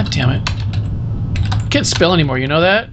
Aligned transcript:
God 0.00 0.12
damn 0.12 0.30
it. 0.30 0.50
I 1.52 1.68
can't 1.68 1.86
spell 1.86 2.14
anymore, 2.14 2.38
you 2.38 2.46
know 2.46 2.62
that? 2.62 2.88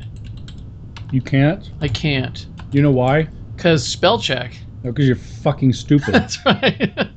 You 1.13 1.21
can't. 1.21 1.71
I 1.79 1.87
can't. 1.87 2.45
You 2.73 2.81
know 2.81 2.91
why? 2.91 3.29
Because 3.55 3.87
spell 3.87 4.19
check. 4.19 4.51
No, 4.83 4.91
because 4.91 5.07
you're 5.07 5.15
fucking 5.15 5.71
stupid. 5.71 6.13
That's 6.13 6.45
right. 6.45 7.07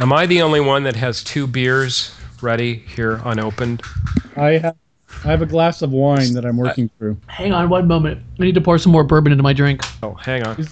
Am 0.00 0.14
I 0.14 0.24
the 0.24 0.40
only 0.40 0.60
one 0.60 0.82
that 0.84 0.96
has 0.96 1.22
two 1.22 1.46
beers 1.46 2.10
ready 2.40 2.76
here 2.76 3.20
unopened? 3.26 3.82
I 4.34 4.52
have 4.52 4.76
I 5.24 5.28
have 5.28 5.42
a 5.42 5.46
glass 5.46 5.82
of 5.82 5.92
wine 5.92 6.32
that 6.32 6.46
I'm 6.46 6.56
working 6.56 6.88
through. 6.96 7.18
Hang 7.26 7.52
on 7.52 7.68
one 7.68 7.86
moment. 7.86 8.22
I 8.40 8.44
need 8.44 8.54
to 8.54 8.62
pour 8.62 8.78
some 8.78 8.92
more 8.92 9.04
bourbon 9.04 9.30
into 9.30 9.42
my 9.44 9.52
drink. 9.52 9.82
Oh, 10.02 10.14
hang 10.14 10.42
on. 10.46 10.66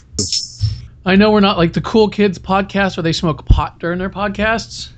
I 1.05 1.15
know 1.15 1.31
we're 1.31 1.41
not 1.41 1.59
like 1.59 1.75
the 1.75 1.83
cool 1.83 2.09
kids 2.09 2.39
podcast 2.39 2.97
where 2.97 3.03
they 3.03 3.13
smoke 3.13 3.45
pot 3.45 3.79
during 3.81 3.99
their 3.99 4.09
podcasts. 4.09 4.93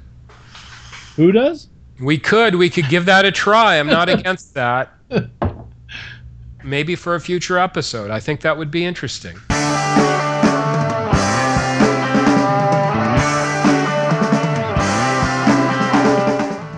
Who 1.17 1.33
does? 1.33 1.68
We 2.01 2.19
could. 2.19 2.55
We 2.55 2.71
could 2.71 2.89
give 2.89 3.07
that 3.07 3.25
a 3.25 3.33
try. 3.33 3.79
I'm 3.79 3.89
not 3.89 4.09
against 4.09 4.55
that. 4.55 4.93
Maybe 6.65 6.95
for 6.95 7.15
a 7.15 7.21
future 7.21 7.59
episode. 7.59 8.11
I 8.11 8.21
think 8.21 8.43
that 8.43 8.57
would 8.57 8.71
be 8.71 8.85
interesting. 8.85 9.37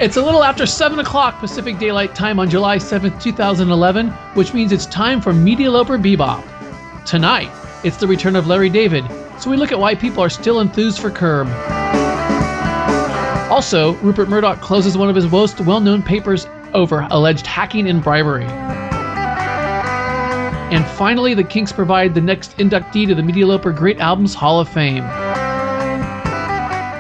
It's 0.01 0.17
a 0.17 0.23
little 0.23 0.43
after 0.43 0.65
7 0.65 0.99
o'clock 0.99 1.39
Pacific 1.41 1.79
Daylight 1.79 2.15
Time 2.15 2.39
on 2.39 2.49
July 2.49 2.79
7th, 2.79 3.21
2011, 3.21 4.09
which 4.33 4.55
means 4.55 4.73
it's 4.73 4.87
time 4.87 5.21
for 5.21 5.35
Media 5.35 5.71
Loper 5.71 5.99
Bebop. 5.99 6.43
Tonight, 7.05 7.51
it's 7.85 7.99
the 7.99 8.07
return 8.07 8.35
of 8.35 8.47
Larry 8.47 8.71
David, 8.71 9.05
so 9.39 9.51
we 9.51 9.59
look 9.59 9.73
at 9.73 9.79
why 9.79 9.95
people 9.95 10.23
are 10.23 10.31
still 10.31 10.61
enthused 10.61 11.01
for 11.01 11.11
Curb. 11.11 11.49
Also, 13.51 13.95
Rupert 13.95 14.29
Murdoch 14.29 14.61
closes 14.61 14.97
one 14.97 15.09
of 15.09 15.17
his 15.17 15.27
most 15.27 15.61
well 15.61 15.81
known 15.81 16.03
papers 16.03 16.47
over 16.73 17.07
alleged 17.11 17.47
hacking 17.47 17.89
and 17.89 18.03
bribery. 18.03 18.47
And 20.73 20.87
finally, 20.87 21.35
the 21.35 21.43
Kinks 21.43 21.73
provide 21.73 22.15
the 22.15 22.21
next 22.21 22.57
inductee 22.59 23.09
to 23.09 23.15
the 23.15 23.25
Media 23.25 23.45
Loper 23.45 23.73
Great 23.73 23.99
Albums 23.99 24.35
Hall 24.35 24.61
of 24.61 24.69
Fame. 24.69 25.03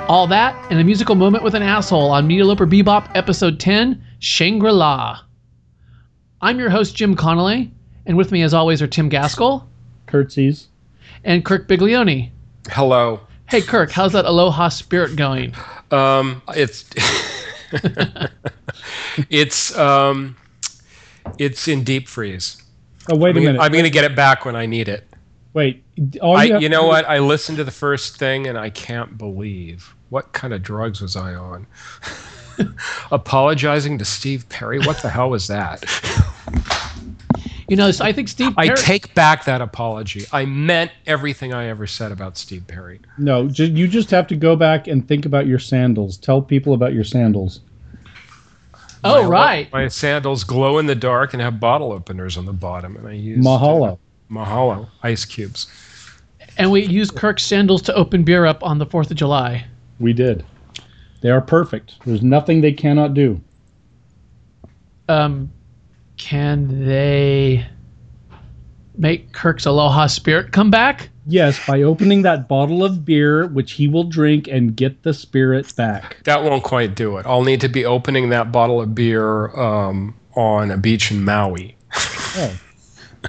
All 0.08 0.26
that 0.26 0.56
and 0.70 0.80
a 0.80 0.84
musical 0.84 1.14
moment 1.14 1.44
with 1.44 1.54
an 1.54 1.62
asshole 1.62 2.10
on 2.10 2.26
Media 2.26 2.44
Loper 2.44 2.66
Bebop 2.66 3.08
Episode 3.14 3.60
10 3.60 4.04
Shangri 4.18 4.72
La. 4.72 5.20
I'm 6.40 6.58
your 6.58 6.70
host, 6.70 6.96
Jim 6.96 7.14
Connolly, 7.14 7.70
and 8.06 8.16
with 8.16 8.32
me, 8.32 8.42
as 8.42 8.52
always, 8.52 8.82
are 8.82 8.88
Tim 8.88 9.08
Gaskell 9.08 9.68
Curtsies. 10.06 10.66
and 11.22 11.44
Kirk 11.44 11.68
Biglione. 11.68 12.30
Hello. 12.70 13.20
Hey, 13.48 13.60
Kirk, 13.60 13.92
how's 13.92 14.12
that 14.14 14.24
Aloha 14.24 14.68
spirit 14.68 15.14
going? 15.14 15.54
Um, 15.90 16.42
it's 16.48 16.84
it's 19.30 19.76
um, 19.76 20.36
it's 21.38 21.68
in 21.68 21.84
deep 21.84 22.08
freeze. 22.08 22.62
Oh 23.10 23.16
wait 23.16 23.36
a 23.36 23.38
I'm, 23.38 23.44
minute. 23.44 23.60
I'm 23.60 23.72
going 23.72 23.84
to 23.84 23.90
get 23.90 24.04
it 24.04 24.14
back 24.14 24.44
when 24.44 24.56
I 24.56 24.66
need 24.66 24.88
it. 24.88 25.06
Wait. 25.52 25.82
All 26.22 26.36
I, 26.36 26.44
you, 26.44 26.58
you 26.60 26.68
know 26.68 26.86
what? 26.86 27.04
I 27.06 27.18
listened 27.18 27.58
to 27.58 27.64
the 27.64 27.70
first 27.70 28.18
thing 28.18 28.46
and 28.46 28.56
I 28.56 28.70
can't 28.70 29.18
believe 29.18 29.94
what 30.10 30.32
kind 30.32 30.52
of 30.52 30.62
drugs 30.62 31.00
was 31.00 31.16
I 31.16 31.34
on. 31.34 31.66
Apologizing 33.10 33.98
to 33.98 34.04
Steve 34.04 34.48
Perry. 34.48 34.78
What 34.80 35.02
the 35.02 35.08
hell 35.08 35.30
was 35.30 35.46
that? 35.48 35.84
You 37.70 37.76
know, 37.76 37.92
I 38.00 38.12
think 38.12 38.26
Steve. 38.26 38.52
I 38.56 38.66
take 38.70 39.14
back 39.14 39.44
that 39.44 39.60
apology. 39.60 40.24
I 40.32 40.44
meant 40.44 40.90
everything 41.06 41.52
I 41.54 41.66
ever 41.66 41.86
said 41.86 42.10
about 42.10 42.36
Steve 42.36 42.66
Perry. 42.66 43.00
No, 43.16 43.46
ju- 43.46 43.66
you 43.72 43.86
just 43.86 44.10
have 44.10 44.26
to 44.26 44.34
go 44.34 44.56
back 44.56 44.88
and 44.88 45.06
think 45.06 45.24
about 45.24 45.46
your 45.46 45.60
sandals. 45.60 46.16
Tell 46.16 46.42
people 46.42 46.74
about 46.74 46.94
your 46.94 47.04
sandals. 47.04 47.60
oh, 49.04 49.22
My- 49.22 49.28
right. 49.28 49.72
My 49.72 49.86
sandals 49.86 50.42
glow 50.42 50.78
in 50.78 50.86
the 50.86 50.96
dark 50.96 51.32
and 51.32 51.40
have 51.40 51.60
bottle 51.60 51.92
openers 51.92 52.36
on 52.36 52.44
the 52.44 52.52
bottom, 52.52 52.96
and 52.96 53.06
I 53.06 53.12
use 53.12 53.44
Mahalo. 53.46 53.98
Mahalo 54.28 54.88
ice 55.04 55.24
cubes. 55.24 55.68
And 56.58 56.72
we 56.72 56.84
used 56.84 57.14
Kirk's 57.14 57.44
sandals 57.44 57.82
to 57.82 57.94
open 57.94 58.24
beer 58.24 58.46
up 58.46 58.64
on 58.64 58.78
the 58.78 58.86
4th 58.86 59.12
of 59.12 59.16
July. 59.16 59.64
We 60.00 60.12
did. 60.12 60.44
They 61.20 61.30
are 61.30 61.40
perfect. 61.40 62.04
There's 62.04 62.22
nothing 62.22 62.62
they 62.62 62.72
cannot 62.72 63.14
do. 63.14 63.40
Um, 65.08 65.52
can 66.20 66.84
they 66.86 67.66
make 68.96 69.32
Kirk's 69.32 69.64
Aloha 69.64 70.06
spirit 70.06 70.52
come 70.52 70.70
back? 70.70 71.08
Yes, 71.26 71.64
by 71.66 71.82
opening 71.82 72.22
that 72.22 72.46
bottle 72.48 72.84
of 72.84 73.04
beer, 73.04 73.46
which 73.46 73.72
he 73.72 73.88
will 73.88 74.04
drink 74.04 74.46
and 74.48 74.76
get 74.76 75.02
the 75.02 75.14
spirit 75.14 75.74
back. 75.76 76.18
That 76.24 76.42
won't 76.42 76.62
quite 76.62 76.94
do 76.94 77.16
it. 77.16 77.24
I'll 77.26 77.42
need 77.44 77.60
to 77.62 77.68
be 77.68 77.84
opening 77.86 78.28
that 78.30 78.52
bottle 78.52 78.80
of 78.82 78.94
beer 78.94 79.48
um, 79.58 80.14
on 80.36 80.70
a 80.70 80.76
beach 80.76 81.10
in 81.10 81.24
Maui. 81.24 81.74
Oh. 81.94 82.58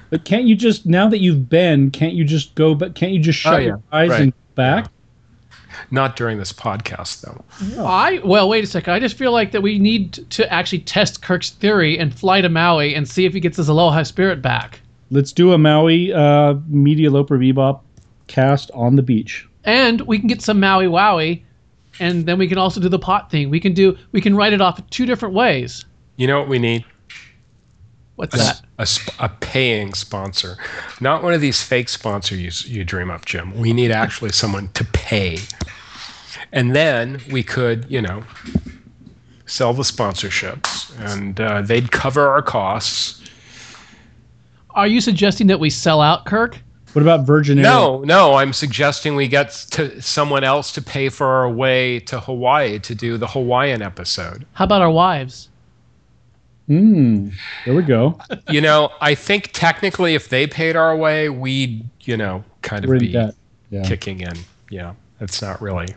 But 0.09 0.25
can't 0.25 0.43
you 0.45 0.55
just 0.55 0.85
now 0.85 1.07
that 1.09 1.19
you've 1.19 1.47
been, 1.49 1.91
can't 1.91 2.13
you 2.13 2.23
just 2.25 2.55
go 2.55 2.75
but 2.75 2.95
can't 2.95 3.13
you 3.13 3.19
just 3.19 3.39
shut 3.39 3.53
Oh, 3.53 3.57
yeah. 3.57 3.65
your 3.67 3.81
eyes 3.91 4.09
Right. 4.09 4.21
and 4.21 4.33
back? 4.55 4.90
Not 5.89 6.15
during 6.15 6.37
this 6.37 6.53
podcast, 6.53 7.21
though. 7.21 7.83
I 7.83 8.19
well, 8.23 8.47
wait 8.47 8.63
a 8.63 8.67
second. 8.67 8.93
I 8.93 8.99
just 8.99 9.17
feel 9.17 9.31
like 9.31 9.51
that 9.51 9.61
we 9.61 9.79
need 9.79 10.13
to 10.31 10.51
actually 10.51 10.79
test 10.79 11.21
Kirk's 11.21 11.51
theory 11.51 11.97
and 11.97 12.13
fly 12.13 12.41
to 12.41 12.49
Maui 12.49 12.93
and 12.93 13.07
see 13.07 13.25
if 13.25 13.33
he 13.33 13.39
gets 13.39 13.57
his 13.57 13.69
Aloha 13.69 14.03
spirit 14.03 14.41
back. 14.41 14.81
Let's 15.09 15.31
do 15.31 15.53
a 15.53 15.57
Maui 15.57 16.13
uh, 16.13 16.55
Media 16.67 17.09
Loper 17.09 17.37
Bebop 17.37 17.81
cast 18.27 18.71
on 18.73 18.95
the 18.95 19.01
beach. 19.01 19.47
And 19.63 20.01
we 20.01 20.17
can 20.17 20.27
get 20.27 20.41
some 20.41 20.59
Maui 20.59 20.85
Wowie, 20.85 21.43
and 21.99 22.25
then 22.25 22.37
we 22.37 22.47
can 22.47 22.57
also 22.57 22.79
do 22.79 22.89
the 22.89 22.99
pot 22.99 23.29
thing. 23.29 23.49
We 23.49 23.59
can 23.59 23.73
do 23.73 23.97
we 24.11 24.21
can 24.21 24.35
write 24.35 24.53
it 24.53 24.61
off 24.61 24.87
two 24.89 25.05
different 25.05 25.35
ways. 25.35 25.85
You 26.17 26.27
know 26.27 26.39
what 26.39 26.47
we 26.47 26.59
need? 26.59 26.85
What's 28.21 28.35
A, 28.35 28.37
that? 28.37 28.61
a, 28.77 28.85
sp- 28.85 29.17
a 29.17 29.29
paying 29.29 29.95
sponsor. 29.95 30.55
Not 30.99 31.23
one 31.23 31.33
of 31.33 31.41
these 31.41 31.63
fake 31.63 31.89
sponsors 31.89 32.39
you, 32.67 32.71
you 32.71 32.83
dream 32.83 33.09
up, 33.09 33.25
Jim. 33.25 33.57
We 33.57 33.73
need 33.73 33.89
actually 33.89 34.31
someone 34.31 34.69
to 34.75 34.83
pay. 34.83 35.39
And 36.51 36.75
then 36.75 37.19
we 37.31 37.41
could, 37.41 37.87
you 37.89 37.99
know, 37.99 38.23
sell 39.47 39.73
the 39.73 39.81
sponsorships 39.81 40.95
and 40.99 41.41
uh, 41.41 41.63
they'd 41.63 41.91
cover 41.91 42.27
our 42.27 42.43
costs. 42.43 43.23
Are 44.75 44.85
you 44.85 45.01
suggesting 45.01 45.47
that 45.47 45.59
we 45.59 45.71
sell 45.71 45.99
out, 45.99 46.27
Kirk? 46.27 46.59
What 46.93 47.01
about 47.01 47.25
Virgin 47.25 47.57
Air? 47.57 47.63
No, 47.63 48.03
no, 48.03 48.35
I'm 48.35 48.53
suggesting 48.53 49.15
we 49.15 49.29
get 49.29 49.49
to 49.71 49.99
someone 49.99 50.43
else 50.43 50.71
to 50.73 50.81
pay 50.83 51.09
for 51.09 51.25
our 51.25 51.49
way 51.49 52.01
to 52.01 52.19
Hawaii 52.19 52.77
to 52.81 52.93
do 52.93 53.17
the 53.17 53.25
Hawaiian 53.25 53.81
episode. 53.81 54.45
How 54.53 54.65
about 54.65 54.83
our 54.83 54.91
wives? 54.91 55.49
Hmm. 56.71 57.29
There 57.65 57.75
we 57.75 57.83
go. 57.83 58.17
You 58.49 58.61
know, 58.61 58.91
I 59.01 59.13
think 59.13 59.49
technically 59.51 60.15
if 60.15 60.29
they 60.29 60.47
paid 60.47 60.77
our 60.77 60.95
way, 60.95 61.27
we'd, 61.27 61.83
you 62.03 62.15
know, 62.15 62.45
kind 62.61 62.85
of 62.85 62.97
be 62.97 63.11
debt. 63.11 63.35
Yeah. 63.71 63.83
kicking 63.83 64.21
in. 64.21 64.31
Yeah, 64.69 64.93
it's 65.19 65.41
not 65.41 65.61
really 65.61 65.87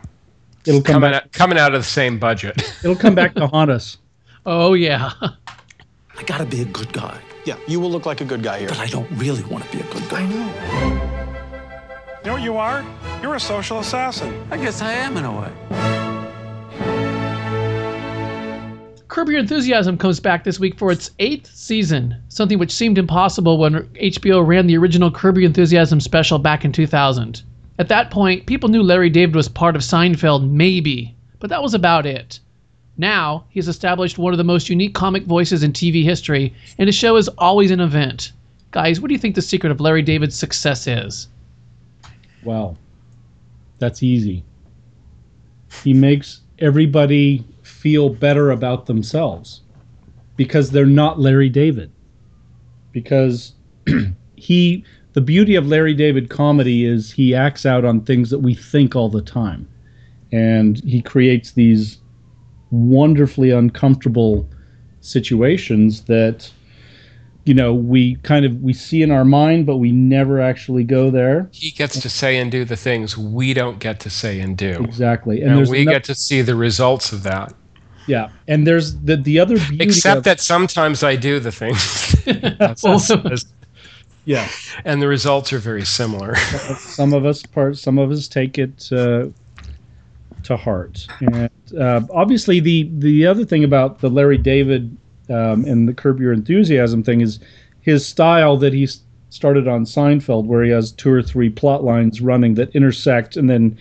It'll 0.65 0.81
come 0.81 0.95
coming 0.95 1.11
back. 1.11 1.23
out, 1.23 1.31
coming 1.31 1.57
out 1.57 1.73
of 1.73 1.79
the 1.81 1.87
same 1.87 2.19
budget. 2.19 2.61
It'll 2.83 2.97
come 2.97 3.15
back 3.15 3.35
to 3.35 3.47
haunt 3.47 3.71
us. 3.71 3.97
Oh 4.45 4.73
yeah. 4.73 5.13
I 5.21 6.23
gotta 6.25 6.45
be 6.45 6.61
a 6.61 6.65
good 6.65 6.91
guy. 6.91 7.21
Yeah, 7.45 7.55
you 7.69 7.79
will 7.79 7.89
look 7.89 8.05
like 8.05 8.19
a 8.19 8.25
good 8.25 8.43
guy 8.43 8.59
here. 8.59 8.67
But 8.67 8.79
I 8.79 8.87
don't 8.87 9.09
really 9.11 9.43
want 9.45 9.63
to 9.63 9.71
be 9.77 9.81
a 9.81 9.87
good 9.93 10.09
guy. 10.09 10.23
I 10.23 10.25
know. 10.25 11.01
You 12.19 12.25
know 12.25 12.33
what 12.33 12.41
you 12.43 12.57
are? 12.57 12.83
You're 13.21 13.35
a 13.35 13.39
social 13.39 13.79
assassin. 13.79 14.45
I 14.51 14.57
guess 14.57 14.81
I 14.81 14.91
am 14.91 15.15
in 15.15 15.23
a 15.23 15.31
way. 15.41 15.51
Curb 19.07 19.29
Your 19.29 19.39
Enthusiasm 19.39 19.97
comes 19.97 20.19
back 20.19 20.43
this 20.43 20.59
week 20.59 20.77
for 20.77 20.91
its 20.91 21.11
eighth 21.19 21.53
season, 21.55 22.15
something 22.27 22.57
which 22.57 22.71
seemed 22.71 22.97
impossible 22.97 23.57
when 23.57 23.83
HBO 23.95 24.45
ran 24.45 24.65
the 24.65 24.77
original 24.77 25.11
Curb 25.11 25.37
Your 25.37 25.45
Enthusiasm 25.45 25.99
special 25.99 26.39
back 26.39 26.65
in 26.65 26.71
2000. 26.71 27.43
At 27.77 27.87
that 27.89 28.09
point, 28.09 28.47
people 28.47 28.69
knew 28.69 28.81
Larry 28.81 29.09
David 29.09 29.35
was 29.35 29.47
part 29.47 29.75
of 29.75 29.83
Seinfeld, 29.83 30.49
maybe, 30.49 31.15
but 31.39 31.49
that 31.49 31.61
was 31.61 31.73
about 31.73 32.05
it. 32.05 32.39
Now, 32.97 33.45
he's 33.49 33.67
established 33.67 34.17
one 34.17 34.33
of 34.33 34.37
the 34.37 34.43
most 34.43 34.69
unique 34.69 34.95
comic 34.95 35.25
voices 35.25 35.61
in 35.61 35.71
TV 35.71 36.03
history, 36.03 36.53
and 36.77 36.87
his 36.87 36.95
show 36.95 37.15
is 37.17 37.27
always 37.37 37.71
an 37.71 37.81
event. 37.81 38.31
Guys, 38.71 38.99
what 38.99 39.09
do 39.09 39.13
you 39.13 39.19
think 39.19 39.35
the 39.35 39.41
secret 39.41 39.71
of 39.71 39.81
Larry 39.81 40.01
David's 40.01 40.35
success 40.35 40.87
is? 40.87 41.27
Well, 42.43 42.77
that's 43.77 44.01
easy. 44.01 44.43
He 45.83 45.93
makes 45.93 46.41
everybody 46.59 47.43
feel 47.85 48.09
better 48.09 48.49
about 48.49 48.87
themselves 48.87 49.61
because 50.37 50.71
they're 50.71 50.87
not 50.87 51.19
Larry 51.19 51.49
David. 51.49 51.91
Because 52.91 53.53
he, 54.35 54.83
the 55.13 55.21
beauty 55.21 55.53
of 55.53 55.67
Larry 55.67 55.93
David 55.93 56.31
comedy 56.31 56.83
is 56.83 57.11
he 57.11 57.35
acts 57.35 57.63
out 57.63 57.85
on 57.85 58.01
things 58.01 58.31
that 58.31 58.39
we 58.39 58.55
think 58.55 58.95
all 58.95 59.07
the 59.07 59.21
time. 59.21 59.69
And 60.31 60.83
he 60.83 60.99
creates 60.99 61.51
these 61.51 61.99
wonderfully 62.71 63.51
uncomfortable 63.51 64.49
situations 65.01 66.05
that 66.05 66.51
you 67.43 67.53
know 67.53 67.71
we 67.71 68.15
kind 68.23 68.43
of 68.43 68.59
we 68.63 68.73
see 68.73 69.03
in 69.03 69.11
our 69.11 69.23
mind 69.23 69.67
but 69.67 69.77
we 69.77 69.91
never 69.91 70.41
actually 70.41 70.83
go 70.83 71.11
there 71.11 71.47
he 71.51 71.69
gets 71.69 71.99
to 71.99 72.09
say 72.09 72.37
and 72.37 72.51
do 72.51 72.65
the 72.65 72.75
things 72.75 73.15
we 73.15 73.53
don't 73.53 73.77
get 73.77 73.99
to 73.99 74.09
say 74.09 74.39
and 74.39 74.57
do. 74.57 74.71
exactly 74.83 75.43
and, 75.43 75.59
And 75.59 75.69
we 75.69 75.85
no- 75.85 75.91
get 75.91 76.03
to 76.05 76.15
see 76.15 76.41
the 76.41 76.55
results 76.55 77.13
of 77.13 77.21
that. 77.21 77.53
Yeah, 78.07 78.29
and 78.47 78.67
there's 78.67 78.95
the 78.97 79.17
the 79.17 79.39
other 79.39 79.57
beauty. 79.57 79.83
Except 79.83 80.17
of, 80.19 80.23
that 80.25 80.39
sometimes 80.39 81.03
I 81.03 81.15
do 81.15 81.39
the 81.39 81.51
things. 81.51 82.13
That's- 82.25 82.83
Well, 82.83 82.99
that's- 82.99 83.45
yeah, 84.25 84.49
and 84.85 85.01
the 85.01 85.07
results 85.07 85.53
are 85.53 85.59
very 85.59 85.85
similar. 85.85 86.35
some 86.79 87.13
of 87.13 87.25
us 87.25 87.43
part, 87.43 87.77
some 87.77 87.99
of 87.99 88.11
us 88.11 88.27
take 88.27 88.57
it 88.57 88.91
uh, 88.91 89.27
to 90.43 90.57
heart, 90.57 91.05
and 91.19 91.49
uh, 91.79 92.01
obviously 92.11 92.59
the 92.59 92.89
the 92.97 93.25
other 93.27 93.45
thing 93.45 93.63
about 93.63 93.99
the 93.99 94.09
Larry 94.09 94.39
David 94.39 94.95
um, 95.29 95.63
and 95.65 95.87
the 95.87 95.93
Curb 95.93 96.19
Your 96.19 96.33
Enthusiasm 96.33 97.03
thing 97.03 97.21
is 97.21 97.39
his 97.81 98.03
style 98.05 98.57
that 98.57 98.73
he 98.73 98.87
started 99.29 99.67
on 99.67 99.85
Seinfeld, 99.85 100.45
where 100.45 100.63
he 100.63 100.71
has 100.71 100.91
two 100.91 101.11
or 101.11 101.21
three 101.21 101.49
plot 101.49 101.83
lines 101.83 102.19
running 102.21 102.55
that 102.55 102.75
intersect 102.75 103.37
and 103.37 103.47
then 103.49 103.77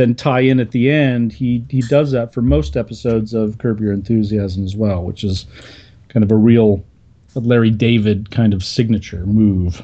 then 0.00 0.14
tie 0.14 0.40
in 0.40 0.58
at 0.58 0.70
the 0.70 0.90
end. 0.90 1.32
He 1.32 1.64
he 1.68 1.82
does 1.82 2.10
that 2.12 2.32
for 2.32 2.40
most 2.40 2.76
episodes 2.76 3.34
of 3.34 3.58
Curb 3.58 3.80
Your 3.80 3.92
Enthusiasm 3.92 4.64
as 4.64 4.74
well, 4.74 5.02
which 5.04 5.22
is 5.22 5.46
kind 6.08 6.24
of 6.24 6.32
a 6.32 6.36
real 6.36 6.82
Larry 7.34 7.70
David 7.70 8.30
kind 8.30 8.54
of 8.54 8.64
signature 8.64 9.26
move. 9.26 9.82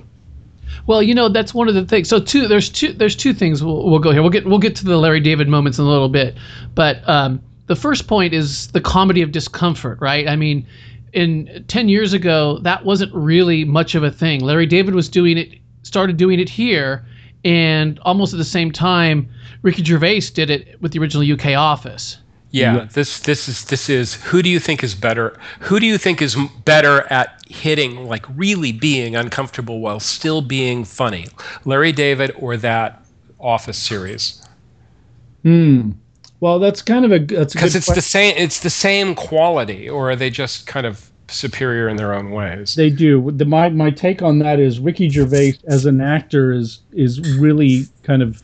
Well, 0.87 1.03
you 1.03 1.15
know 1.15 1.29
that's 1.29 1.55
one 1.55 1.69
of 1.69 1.75
the 1.75 1.85
things. 1.85 2.09
So 2.09 2.19
two, 2.19 2.49
there's 2.49 2.69
two, 2.69 2.93
there's 2.93 3.15
two 3.15 3.33
things. 3.33 3.63
We'll, 3.63 3.89
we'll 3.89 4.01
go 4.01 4.11
here. 4.11 4.23
We'll 4.23 4.31
get 4.31 4.47
we'll 4.47 4.59
get 4.59 4.75
to 4.77 4.85
the 4.85 4.97
Larry 4.97 5.21
David 5.21 5.49
moments 5.49 5.79
in 5.79 5.85
a 5.85 5.89
little 5.89 6.09
bit, 6.09 6.37
but 6.75 7.07
um, 7.09 7.41
the 7.67 7.77
first 7.77 8.07
point 8.07 8.33
is 8.33 8.69
the 8.69 8.81
comedy 8.81 9.23
of 9.23 9.33
discomfort, 9.33 10.01
right? 10.01 10.29
I 10.29 10.35
mean, 10.35 10.67
in 11.13 11.65
ten 11.69 11.89
years 11.89 12.15
ago, 12.15 12.59
that 12.63 12.85
wasn't 12.85 13.15
really 13.15 13.65
much 13.65 13.95
of 13.95 14.03
a 14.03 14.11
thing. 14.11 14.41
Larry 14.41 14.67
David 14.67 14.95
was 14.95 15.09
doing 15.09 15.39
it, 15.39 15.59
started 15.83 16.17
doing 16.17 16.41
it 16.41 16.49
here, 16.49 17.05
and 17.45 17.99
almost 18.01 18.33
at 18.33 18.39
the 18.39 18.45
same 18.45 18.73
time, 18.73 19.29
Ricky 19.67 19.83
Gervais 19.83 20.21
did 20.33 20.49
it 20.49 20.81
with 20.81 20.93
the 20.93 21.01
original 21.01 21.29
UK 21.29 21.57
Office. 21.59 22.19
Yeah, 22.53 22.87
this 22.93 23.19
this 23.19 23.49
is 23.49 23.65
this 23.65 23.91
is 23.91 24.15
who 24.15 24.41
do 24.41 24.49
you 24.49 24.61
think 24.61 24.85
is 24.85 24.95
better? 24.95 25.37
Who 25.59 25.81
do 25.81 25.87
you 25.87 25.99
think 25.99 26.23
is 26.23 26.37
better 26.65 27.03
at 27.13 27.43
hitting 27.49 28.07
like 28.07 28.25
really 28.37 28.71
being 28.71 29.17
uncomfortable 29.17 29.81
while 29.81 29.99
still 29.99 30.41
being 30.41 30.85
funny? 30.85 31.27
Larry 31.65 31.91
David 31.91 32.31
or 32.39 32.57
that 32.59 33.05
Office 33.41 33.77
series? 33.77 34.41
Hmm. 35.43 35.91
Well, 36.39 36.61
that's 36.61 36.81
kind 36.81 37.05
of 37.05 37.11
a 37.11 37.19
that's 37.19 37.53
Because 37.53 37.73
good 37.73 37.79
it's 37.79 37.87
the 37.87 37.95
question. 37.95 38.03
same 38.03 38.35
it's 38.37 38.61
the 38.61 38.71
same 38.71 39.17
quality 39.17 39.89
or 39.89 40.13
are 40.13 40.17
they 40.17 40.31
just 40.31 40.69
kind 40.69 40.87
of 40.87 41.11
superior 41.29 41.89
in 41.89 41.97
their 41.97 42.15
own 42.15 42.31
ways? 42.31 42.77
They 42.77 42.89
do. 42.89 43.33
The, 43.33 43.45
my 43.45 43.69
my 43.71 43.91
take 43.91 44.23
on 44.23 44.39
that 44.39 44.61
is 44.61 44.79
Ricky 44.79 45.09
Gervais 45.11 45.55
as 45.67 45.87
an 45.87 46.01
actor 46.01 46.53
is 46.53 46.83
is 46.93 47.21
really 47.37 47.87
kind 48.05 48.23
of 48.23 48.41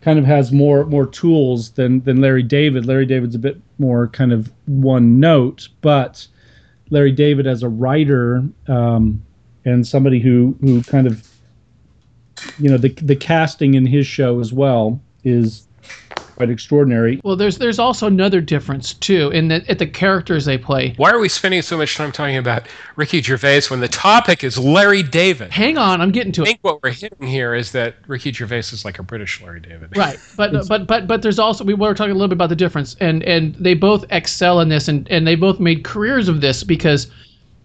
kind 0.00 0.18
of 0.18 0.24
has 0.24 0.52
more 0.52 0.84
more 0.86 1.06
tools 1.06 1.70
than 1.72 2.00
than 2.00 2.20
Larry 2.20 2.42
David. 2.42 2.86
Larry 2.86 3.06
David's 3.06 3.34
a 3.34 3.38
bit 3.38 3.60
more 3.78 4.08
kind 4.08 4.32
of 4.32 4.50
one 4.66 5.20
note, 5.20 5.68
but 5.80 6.26
Larry 6.90 7.12
David 7.12 7.46
as 7.46 7.62
a 7.62 7.68
writer 7.68 8.44
um, 8.68 9.22
and 9.64 9.86
somebody 9.86 10.20
who 10.20 10.56
who 10.60 10.82
kind 10.82 11.06
of 11.06 11.26
you 12.58 12.68
know 12.68 12.78
the 12.78 12.88
the 13.02 13.16
casting 13.16 13.74
in 13.74 13.86
his 13.86 14.06
show 14.06 14.40
as 14.40 14.52
well 14.52 15.00
is 15.24 15.66
quite 16.40 16.48
extraordinary. 16.48 17.20
Well, 17.22 17.36
there's 17.36 17.58
there's 17.58 17.78
also 17.78 18.06
another 18.06 18.40
difference 18.40 18.94
too 18.94 19.28
in 19.28 19.48
that 19.48 19.68
at 19.68 19.78
the 19.78 19.86
characters 19.86 20.46
they 20.46 20.56
play. 20.56 20.94
Why 20.96 21.10
are 21.10 21.18
we 21.18 21.28
spending 21.28 21.60
so 21.60 21.76
much 21.76 21.96
time 21.96 22.12
talking 22.12 22.38
about 22.38 22.66
Ricky 22.96 23.20
Gervais 23.20 23.64
when 23.68 23.80
the 23.80 23.88
topic 23.88 24.42
is 24.42 24.58
Larry 24.58 25.02
David? 25.02 25.50
Hang 25.50 25.76
on, 25.76 26.00
I'm 26.00 26.10
getting 26.10 26.32
to 26.32 26.40
I 26.40 26.44
it. 26.44 26.46
I 26.46 26.50
think 26.52 26.60
what 26.62 26.82
we're 26.82 26.92
hitting 26.92 27.26
here 27.26 27.54
is 27.54 27.72
that 27.72 27.96
Ricky 28.06 28.32
Gervais 28.32 28.60
is 28.60 28.86
like 28.86 28.98
a 28.98 29.02
British 29.02 29.42
Larry 29.42 29.60
David. 29.60 29.94
Right, 29.94 30.18
but 30.38 30.66
but 30.66 30.86
but 30.86 31.06
but 31.06 31.20
there's 31.20 31.38
also 31.38 31.62
we 31.62 31.74
were 31.74 31.92
talking 31.92 32.12
a 32.12 32.14
little 32.14 32.28
bit 32.28 32.36
about 32.36 32.48
the 32.48 32.56
difference, 32.56 32.96
and 33.00 33.22
and 33.24 33.54
they 33.56 33.74
both 33.74 34.06
excel 34.08 34.60
in 34.60 34.70
this, 34.70 34.88
and 34.88 35.06
and 35.10 35.26
they 35.26 35.34
both 35.34 35.60
made 35.60 35.84
careers 35.84 36.26
of 36.26 36.40
this 36.40 36.64
because 36.64 37.08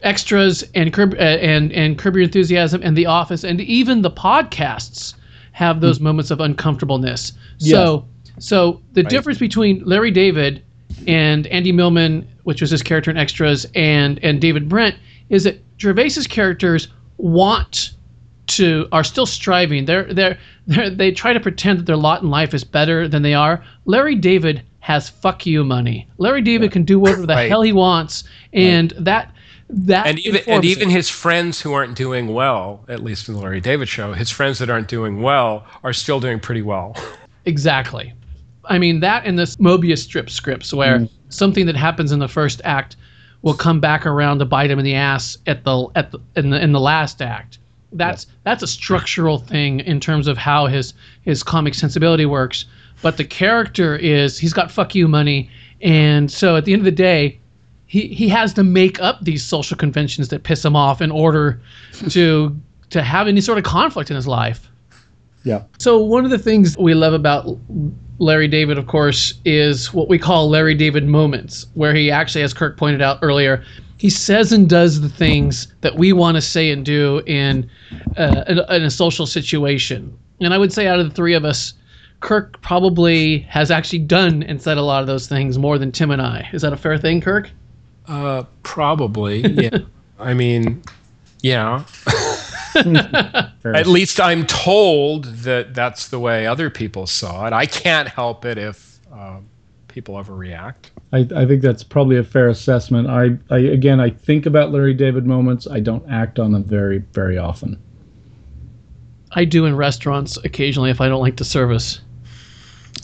extras 0.01 0.66
and 0.75 0.92
curb 0.92 1.13
uh, 1.13 1.39
and 1.39 1.72
and 1.72 1.98
curb 1.98 2.16
your 2.16 2.25
enthusiasm 2.25 2.81
and 2.83 2.98
the 2.98 3.06
office 3.06 3.45
and 3.45 3.62
even 3.62 4.01
the 4.01 4.12
podcasts 4.12 5.13
have 5.54 5.80
those 5.80 6.01
moments 6.01 6.30
of 6.30 6.42
uncomfortableness. 6.42 7.31
So 7.60 8.06
so 8.39 8.81
the 8.93 9.03
difference 9.03 9.39
between 9.39 9.83
Larry 9.83 10.11
David 10.11 10.63
and 11.07 11.47
Andy 11.47 11.71
Millman, 11.71 12.27
which 12.43 12.61
was 12.61 12.71
his 12.71 12.81
character 12.83 13.11
in 13.11 13.17
extras, 13.17 13.65
and 13.75 14.19
and 14.23 14.39
David 14.41 14.69
Brent 14.69 14.95
is 15.29 15.43
that 15.43 15.61
Gervais's 15.79 16.27
characters 16.27 16.87
want 17.17 17.91
to 18.47 18.87
are 18.91 19.03
still 19.03 19.25
striving. 19.25 19.85
They're 19.85 20.11
they're, 20.13 20.37
they're 20.67 20.89
they 20.89 21.11
try 21.11 21.33
to 21.33 21.39
pretend 21.39 21.79
that 21.79 21.85
their 21.85 21.97
lot 21.97 22.21
in 22.21 22.29
life 22.29 22.53
is 22.53 22.63
better 22.63 23.07
than 23.07 23.21
they 23.23 23.33
are. 23.33 23.63
Larry 23.85 24.15
David 24.15 24.61
has 24.79 25.09
fuck 25.09 25.45
you 25.45 25.63
money. 25.63 26.07
Larry 26.17 26.41
David 26.41 26.71
can 26.71 26.83
do 26.83 26.99
whatever 26.99 27.25
the 27.25 27.33
Right. 27.33 27.49
hell 27.49 27.63
he 27.63 27.73
wants, 27.73 28.23
and 28.53 28.93
that 28.99 29.33
that 29.69 30.05
and 30.05 30.19
even 30.19 30.41
and 30.47 30.63
even 30.63 30.89
it. 30.89 30.93
his 30.93 31.09
friends 31.09 31.59
who 31.59 31.73
aren't 31.73 31.95
doing 31.95 32.27
well, 32.33 32.85
at 32.88 33.03
least 33.03 33.27
in 33.27 33.33
the 33.33 33.41
Larry 33.41 33.61
David 33.61 33.89
show, 33.89 34.13
his 34.13 34.29
friends 34.29 34.59
that 34.59 34.69
aren't 34.69 34.88
doing 34.88 35.21
well 35.21 35.65
are 35.83 35.93
still 35.93 36.19
doing 36.19 36.39
pretty 36.39 36.61
well. 36.61 36.95
Exactly. 37.45 38.13
I 38.69 38.77
mean 38.77 39.00
that 39.01 39.25
and 39.25 39.38
this 39.38 39.56
Mobius 39.57 40.00
strip 40.00 40.29
scripts 40.29 40.73
where 40.73 41.00
mm. 41.00 41.09
something 41.29 41.65
that 41.65 41.75
happens 41.75 42.12
in 42.12 42.19
the 42.19 42.27
first 42.27 42.62
act 42.63 42.95
will 43.41 43.53
come 43.53 43.79
back 43.79 44.06
around 44.06 44.39
to 44.39 44.45
bite 44.45 44.71
him 44.71 44.79
in 44.79 44.85
the 44.85 44.95
ass 44.95 45.38
at 45.45 45.63
the 45.63 45.88
at 45.95 46.12
the 46.12 46.19
in 46.35 46.50
the 46.50 46.62
in 46.62 46.71
the 46.71 46.79
last 46.79 47.21
act. 47.21 47.59
That's 47.94 48.27
that's 48.44 48.63
a 48.63 48.67
structural 48.67 49.38
thing 49.38 49.81
in 49.81 50.00
terms 50.00 50.27
of 50.27 50.38
how 50.38 50.65
his 50.65 50.94
his 51.21 51.44
comic 51.44 51.75
sensibility 51.75 52.25
works. 52.25 52.65
But 53.01 53.17
the 53.17 53.23
character 53.23 53.95
is 53.95 54.39
he's 54.39 54.53
got 54.53 54.71
fuck 54.71 54.95
you 54.95 55.07
money, 55.07 55.50
and 55.81 56.31
so 56.31 56.56
at 56.56 56.65
the 56.65 56.73
end 56.73 56.81
of 56.81 56.85
the 56.85 56.91
day, 56.91 57.39
he 57.85 58.07
he 58.07 58.27
has 58.29 58.53
to 58.56 58.63
make 58.63 59.00
up 59.00 59.23
these 59.23 59.44
social 59.44 59.77
conventions 59.77 60.29
that 60.29 60.44
piss 60.44 60.65
him 60.65 60.75
off 60.75 61.01
in 61.01 61.12
order 61.12 61.62
to 62.09 62.59
to 62.89 63.03
have 63.03 63.27
any 63.27 63.41
sort 63.41 63.57
of 63.57 63.63
conflict 63.63 64.09
in 64.09 64.15
his 64.15 64.27
life. 64.27 64.69
Yeah. 65.44 65.63
So 65.77 66.00
one 66.00 66.25
of 66.25 66.31
the 66.31 66.39
things 66.39 66.75
we 66.77 66.95
love 66.95 67.13
about 67.13 67.45
Larry 68.19 68.47
David, 68.47 68.77
of 68.77 68.88
course, 68.88 69.33
is 69.44 69.94
what 69.94 70.07
we 70.07 70.17
call 70.17 70.50
Larry 70.50 70.75
David 70.75 71.06
moments, 71.06 71.67
where 71.73 71.94
he 71.94 72.09
actually, 72.09 72.44
as 72.44 72.53
Kirk 72.53 72.77
pointed 72.77 73.01
out 73.01 73.19
earlier, 73.21 73.63
he 73.97 74.09
says 74.09 74.51
and 74.51 74.69
does 74.69 75.01
the 75.01 75.09
things 75.09 75.67
that 75.81 75.95
we 75.95 76.13
want 76.13 76.35
to 76.35 76.41
say 76.41 76.71
and 76.71 76.85
do 76.85 77.21
in, 77.25 77.69
uh, 78.17 78.44
in, 78.47 78.59
in 78.59 78.83
a 78.83 78.91
social 78.91 79.25
situation. 79.25 80.17
And 80.39 80.53
I 80.53 80.57
would 80.57 80.71
say, 80.71 80.88
out 80.88 81.00
of 81.00 81.09
the 81.09 81.15
three 81.15 81.33
of 81.33 81.45
us, 81.45 81.73
Kirk 82.19 82.59
probably 82.62 83.39
has 83.39 83.71
actually 83.71 84.00
done 84.00 84.44
and 84.44 84.62
said 84.62 84.77
a 84.77 84.81
lot 84.81 85.01
of 85.01 85.07
those 85.07 85.27
things 85.27 85.57
more 85.57 85.77
than 85.77 85.91
Tim 85.91 86.12
and 86.12 86.21
I. 86.21 86.50
Is 86.53 86.62
that 86.62 86.73
a 86.73 86.77
fair 86.77 86.97
thing, 86.97 87.21
Kirk? 87.21 87.51
Uh, 88.07 88.44
probably, 88.63 89.41
yeah. 89.47 89.79
I 90.19 90.34
mean, 90.34 90.81
yeah. 91.41 91.84
At 92.75 93.88
least 93.88 94.20
I'm 94.20 94.46
told 94.46 95.25
that 95.25 95.74
that's 95.74 96.10
the 96.10 96.20
way 96.20 96.46
other 96.46 96.70
people 96.70 97.08
saw 97.08 97.48
it. 97.48 97.53
I 97.53 97.65
can't 97.65 98.08
help 98.08 98.46
it 98.46 98.58
if 98.58 99.00
uh, 99.13 99.39
people 99.88 100.15
overreact. 100.15 100.91
I, 101.13 101.27
I 101.36 101.46
think 101.46 101.62
that's 101.62 101.84
probably 101.84 102.17
a 102.17 102.24
fair 102.24 102.50
assessment. 102.50 103.08
I, 103.08 103.38
I 103.50 103.60
again, 103.60 104.00
I 104.00 104.10
think 104.10 104.46
about 104.46 104.72
Larry 104.72 104.94
David 104.94 105.25
moments. 105.25 105.67
I 105.67 105.79
don't 105.79 106.08
act 106.10 106.38
on 106.39 106.51
them 106.51 106.63
very, 106.63 107.00
very 107.13 107.38
often. 107.38 107.82
I 109.32 109.46
do 109.46 109.65
in 109.65 109.75
restaurants 109.75 110.38
occasionally 110.38 110.89
if 110.89 111.01
I 111.01 111.08
don't 111.08 111.22
like 111.22 111.38
the 111.38 111.46
service. 111.46 112.01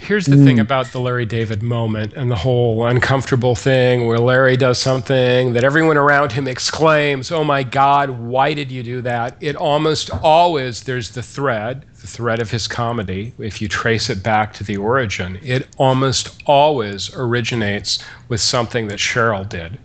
Here's 0.01 0.25
the 0.25 0.35
thing 0.35 0.55
hmm. 0.55 0.61
about 0.61 0.87
the 0.87 0.99
Larry 0.99 1.27
David 1.27 1.61
moment 1.61 2.13
and 2.13 2.31
the 2.31 2.35
whole 2.35 2.87
uncomfortable 2.87 3.53
thing 3.53 4.07
where 4.07 4.17
Larry 4.17 4.57
does 4.57 4.79
something 4.79 5.53
that 5.53 5.63
everyone 5.63 5.95
around 5.95 6.31
him 6.31 6.47
exclaims, 6.47 7.31
Oh 7.31 7.43
my 7.43 7.61
God, 7.61 8.09
why 8.09 8.55
did 8.55 8.71
you 8.71 8.81
do 8.81 9.01
that? 9.01 9.37
It 9.41 9.55
almost 9.55 10.09
always, 10.23 10.81
there's 10.81 11.11
the 11.11 11.21
thread, 11.21 11.85
the 12.01 12.07
thread 12.07 12.39
of 12.39 12.49
his 12.49 12.67
comedy. 12.67 13.31
If 13.37 13.61
you 13.61 13.67
trace 13.67 14.09
it 14.09 14.23
back 14.23 14.53
to 14.53 14.63
the 14.63 14.75
origin, 14.75 15.39
it 15.43 15.67
almost 15.77 16.41
always 16.47 17.15
originates 17.15 17.99
with 18.27 18.41
something 18.41 18.87
that 18.87 18.97
Cheryl 18.97 19.47
did. 19.47 19.77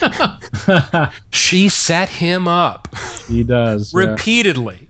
she 1.30 1.68
set 1.68 2.08
him 2.08 2.48
up 2.48 2.88
He 3.28 3.44
does. 3.44 3.92
yeah. 4.08 4.85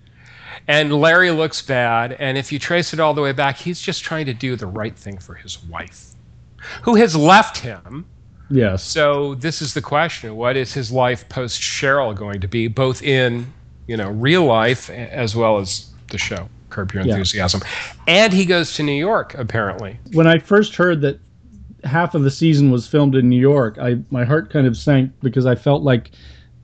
And 0.69 0.93
Larry 0.93 1.31
looks 1.31 1.63
bad. 1.63 2.13
And 2.19 2.37
if 2.37 2.51
you 2.51 2.59
trace 2.59 2.93
it 2.93 3.01
all 3.01 3.15
the 3.15 3.23
way 3.23 3.33
back, 3.33 3.57
he's 3.57 3.81
just 3.81 4.03
trying 4.03 4.27
to 4.27 4.35
do 4.35 4.57
the 4.57 4.67
right 4.67 4.97
thing 4.97 5.19
for 5.19 5.35
his 5.35 5.63
wife, 5.65 6.09
who 6.83 6.95
has 6.97 7.15
left 7.15 7.59
him. 7.59 8.05
Yes. 8.51 8.83
So 8.83 9.35
this 9.37 9.61
is 9.63 9.75
the 9.75 9.83
question: 9.83 10.37
What 10.37 10.57
is 10.57 10.73
his 10.73 10.91
life 10.93 11.29
post 11.29 11.61
Cheryl 11.61 12.15
going 12.15 12.41
to 12.41 12.49
be, 12.49 12.69
both 12.69 13.03
in 13.03 13.53
you 13.87 13.97
know 13.97 14.11
real 14.11 14.45
life 14.45 14.91
as 14.91 15.35
well 15.37 15.59
as 15.59 15.91
the 16.11 16.19
show 16.19 16.49
Curb 16.71 16.93
Your 16.93 17.05
Yeah. 17.05 17.13
Enthusiasm? 17.15 17.61
And 18.07 18.33
he 18.33 18.45
goes 18.45 18.75
to 18.75 18.83
New 18.83 18.93
York 18.93 19.35
apparently. 19.35 19.99
when 20.13 20.27
I 20.27 20.39
first 20.39 20.77
heard 20.77 21.01
that 21.03 21.21
half 21.85 22.15
of 22.15 22.23
the 22.23 22.31
season 22.31 22.71
was 22.71 22.87
filmed 22.87 23.15
in 23.15 23.29
New 23.29 23.41
York, 23.41 23.79
I 23.79 23.99
my 24.11 24.25
heart 24.25 24.51
kind 24.51 24.67
of 24.67 24.77
sank 24.77 25.13
because 25.23 25.47
I 25.47 25.55
felt 25.55 25.83
like 25.83 26.13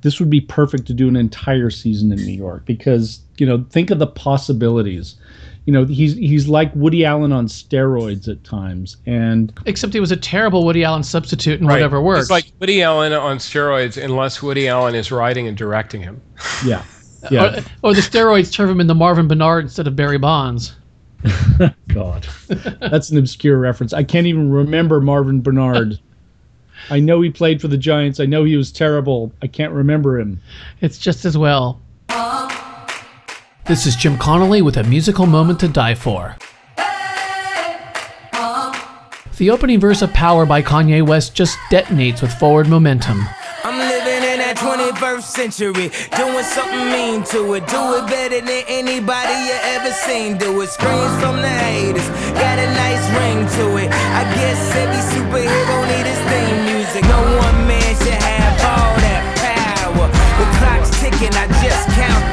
this 0.03 0.21
would 0.21 0.31
be 0.31 0.41
perfect 0.41 0.87
to 0.87 0.95
do 0.95 1.09
an 1.09 1.17
entire 1.17 1.71
season 1.71 2.13
in 2.13 2.19
New 2.19 2.33
York 2.33 2.65
because 2.67 3.21
you 3.39 3.47
know 3.47 3.65
think 3.71 3.91
of 3.91 3.99
the 3.99 4.07
possibilities. 4.07 5.17
you 5.65 5.73
know, 5.73 5.85
he's 5.85 6.15
he's 6.15 6.49
like 6.49 6.75
Woody 6.75 7.05
Allen 7.05 7.33
on 7.33 7.47
steroids 7.47 8.29
at 8.29 8.43
times, 8.43 8.97
and 9.07 9.53
Except 9.67 9.95
he 9.95 10.01
was 10.01 10.11
a 10.11 10.17
terrible 10.17 10.65
Woody 10.65 10.83
Allen 10.85 11.05
substitute 11.05 11.61
in 11.61 11.67
whatever 11.67 12.01
works. 12.01 12.23
It's 12.23 12.31
like 12.31 12.47
Woody 12.59 12.83
Allen 12.83 13.13
on 13.13 13.39
steroids, 13.39 14.03
unless 14.03 14.43
Woody 14.43 14.67
Allen 14.69 14.95
is 14.95 15.13
writing 15.13 15.47
and 15.47 15.57
directing 15.57 16.01
him. 16.03 16.21
yeah, 16.65 16.85
yeah. 17.31 17.61
or, 17.83 17.91
or 17.91 17.95
the 17.95 18.01
steroids 18.01 18.53
turn 18.53 18.69
him 18.69 18.81
into 18.81 18.95
Marvin 18.95 19.29
Benard 19.29 19.63
instead 19.63 19.87
of 19.87 19.95
Barry 19.95 20.19
Bonds. 20.19 20.75
God, 21.89 22.27
that's 22.81 23.11
an 23.11 23.19
obscure 23.19 23.57
reference. 23.59 23.93
I 23.93 24.03
can't 24.03 24.27
even 24.27 24.51
remember 24.51 25.01
Marvin 25.01 25.43
Benard. 25.43 25.99
I 26.91 27.01
know 27.01 27.21
he 27.21 27.31
played 27.31 27.61
for 27.61 27.69
the 27.69 27.77
Giants. 27.77 28.21
I 28.21 28.27
know 28.27 28.45
he 28.45 28.57
was 28.57 28.73
terrible. 28.73 29.33
I 29.43 29.47
can't 29.47 29.73
remember 29.73 30.19
him. 30.19 30.41
It's 30.81 30.99
just 30.99 31.25
as 31.25 31.39
well. 31.39 31.81
This 33.67 33.87
is 33.87 33.95
Jim 33.97 34.19
Connolly 34.19 34.61
with 34.61 34.77
a 34.77 34.85
musical 34.85 35.27
moment 35.27 35.61
to 35.61 35.69
die 35.69 35.95
for. 35.95 36.37
The 39.39 39.51
opening 39.51 39.81
verse 39.81 40.03
of 40.03 40.13
Power 40.13 40.47
by 40.47 40.63
Kanye 40.63 41.05
West 41.05 41.35
just 41.35 41.59
detonates 41.71 42.23
with 42.23 42.33
forward 42.35 42.69
momentum. 42.69 43.27
I'm 43.65 43.75
living 43.75 44.23
in 44.23 44.39
that 44.39 44.55
21st 44.55 45.23
century, 45.27 45.91
doing 46.15 46.47
something 46.47 46.87
mean 46.95 47.27
to 47.35 47.55
it. 47.59 47.67
Do 47.67 47.99
it 47.99 48.07
better 48.07 48.39
than 48.39 48.63
anybody 48.71 49.35
you 49.51 49.59
ever 49.75 49.91
seen. 49.91 50.39
Do 50.39 50.63
it. 50.63 50.71
Screams 50.71 51.19
from 51.19 51.43
the 51.43 51.51
haters, 51.51 52.07
got 52.39 52.55
a 52.55 52.71
nice 52.71 53.03
ring 53.19 53.43
to 53.59 53.83
it. 53.83 53.91
I 53.91 54.23
guess 54.31 54.63
every 54.79 55.03
superhero 55.11 55.91
need 55.91 56.07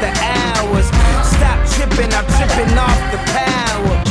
the 0.02 0.12
hours. 0.22 0.88
Stop 1.28 1.68
tripping, 1.68 2.12
I'm 2.14 2.26
tripping 2.38 2.78
off 2.78 3.12
the 3.12 3.18
power. 3.28 4.04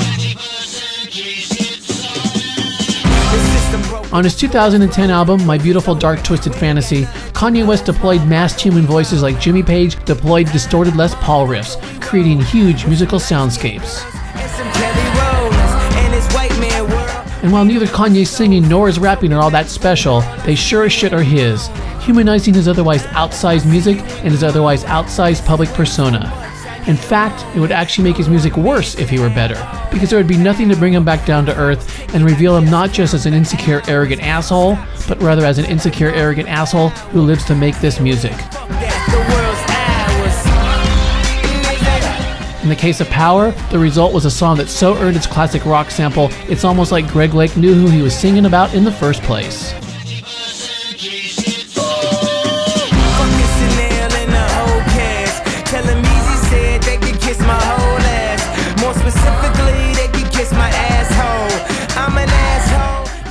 The 3.30 3.38
system 3.52 3.82
broke. 3.90 4.12
On 4.12 4.24
his 4.24 4.36
2010 4.36 5.10
album, 5.10 5.44
My 5.46 5.58
Beautiful 5.58 5.94
Dark 5.94 6.22
Twisted 6.22 6.54
Fantasy, 6.54 7.04
Kanye 7.32 7.66
West 7.66 7.84
deployed 7.86 8.26
masked 8.26 8.60
human 8.60 8.84
voices 8.86 9.22
like 9.22 9.40
Jimmy 9.40 9.62
Page 9.62 10.02
deployed 10.04 10.50
distorted 10.52 10.96
Les 10.96 11.14
Paul 11.16 11.46
riffs, 11.46 11.76
creating 12.00 12.40
huge 12.40 12.86
musical 12.86 13.18
soundscapes. 13.18 14.02
And 14.34 14.50
some 14.50 14.70
Kelly 14.72 15.18
Rollins 15.18 15.72
and 15.96 16.14
his 16.14 16.26
white 16.34 16.58
man 16.58 16.88
world. 16.90 17.28
And 17.42 17.52
while 17.52 17.64
neither 17.64 17.86
Kanye's 17.86 18.30
singing 18.30 18.68
nor 18.68 18.88
his 18.88 18.98
rapping 18.98 19.32
are 19.32 19.40
all 19.40 19.50
that 19.50 19.68
special, 19.68 20.22
they 20.44 20.54
sure 20.54 20.84
as 20.84 20.92
shit 20.92 21.12
are 21.12 21.22
his, 21.22 21.68
humanizing 22.08 22.54
his 22.54 22.66
otherwise 22.66 23.02
outsized 23.08 23.70
music 23.70 23.98
and 23.98 24.28
his 24.28 24.42
otherwise 24.42 24.82
outsized 24.84 25.44
public 25.44 25.68
persona. 25.74 26.32
In 26.86 26.96
fact, 26.96 27.44
it 27.54 27.60
would 27.60 27.70
actually 27.70 28.04
make 28.04 28.16
his 28.16 28.30
music 28.30 28.56
worse 28.56 28.98
if 28.98 29.10
he 29.10 29.18
were 29.18 29.28
better, 29.28 29.56
because 29.92 30.08
there 30.08 30.18
would 30.18 30.26
be 30.26 30.38
nothing 30.38 30.70
to 30.70 30.76
bring 30.76 30.94
him 30.94 31.04
back 31.04 31.26
down 31.26 31.44
to 31.44 31.54
earth 31.58 32.14
and 32.14 32.24
reveal 32.24 32.56
him 32.56 32.64
not 32.64 32.92
just 32.92 33.12
as 33.12 33.26
an 33.26 33.34
insecure, 33.34 33.82
arrogant 33.88 34.22
asshole, 34.22 34.78
but 35.06 35.20
rather 35.20 35.44
as 35.44 35.58
an 35.58 35.66
insecure, 35.66 36.08
arrogant 36.08 36.48
asshole 36.48 36.88
who 37.12 37.20
lives 37.20 37.44
to 37.44 37.54
make 37.54 37.78
this 37.78 38.00
music. 38.00 38.32
In 42.62 42.70
the 42.70 42.76
case 42.78 43.02
of 43.02 43.08
Power, 43.10 43.50
the 43.70 43.78
result 43.78 44.14
was 44.14 44.24
a 44.24 44.30
song 44.30 44.56
that 44.56 44.70
so 44.70 44.96
earned 44.96 45.18
its 45.18 45.26
classic 45.26 45.66
rock 45.66 45.90
sample, 45.90 46.30
it's 46.48 46.64
almost 46.64 46.90
like 46.90 47.06
Greg 47.08 47.34
Lake 47.34 47.54
knew 47.54 47.74
who 47.74 47.88
he 47.90 48.00
was 48.00 48.18
singing 48.18 48.46
about 48.46 48.72
in 48.72 48.82
the 48.82 48.92
first 48.92 49.22
place. 49.24 49.74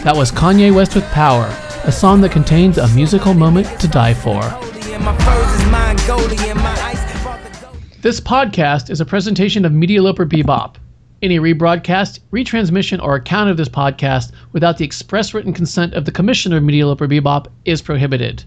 That 0.07 0.15
was 0.15 0.31
Kanye 0.31 0.73
West 0.73 0.95
with 0.95 1.03
Power, 1.11 1.53
a 1.83 1.91
song 1.91 2.21
that 2.21 2.31
contains 2.31 2.77
a 2.77 2.87
musical 2.95 3.33
moment 3.33 3.67
to 3.81 3.89
die 3.89 4.13
for. 4.13 4.41
And 4.41 5.03
my 5.03 5.13
furs 5.17 5.59
is 5.59 5.69
Mongolian. 5.69 6.55
My 6.55 6.79
ice 6.81 7.21
brought 7.23 7.43
the 7.43 7.59
gold. 7.59 7.77
This 8.03 8.21
podcast 8.21 8.89
is 8.89 9.01
a 9.01 9.05
presentation 9.05 9.65
of 9.65 9.73
Media 9.73 10.01
Loper 10.01 10.25
Bebop. 10.25 10.77
Any 11.21 11.39
rebroadcast, 11.39 12.21
retransmission, 12.31 13.03
or 13.03 13.15
account 13.15 13.49
of 13.49 13.57
this 13.57 13.67
podcast 13.67 14.31
without 14.53 14.77
the 14.77 14.85
express 14.85 15.33
written 15.33 15.51
consent 15.51 15.93
of 15.93 16.05
the 16.05 16.13
commissioner 16.13 16.55
of 16.55 16.63
Media 16.63 16.87
Loper 16.87 17.09
Bebop 17.09 17.47
is 17.65 17.81
prohibited. 17.81 18.45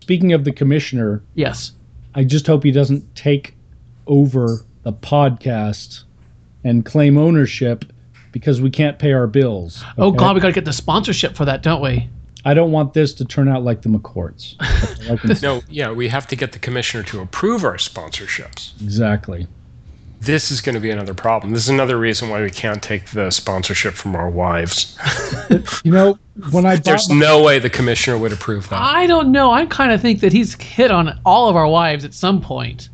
Speaking 0.00 0.34
of 0.34 0.44
the 0.44 0.52
commissioner, 0.52 1.22
Yes. 1.34 1.72
I 2.14 2.24
just 2.24 2.46
hope 2.46 2.62
he 2.62 2.72
doesn't 2.72 3.14
take 3.14 3.54
over 4.06 4.66
the 4.82 4.92
podcast 4.92 6.02
and 6.62 6.84
claim 6.84 7.16
ownership 7.16 7.86
because 8.38 8.60
we 8.60 8.70
can't 8.70 8.98
pay 8.98 9.12
our 9.12 9.26
bills. 9.26 9.84
Oh? 9.98 10.10
God, 10.12 10.34
we 10.34 10.40
gotta 10.40 10.52
get 10.52 10.64
the 10.64 10.72
sponsorship 10.72 11.34
for 11.36 11.44
that, 11.44 11.62
don't 11.62 11.82
we? 11.82 12.08
I 12.44 12.54
don't 12.54 12.70
want 12.70 12.94
this 12.94 13.12
to 13.14 13.24
turn 13.24 13.48
out 13.48 13.64
like 13.64 13.82
the 13.82 13.88
McCourts. 13.88 14.54
I 15.10 15.16
can- 15.16 15.36
No, 15.42 15.60
yeah, 15.68 15.90
we 15.90 16.08
have 16.08 16.26
to 16.28 16.36
get 16.36 16.52
the 16.52 16.58
commissioner 16.58 17.02
to 17.04 17.20
approve 17.20 17.64
our 17.64 17.76
sponsorships. 17.76 18.80
exactly. 18.80 19.46
This 20.20 20.50
is 20.50 20.60
going 20.60 20.74
to 20.74 20.80
be 20.80 20.90
another 20.90 21.14
problem. 21.14 21.52
This 21.52 21.62
is 21.62 21.68
another 21.68 21.96
reason 21.96 22.28
why 22.28 22.42
we 22.42 22.50
can't 22.50 22.82
take 22.82 23.06
the 23.10 23.30
sponsorship 23.30 23.94
from 23.94 24.14
our 24.16 24.30
wives. 24.30 24.96
You 25.84 25.92
know, 25.92 26.18
when 26.50 26.66
I 26.66 26.76
There's 26.76 27.08
my- 27.08 27.16
no 27.16 27.42
way 27.42 27.58
the 27.58 27.70
commissioner 27.70 28.18
would 28.18 28.32
approve 28.32 28.68
that. 28.68 28.80
I 28.80 29.06
don't 29.06 29.32
know. 29.32 29.50
I 29.50 29.64
kind 29.66 29.92
of 29.92 30.00
think 30.00 30.20
that 30.20 30.32
he's 30.32 30.54
hit 30.60 30.90
on 30.90 31.18
all 31.24 31.48
of 31.48 31.56
our 31.56 31.66
wives 31.68 32.04
at 32.04 32.12
some 32.14 32.40
point. 32.40 32.88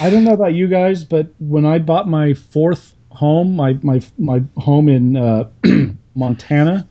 I 0.00 0.10
don't 0.10 0.24
know 0.24 0.32
about 0.32 0.54
you 0.54 0.66
guys, 0.66 1.04
but 1.04 1.28
when 1.38 1.64
I 1.66 1.78
bought 1.78 2.08
my 2.08 2.34
fourth 2.34 2.93
home, 3.14 3.56
my 3.56 3.78
my 3.82 4.00
my 4.18 4.42
home 4.56 4.88
in 4.88 5.16
uh, 5.16 5.48
Montana, 6.14 6.86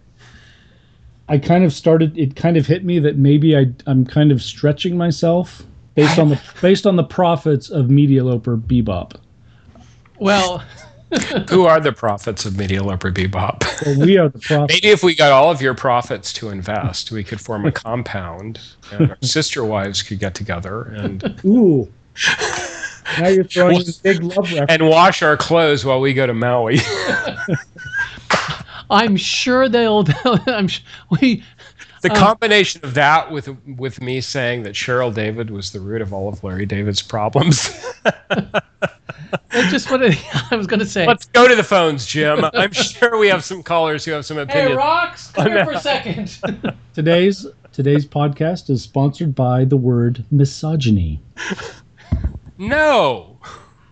I 1.30 1.38
kind 1.38 1.64
of 1.64 1.74
started. 1.74 2.18
It 2.18 2.36
kind 2.36 2.58
of 2.58 2.66
hit 2.66 2.84
me 2.84 3.00
that 3.00 3.18
maybe 3.18 3.58
I 3.58 3.72
I'm 3.86 4.06
kind 4.06 4.32
of 4.32 4.42
stretching 4.42 4.98
myself 4.98 5.64
based 5.96 6.18
on 6.18 6.30
the 6.30 6.42
based 6.62 6.86
on 6.86 6.96
the 6.96 7.04
profits 7.04 7.70
of 7.70 7.88
Medialoper 7.88 8.60
Bebop. 8.62 9.16
Well, 10.20 10.64
Who 11.50 11.66
are 11.66 11.80
the 11.80 11.92
profits 11.92 12.46
of 12.46 12.58
Media 12.58 12.84
Loper 12.84 13.12
Bebop? 13.12 13.86
Well, 13.86 14.06
we 14.06 14.18
are 14.18 14.30
the 14.30 14.40
profit. 14.42 14.76
Maybe 14.76 14.92
if 14.92 15.04
we 15.04 15.16
got 15.16 15.32
all 15.32 15.52
of 15.52 15.62
your 15.62 15.74
profits 15.74 16.34
to 16.34 16.50
invest, 16.50 17.12
we 17.12 17.24
could 17.24 17.40
form 17.40 17.66
a 17.66 17.72
compound, 17.72 18.60
and 18.92 19.12
our 19.12 19.18
sister 19.22 19.64
wives 19.64 20.02
could 20.02 20.20
get 20.20 20.34
together 20.34 20.84
and 20.84 21.40
Ooh. 21.46 21.92
Now 23.20 23.28
you're 23.28 23.44
throwing 23.44 23.78
in 23.78 23.84
big 24.04 24.24
love 24.24 24.38
reference. 24.52 24.72
and 24.72 24.90
wash 24.90 25.22
our 25.22 25.38
clothes 25.38 25.86
while 25.86 26.00
we 26.00 26.14
go 26.14 26.26
to 26.28 26.34
Maui. 26.34 26.80
I'm 28.90 29.16
sure 29.18 29.68
they'll. 29.70 30.06
I'm 30.26 30.68
sh- 30.68 30.82
we. 31.20 31.44
The 32.02 32.12
Um, 32.12 32.18
combination 32.18 32.82
of 32.84 32.94
that 32.96 33.32
with 33.32 33.48
with 33.78 34.02
me 34.02 34.20
saying 34.20 34.64
that 34.64 34.74
Cheryl 34.74 35.14
David 35.14 35.50
was 35.50 35.72
the 35.72 35.80
root 35.80 36.02
of 36.02 36.12
all 36.14 36.28
of 36.28 36.44
Larry 36.44 36.66
David's 36.66 37.02
problems. 37.02 37.70
That's 39.50 39.72
just 39.72 39.90
what 39.90 40.02
I 40.04 40.56
was 40.56 40.68
gonna 40.68 40.86
say. 40.86 41.08
Let's 41.08 41.26
go 41.28 41.48
to 41.48 41.56
the 41.56 41.64
phones, 41.64 42.06
Jim. 42.06 42.44
I'm 42.54 42.74
sure 42.74 43.18
we 43.18 43.30
have 43.30 43.44
some 43.44 43.64
callers 43.64 44.04
who 44.04 44.12
have 44.12 44.26
some 44.26 44.38
opinions. 44.38 44.72
hey, 44.72 44.76
opinions. 44.76 44.82
Rox, 44.82 45.34
come 45.34 45.48
here 45.48 45.66
for 45.66 45.72
a 45.72 45.80
second. 45.80 46.76
Today's 46.94 47.48
today's 47.72 48.06
podcast 48.06 48.70
is 48.70 48.84
sponsored 48.84 49.34
by 49.34 49.64
the 49.64 49.78
word 49.78 50.26
misogyny. 50.30 51.22
No, 52.68 53.40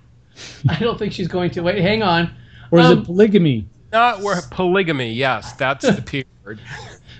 I 0.69 0.79
don't 0.79 0.97
think 0.97 1.13
she's 1.13 1.27
going 1.27 1.51
to. 1.51 1.61
Wait, 1.61 1.79
hang 1.81 2.03
on. 2.03 2.33
Or 2.71 2.79
is 2.79 2.85
Um, 2.87 2.99
it 2.99 3.05
polygamy? 3.05 3.67
not 3.91 4.21
where 4.21 4.41
polygamy. 4.51 5.11
Yes, 5.11 5.53
that's 5.53 5.85
the 5.85 6.01
P 6.05 6.23
word. 6.45 6.59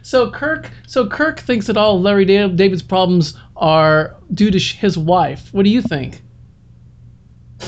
So 0.03 0.31
Kirk, 0.31 0.72
so 0.88 1.05
Kirk 1.08 1.39
thinks 1.39 1.67
that 1.67 1.77
all 1.77 2.01
Larry 2.01 2.25
David's 2.25 2.81
problems 2.81 3.38
are 3.58 4.15
due 4.34 4.50
to 4.50 4.58
sh- 4.60 4.75
his 4.77 4.98
wife. 4.98 5.50
What 5.53 5.63
do 5.63 5.70
you 5.70 5.81
think? 5.81 6.22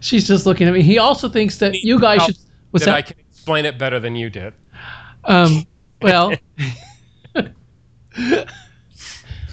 She's 0.00 0.26
just 0.26 0.46
looking 0.46 0.68
at 0.68 0.72
me. 0.74 0.82
He 0.82 0.98
also 0.98 1.28
thinks 1.28 1.58
that 1.58 1.74
you 1.82 2.00
guys 2.00 2.22
should. 2.24 2.38
What's 2.70 2.86
that 2.86 2.94
I 2.94 3.02
can 3.02 3.16
explain 3.30 3.64
it 3.64 3.78
better 3.78 3.98
than 4.00 4.14
you 4.16 4.30
did. 4.30 4.54
Um, 5.24 5.66
well, 6.00 6.32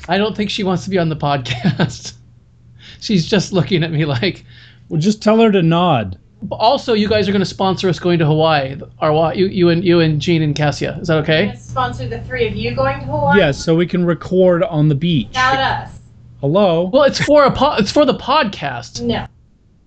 I 0.07 0.17
don't 0.17 0.35
think 0.35 0.49
she 0.49 0.63
wants 0.63 0.83
to 0.83 0.89
be 0.89 0.97
on 0.97 1.09
the 1.09 1.15
podcast. 1.15 2.13
She's 2.99 3.25
just 3.25 3.53
looking 3.53 3.83
at 3.83 3.91
me 3.91 4.05
like. 4.05 4.45
Well, 4.89 4.99
just 4.99 5.23
tell 5.23 5.39
her 5.39 5.51
to 5.51 5.61
nod. 5.61 6.19
Also, 6.51 6.93
you 6.93 7.07
guys 7.07 7.27
are 7.29 7.31
going 7.31 7.39
to 7.39 7.45
sponsor 7.45 7.87
us 7.87 7.99
going 7.99 8.19
to 8.19 8.25
Hawaii. 8.25 8.77
Our 8.99 9.33
you, 9.33 9.45
you 9.47 9.69
and 9.69 9.83
you 9.83 10.01
and 10.01 10.19
Gene 10.19 10.41
and 10.41 10.53
Cassia. 10.53 10.97
Is 10.99 11.07
that 11.07 11.17
okay? 11.19 11.55
sponsor 11.55 12.07
the 12.07 12.21
three 12.21 12.47
of 12.47 12.55
you 12.55 12.75
going 12.75 12.99
to 12.99 13.05
Hawaii? 13.05 13.37
Yes, 13.37 13.63
so 13.63 13.75
we 13.75 13.87
can 13.87 14.05
record 14.05 14.63
on 14.63 14.89
the 14.89 14.95
beach. 14.95 15.33
Not 15.33 15.57
us. 15.57 15.99
Hello. 16.41 16.89
Well, 16.91 17.03
it's 17.03 17.23
for 17.23 17.45
a 17.45 17.51
po- 17.51 17.75
it's 17.75 17.91
for 17.91 18.05
the 18.05 18.13
podcast. 18.13 19.01
No. 19.01 19.25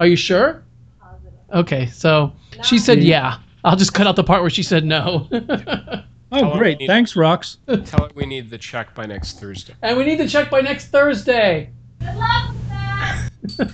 Are 0.00 0.06
you 0.06 0.16
sure? 0.16 0.64
Positive. 0.98 1.32
Okay, 1.52 1.86
so 1.86 2.32
she 2.62 2.78
said 2.78 3.02
yeah. 3.02 3.38
I'll 3.64 3.76
just 3.76 3.92
cut 3.92 4.06
out 4.06 4.16
the 4.16 4.24
part 4.24 4.40
where 4.40 4.50
she 4.50 4.62
said 4.62 4.84
no. 4.84 5.28
Oh, 6.32 6.50
her 6.50 6.58
great. 6.58 6.78
need- 6.80 6.86
Thanks, 6.88 7.14
Rox. 7.14 7.56
Tell 7.86 8.04
her 8.06 8.10
we 8.14 8.26
need 8.26 8.50
the 8.50 8.58
check 8.58 8.94
by 8.94 9.06
next 9.06 9.38
Thursday. 9.40 9.74
and 9.82 9.96
we 9.96 10.04
need 10.04 10.18
the 10.18 10.28
check 10.28 10.50
by 10.50 10.60
next 10.60 10.88
Thursday. 10.88 11.70
Good 12.00 12.14
luck 12.16 12.50
with 12.50 12.68
that. 12.68 13.72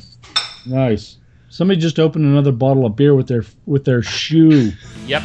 Nice. 0.67 1.17
Somebody 1.49 1.81
just 1.81 1.99
opened 1.99 2.25
another 2.25 2.53
bottle 2.53 2.87
of 2.87 2.97
beer 2.97 3.15
with 3.15 3.29
their 3.29 3.45
with 3.67 3.85
their 3.85 4.03
shoe. 4.03 4.73
Yep. 5.07 5.23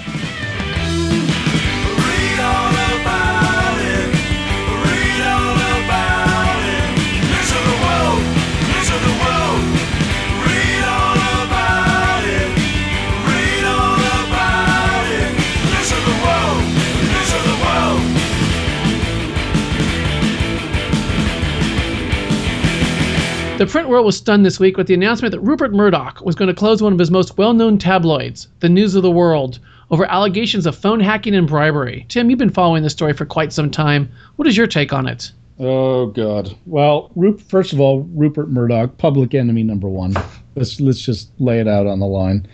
The 23.57 23.65
print 23.65 23.89
world 23.89 24.05
was 24.05 24.15
stunned 24.15 24.45
this 24.45 24.59
week 24.59 24.77
with 24.77 24.85
the 24.85 24.93
announcement 24.93 25.31
that 25.31 25.39
Rupert 25.39 25.73
Murdoch 25.73 26.21
was 26.21 26.35
going 26.35 26.47
to 26.47 26.53
close 26.53 26.79
one 26.79 26.93
of 26.93 26.99
his 26.99 27.09
most 27.09 27.39
well 27.39 27.55
known 27.55 27.79
tabloids, 27.79 28.47
The 28.59 28.69
News 28.69 28.93
of 28.93 29.01
the 29.01 29.09
World, 29.09 29.57
over 29.89 30.05
allegations 30.05 30.67
of 30.67 30.75
phone 30.75 30.99
hacking 30.99 31.33
and 31.33 31.47
bribery. 31.47 32.05
Tim, 32.07 32.29
you've 32.29 32.37
been 32.37 32.51
following 32.51 32.83
this 32.83 32.93
story 32.93 33.13
for 33.13 33.25
quite 33.25 33.51
some 33.51 33.71
time. 33.71 34.11
What 34.35 34.47
is 34.47 34.55
your 34.55 34.67
take 34.67 34.93
on 34.93 35.07
it? 35.07 35.31
Oh 35.59 36.05
God. 36.05 36.55
Well, 36.67 37.09
Rup- 37.15 37.41
first 37.41 37.73
of 37.73 37.79
all, 37.79 38.01
Rupert 38.13 38.49
Murdoch, 38.49 38.95
public 38.99 39.33
enemy 39.33 39.63
number 39.63 39.89
one. 39.89 40.13
Let's 40.55 40.79
let's 40.79 41.01
just 41.01 41.31
lay 41.39 41.59
it 41.59 41.67
out 41.67 41.87
on 41.87 41.99
the 41.99 42.05
line. 42.05 42.47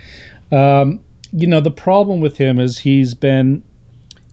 Um, 0.54 1.02
you 1.34 1.48
know, 1.48 1.60
the 1.60 1.70
problem 1.70 2.22
with 2.22 2.38
him 2.38 2.62
is 2.62 2.80
he's 2.80 3.14
been 3.14 3.62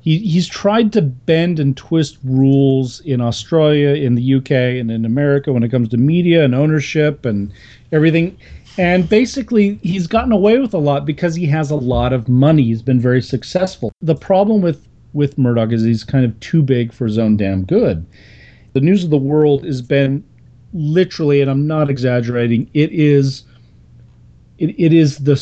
he 0.00 0.18
he's 0.18 0.46
tried 0.46 0.92
to 0.92 1.02
bend 1.02 1.60
and 1.60 1.76
twist 1.76 2.18
rules 2.24 3.00
in 3.00 3.20
Australia, 3.20 3.90
in 3.90 4.14
the 4.14 4.34
UK, 4.34 4.50
and 4.50 4.90
in 4.90 5.04
America 5.04 5.52
when 5.52 5.62
it 5.62 5.70
comes 5.70 5.88
to 5.90 5.96
media 5.96 6.44
and 6.44 6.54
ownership 6.54 7.24
and 7.24 7.52
everything. 7.92 8.36
And 8.78 9.08
basically, 9.08 9.78
he's 9.82 10.06
gotten 10.06 10.32
away 10.32 10.58
with 10.58 10.72
a 10.72 10.78
lot 10.78 11.04
because 11.04 11.34
he 11.34 11.46
has 11.46 11.70
a 11.70 11.76
lot 11.76 12.12
of 12.12 12.28
money. 12.28 12.62
He's 12.62 12.82
been 12.82 13.00
very 13.00 13.20
successful. 13.20 13.92
The 14.00 14.14
problem 14.14 14.62
with 14.62 14.86
with 15.12 15.36
Murdoch 15.36 15.72
is 15.72 15.82
he's 15.82 16.04
kind 16.04 16.24
of 16.24 16.38
too 16.40 16.62
big 16.62 16.92
for 16.92 17.06
his 17.06 17.18
own 17.18 17.36
damn 17.36 17.64
good. 17.64 18.06
The 18.72 18.80
news 18.80 19.04
of 19.04 19.10
the 19.10 19.18
world 19.18 19.64
has 19.64 19.82
been 19.82 20.24
literally, 20.72 21.40
and 21.40 21.50
I'm 21.50 21.66
not 21.66 21.90
exaggerating, 21.90 22.70
it 22.74 22.90
is 22.92 23.42
it, 24.58 24.74
it 24.78 24.92
is 24.92 25.18
the 25.18 25.34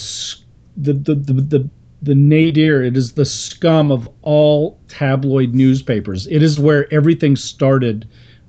the 0.76 0.92
the 0.94 1.14
the, 1.14 1.32
the 1.34 1.70
the 2.02 2.14
nadir. 2.14 2.82
It 2.82 2.96
is 2.96 3.12
the 3.12 3.24
scum 3.24 3.90
of 3.90 4.08
all 4.22 4.78
tabloid 4.88 5.54
newspapers. 5.54 6.26
It 6.28 6.42
is 6.42 6.58
where 6.58 6.92
everything 6.92 7.36
started 7.36 8.08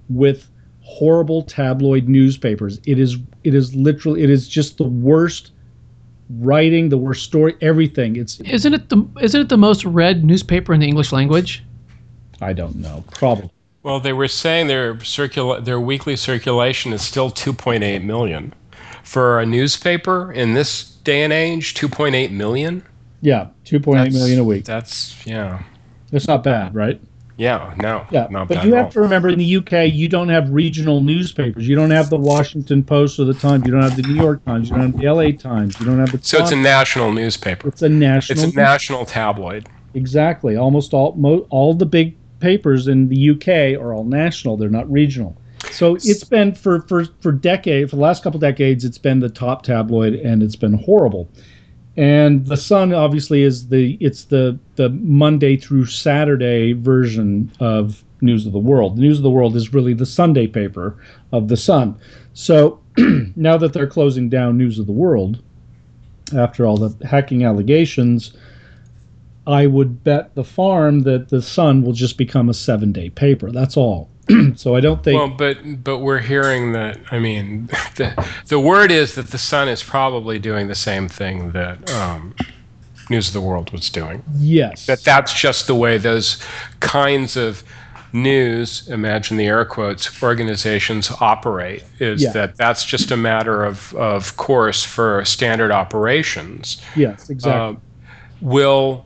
with 0.10 0.50
horrible 0.82 1.44
tabloid 1.44 2.08
newspapers. 2.08 2.79
It 2.86 3.00
is 3.00 3.18
it 3.44 3.53
is 3.53 3.75
literally 3.75 4.24
it 4.24 4.29
is 4.29 4.48
just 4.48 4.77
the 4.77 4.84
worst 4.84 5.51
writing, 6.38 6.89
the 6.89 6.98
worst 6.98 7.24
story, 7.24 7.56
everything. 7.62 8.15
It's 8.15 8.39
Isn't 8.41 8.74
it 8.74 8.89
the 8.89 9.08
isn't 9.22 9.41
it 9.41 9.50
the 9.50 9.58
most 9.58 9.86
read 9.86 10.24
newspaper 10.24 10.74
in 10.74 10.79
the 10.79 10.88
English 10.88 11.12
language? 11.12 11.63
I 12.41 12.53
don't 12.53 12.77
know. 12.77 13.03
Probably. 13.12 13.50
Well, 13.84 14.00
they 14.00 14.13
were 14.13 14.27
saying 14.27 14.68
their 14.68 14.96
circula- 14.96 15.63
their 15.63 15.79
weekly 15.79 16.15
circulation 16.15 16.91
is 16.91 17.01
still 17.01 17.29
2.8 17.32 18.03
million. 18.03 18.53
For 19.03 19.39
a 19.39 19.46
newspaper 19.46 20.32
in 20.34 20.53
this 20.53 20.84
day 21.03 21.24
and 21.24 21.34
age, 21.34 21.74
2.8 21.74 22.32
million? 22.32 22.84
Yeah, 23.22 23.48
two 23.66 23.80
point 23.80 24.08
eight 24.08 24.14
million 24.14 24.40
a 24.40 24.44
week. 24.44 24.66
That's 24.66 25.26
yeah. 25.26 25.62
That's 26.12 26.28
not 26.28 26.44
bad, 26.44 26.74
right? 26.74 27.00
Yeah, 27.38 27.74
no. 27.78 28.06
Yeah, 28.12 28.28
but 28.30 28.50
bad 28.50 28.66
you 28.66 28.74
have 28.76 28.90
to 28.92 29.00
remember 29.00 29.30
in 29.30 29.40
the 29.40 29.56
UK, 29.58 29.94
you 29.94 30.10
don't 30.10 30.28
have 30.28 30.50
regional 30.50 31.00
newspapers. 31.00 31.68
You 31.68 31.76
don't 31.76 31.92
have 31.92 32.10
the 32.10 32.18
Washington 32.18 32.84
Post 32.84 33.18
or 33.18 33.24
the 33.24 33.34
Times. 33.34 33.66
You 33.66 33.72
don't 33.72 33.82
have 33.82 33.96
the 33.96 34.02
New 34.02 34.22
York 34.22 34.44
Times. 34.44 34.70
You 34.70 34.76
don't 34.76 34.92
have 34.92 35.00
the 35.00 35.10
LA 35.10 35.32
Times. 35.32 35.80
You 35.80 35.86
don't 35.86 36.00
have 36.00 36.12
the. 36.12 36.20
So 36.22 36.40
it's 36.40 36.52
a 36.52 36.56
national 36.58 37.14
newspaper. 37.14 37.70
It's 37.70 37.82
a 37.82 37.88
national. 37.88 38.44
It's 38.44 38.54
a 38.54 38.58
national 38.58 39.06
tabloid. 39.06 39.70
Exactly. 39.94 40.58
Almost 40.58 40.94
all 40.94 41.14
mo- 41.16 41.48
all 41.50 41.74
the 41.74 41.86
big 41.86 42.18
papers 42.42 42.90
in 42.90 43.08
the 43.08 43.30
UK 43.30 43.80
are 43.82 43.94
all 43.94 44.04
national. 44.04 44.58
They're 44.58 44.70
not 44.70 44.92
regional. 44.92 45.38
So 45.72 45.96
it's 45.96 46.24
been 46.24 46.54
for 46.54 46.82
for 46.84 47.06
for 47.22 47.32
decade 47.32 47.89
for 47.89 47.96
the 47.96 48.02
last 48.02 48.22
couple 48.22 48.39
decades. 48.39 48.84
It's 48.84 48.98
been 48.98 49.20
the 49.20 49.30
top 49.30 49.63
tabloid, 49.63 50.13
and 50.15 50.43
it's 50.43 50.56
been 50.56 50.74
horrible. 50.74 51.30
And 51.97 52.45
the 52.45 52.58
Sun 52.58 52.93
obviously 52.93 53.43
is 53.43 53.67
the 53.67 53.97
it's 53.99 54.25
the 54.25 54.58
the 54.75 54.89
Monday 54.89 55.58
through 55.58 55.86
Saturday 55.86 56.73
version 56.73 57.52
of 57.60 58.04
News 58.21 58.45
of 58.45 58.54
the 58.54 58.60
World. 58.60 58.97
News 58.97 59.17
of 59.17 59.23
the 59.23 59.30
World 59.30 59.56
is 59.56 59.73
really 59.73 59.93
the 59.93 60.06
Sunday 60.06 60.47
paper 60.47 60.95
of 61.32 61.47
the 61.47 61.58
Sun. 61.58 61.95
So 62.34 62.80
now 63.36 63.58
that 63.58 63.73
they're 63.73 63.88
closing 63.88 64.30
down 64.30 64.58
News 64.58 64.80
of 64.80 64.86
the 64.86 64.91
World 64.91 65.41
after 66.36 66.65
all 66.65 66.78
the 66.78 67.08
hacking 67.08 67.43
allegations, 67.43 68.34
I 69.47 69.65
would 69.65 70.04
bet 70.04 70.36
the 70.36 70.43
farm 70.43 71.02
that 71.02 71.30
the 71.30 71.41
Sun 71.41 71.82
will 71.82 71.93
just 71.93 72.17
become 72.17 72.49
a 72.49 72.54
seven 72.54 72.91
day 72.91 73.10
paper. 73.10 73.52
That's 73.52 73.78
all. 73.78 74.09
so 74.56 74.76
I 74.76 74.80
don't 74.80 75.04
think. 75.04 75.18
Well, 75.18 75.30
but 75.30 75.84
but 75.84 76.00
we're 76.00 76.20
hearing 76.20 76.72
that. 76.74 77.00
I 77.12 77.20
mean, 77.20 77.68
the 77.96 78.28
the 78.48 78.60
word 78.60 78.92
is 78.92 79.15
that 79.15 79.28
the 79.32 79.38
Sun 79.38 79.68
is 79.70 79.84
probably 79.84 80.39
doing 80.39 80.68
the 80.68 80.76
same 80.76 81.08
thing 81.10 81.52
that 81.52 81.89
um, 81.92 82.34
News 83.10 83.28
of 83.28 83.34
the 83.34 83.42
World 83.42 83.72
was 83.72 83.89
doing. 83.89 84.24
yes. 84.38 84.86
That 84.86 85.04
that's 85.04 85.34
just 85.34 85.68
the 85.68 85.76
way 85.76 85.98
those 85.98 86.42
kinds 86.80 87.36
of 87.38 87.63
news 88.12 88.88
imagine 88.88 89.38
the 89.38 89.46
air 89.46 89.63
quotes 89.63 90.24
organizations 90.24 91.12
operate 91.22 91.84
is 92.00 92.24
Yeah. 92.24 92.32
that 92.32 92.58
that's 92.58 92.84
just 92.84 93.12
a 93.12 93.18
matter 93.18 93.63
of 93.63 93.94
of 93.94 94.36
course 94.36 94.84
for 94.84 95.24
standard 95.26 95.70
operations 95.72 96.82
yes, 96.96 97.30
exactly. 97.30 97.62
um, 97.78 97.82
will 98.42 99.06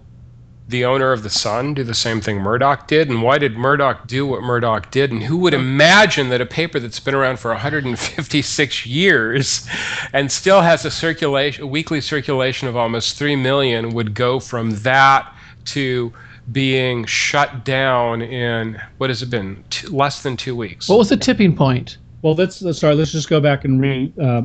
the 0.74 0.84
owner 0.84 1.12
of 1.12 1.22
the 1.22 1.30
Sun 1.30 1.76
do 1.76 1.84
the 1.84 1.94
same 1.94 2.20
thing 2.20 2.40
Murdoch 2.40 2.88
did? 2.88 3.08
And 3.08 3.22
why 3.22 3.38
did 3.38 3.56
Murdoch 3.56 4.08
do 4.08 4.26
what 4.26 4.42
Murdoch 4.42 4.90
did? 4.90 5.12
And 5.12 5.22
who 5.22 5.38
would 5.38 5.54
imagine 5.54 6.30
that 6.30 6.42
a 6.42 6.48
paper 6.48 6.80
that's 6.80 7.00
been 7.00 7.14
around 7.14 7.38
for 7.38 7.52
156 7.52 8.86
years 8.88 9.68
and 10.14 10.32
still 10.32 10.62
has 10.62 10.84
a 10.84 10.90
circulation, 10.90 11.64
a 11.64 11.68
weekly 11.68 12.02
circulation 12.02 12.68
of 12.68 12.76
almost 12.76 13.18
3 13.18 13.36
million 13.36 13.92
would 13.92 14.16
go 14.16 14.40
from 14.40 14.72
that 14.78 15.32
to 15.66 16.12
being 16.52 17.06
shut 17.06 17.64
down 17.64 18.24
in 18.24 18.82
what 18.98 19.12
has 19.12 19.22
it 19.22 19.30
been 19.30 19.64
less 19.90 20.24
than 20.24 20.36
two 20.36 20.56
weeks 20.56 20.90
What 20.90 20.98
was 20.98 21.10
the 21.10 21.18
tipping 21.18 21.56
point? 21.56 21.98
Well, 22.24 22.34
let's, 22.36 22.62
let's 22.62 22.80
sorry. 22.80 22.96
Let's 22.96 23.12
just 23.12 23.30
go 23.30 23.40
back 23.40 23.66
and 23.66 23.80
re, 23.80 24.12
uh, 24.22 24.44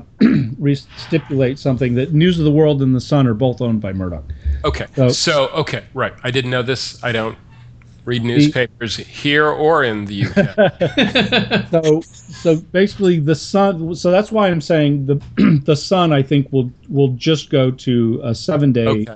re 0.59 0.75
stipulate 0.75 1.59
something 1.59 1.95
that 1.95 2.13
News 2.13 2.39
of 2.39 2.45
the 2.45 2.51
World 2.51 2.83
and 2.83 2.95
the 2.95 3.01
Sun 3.01 3.27
are 3.27 3.35
both 3.35 3.61
owned 3.63 3.81
by 3.81 3.93
Murdoch. 3.95 4.25
okay 4.65 4.87
So- 4.97 5.09
so 5.09 5.49
okay 5.49 5.85
right 5.95 6.13
i 6.25 6.31
didn't 6.31 6.51
know 6.51 6.63
this 6.63 7.03
i 7.05 7.13
don't 7.13 7.39
read 8.05 8.25
newspapers 8.25 8.97
here 8.97 9.47
or 9.49 9.85
in 9.85 10.05
the 10.07 10.25
uk 10.27 11.71
So 11.71 12.03
so 12.31 12.57
basically, 12.73 13.21
the 13.21 13.35
Sun. 13.35 13.95
So 13.95 14.11
that's 14.11 14.31
why 14.33 14.49
I'm 14.49 14.61
saying 14.61 15.07
the 15.07 15.61
the 15.65 15.77
Sun. 15.77 16.13
I 16.13 16.23
think 16.23 16.49
will 16.53 16.71
will 16.89 17.11
just 17.17 17.49
go 17.51 17.71
to 17.71 18.21
a 18.25 18.35
seven 18.35 18.73
day 18.73 18.87
okay 18.87 19.15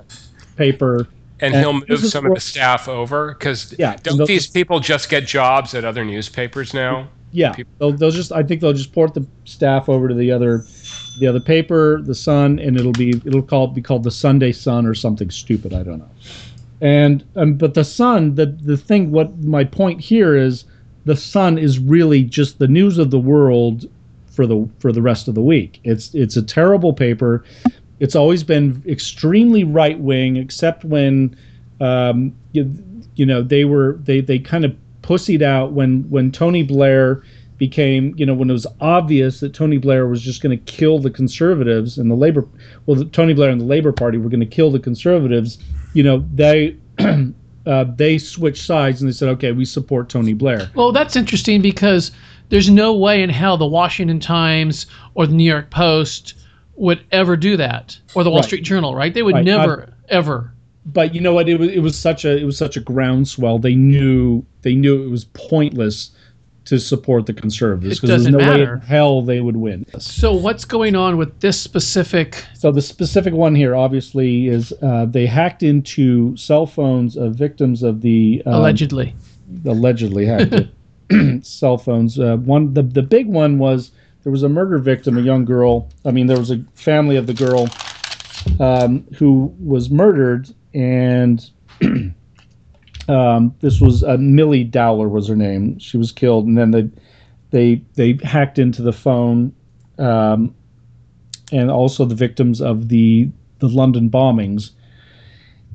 paper. 0.55 1.07
And 1.39 1.53
And 1.53 1.63
he'll 1.63 1.73
move 1.73 1.99
some 2.05 2.25
of 2.25 2.33
the 2.33 2.39
staff 2.39 2.87
over 2.87 3.33
because 3.33 3.75
Yeah, 3.77 3.97
don't 4.03 4.25
these 4.25 4.47
people 4.47 4.79
just 4.79 5.09
get 5.09 5.27
jobs 5.27 5.73
at 5.75 5.83
other 5.83 6.05
newspapers 6.05 6.73
now? 6.73 7.09
Yeah, 7.33 7.55
they'll, 7.79 7.91
they'll 7.91 8.11
just. 8.11 8.31
I 8.31 8.43
think 8.43 8.61
they'll 8.61 8.73
just 8.73 8.93
port 8.93 9.13
the 9.13 9.25
staff 9.45 9.89
over 9.89 10.07
to 10.07 10.13
the 10.13 10.31
other, 10.31 10.63
the 11.19 11.27
other 11.27 11.39
paper, 11.39 12.01
the 12.01 12.15
Sun, 12.15 12.59
and 12.59 12.77
it'll 12.77 12.91
be 12.91 13.09
it'll 13.25 13.41
call 13.41 13.67
be 13.67 13.81
called 13.81 14.03
the 14.03 14.11
Sunday 14.11 14.51
Sun 14.51 14.85
or 14.85 14.93
something 14.93 15.29
stupid. 15.31 15.73
I 15.73 15.83
don't 15.83 15.99
know. 15.99 16.09
And 16.81 17.23
um, 17.35 17.55
but 17.55 17.73
the 17.73 17.83
Sun, 17.83 18.35
the 18.35 18.45
the 18.45 18.77
thing. 18.77 19.11
What 19.11 19.37
my 19.39 19.63
point 19.63 19.99
here 19.99 20.35
is, 20.37 20.65
the 21.05 21.15
Sun 21.15 21.57
is 21.57 21.79
really 21.79 22.23
just 22.23 22.59
the 22.59 22.67
news 22.67 22.97
of 22.99 23.09
the 23.09 23.19
world 23.19 23.89
for 24.27 24.47
the 24.47 24.67
for 24.79 24.91
the 24.91 25.01
rest 25.01 25.27
of 25.27 25.35
the 25.35 25.41
week. 25.41 25.79
It's 25.83 26.13
it's 26.13 26.37
a 26.37 26.41
terrible 26.41 26.93
paper. 26.93 27.43
It's 27.99 28.15
always 28.15 28.43
been 28.43 28.83
extremely 28.87 29.63
right 29.63 29.97
wing, 29.99 30.35
except 30.35 30.83
when, 30.83 31.37
um, 31.79 32.33
you, 32.51 32.69
you 33.15 33.25
know, 33.25 33.41
they 33.41 33.63
were 33.63 33.99
they 34.03 34.19
they 34.19 34.39
kind 34.39 34.65
of 34.65 34.75
pussied 35.03 35.43
out 35.43 35.73
when 35.73 36.09
when 36.09 36.31
Tony 36.31 36.63
Blair 36.63 37.21
became, 37.59 38.13
you 38.17 38.25
know, 38.25 38.33
when 38.33 38.49
it 38.49 38.53
was 38.53 38.65
obvious 38.81 39.39
that 39.39 39.53
Tony 39.53 39.77
Blair 39.77 40.07
was 40.07 40.21
just 40.21 40.41
going 40.41 40.57
to 40.57 40.63
kill 40.65 40.97
the 40.97 41.11
conservatives 41.11 41.99
and 41.99 42.09
the 42.09 42.15
labor, 42.15 42.47
well, 42.87 42.97
the, 42.97 43.05
Tony 43.05 43.33
Blair 43.33 43.51
and 43.51 43.61
the 43.61 43.65
Labor 43.65 43.91
Party 43.91 44.17
were 44.17 44.29
going 44.29 44.39
to 44.39 44.45
kill 44.45 44.71
the 44.71 44.79
conservatives. 44.79 45.59
You 45.93 46.03
know, 46.03 46.25
they. 46.33 46.77
Uh, 47.65 47.85
they 47.95 48.17
switched 48.17 48.65
sides 48.65 49.01
and 49.01 49.07
they 49.09 49.13
said, 49.13 49.29
"Okay, 49.29 49.53
we 49.53 49.63
support 49.63 50.09
Tony 50.09 50.33
Blair." 50.33 50.69
Well, 50.75 50.91
that's 50.91 51.15
interesting 51.15 51.61
because 51.61 52.11
there's 52.49 52.69
no 52.69 52.93
way 52.93 53.23
in 53.23 53.29
hell 53.29 53.55
the 53.55 53.65
Washington 53.65 54.19
Times 54.19 54.85
or 55.13 55.25
the 55.25 55.33
New 55.33 55.49
York 55.49 55.69
Post 55.69 56.33
would 56.75 57.05
ever 57.13 57.37
do 57.37 57.55
that, 57.55 57.97
or 58.15 58.23
the 58.25 58.29
Wall 58.29 58.39
Right. 58.39 58.45
Street 58.45 58.63
Journal, 58.65 58.93
right? 58.95 59.13
They 59.13 59.23
would 59.23 59.35
Right. 59.35 59.45
never, 59.45 59.93
ever. 60.09 60.52
But 60.85 61.15
you 61.15 61.21
know 61.21 61.33
what? 61.33 61.47
It 61.47 61.59
was 61.59 61.69
it 61.69 61.79
was 61.79 61.97
such 61.97 62.25
a 62.25 62.37
it 62.37 62.43
was 62.43 62.57
such 62.57 62.77
a 62.77 62.79
groundswell. 62.79 63.59
They 63.59 63.75
knew 63.75 64.45
they 64.61 64.75
knew 64.75 65.03
it 65.03 65.09
was 65.09 65.25
pointless 65.25 66.11
to 66.65 66.79
support 66.79 67.25
the 67.25 67.33
conservatives 67.33 67.99
because 67.99 68.23
there's 68.23 68.27
no 68.31 68.37
way 68.37 68.45
matter. 68.45 68.75
in 68.75 68.81
hell 68.81 69.21
they 69.21 69.41
would 69.41 69.57
win. 69.57 69.85
So 69.99 70.33
what's 70.33 70.63
going 70.63 70.95
on 70.95 71.17
with 71.17 71.39
this 71.41 71.59
specific? 71.59 72.45
So 72.53 72.71
the 72.71 72.81
specific 72.81 73.33
one 73.33 73.53
here, 73.53 73.75
obviously, 73.75 74.47
is 74.47 74.73
uh, 74.81 75.05
they 75.05 75.25
hacked 75.25 75.63
into 75.63 76.35
cell 76.37 76.65
phones 76.65 77.17
of 77.17 77.35
victims 77.35 77.83
of 77.83 78.01
the 78.01 78.41
um, 78.45 78.53
allegedly. 78.53 79.13
allegedly 79.65 80.25
hacked 80.25 80.67
cell 81.45 81.77
phones. 81.77 82.19
Uh, 82.19 82.37
one 82.37 82.73
the 82.73 82.83
the 82.83 83.03
big 83.03 83.27
one 83.27 83.57
was 83.57 83.91
there 84.23 84.31
was 84.31 84.43
a 84.43 84.49
murder 84.49 84.77
victim, 84.77 85.17
a 85.17 85.21
young 85.21 85.45
girl. 85.45 85.89
I 86.05 86.11
mean, 86.11 86.27
there 86.27 86.39
was 86.39 86.51
a 86.51 86.63
family 86.75 87.17
of 87.17 87.27
the 87.27 87.33
girl 87.33 87.69
um, 88.59 89.05
who 89.15 89.53
was 89.59 89.89
murdered, 89.89 90.49
and 90.73 91.49
um, 93.07 93.55
this 93.61 93.79
was 93.79 94.03
uh, 94.03 94.17
Millie 94.17 94.63
Dowler 94.63 95.07
was 95.07 95.27
her 95.27 95.35
name. 95.35 95.77
She 95.79 95.97
was 95.97 96.11
killed, 96.11 96.45
and 96.45 96.57
then 96.57 96.71
they 96.71 96.89
they 97.51 97.81
they 97.95 98.25
hacked 98.25 98.59
into 98.59 98.81
the 98.81 98.93
phone, 98.93 99.53
um, 99.97 100.53
and 101.51 101.69
also 101.69 102.05
the 102.05 102.15
victims 102.15 102.61
of 102.61 102.89
the 102.89 103.29
the 103.59 103.69
London 103.69 104.09
bombings, 104.09 104.71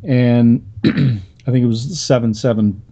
and 0.04 0.64
I 0.84 1.50
think 1.50 1.64
it 1.64 1.66
was 1.66 1.88
the 1.88 1.96
seven 1.96 2.34
seven 2.34 2.82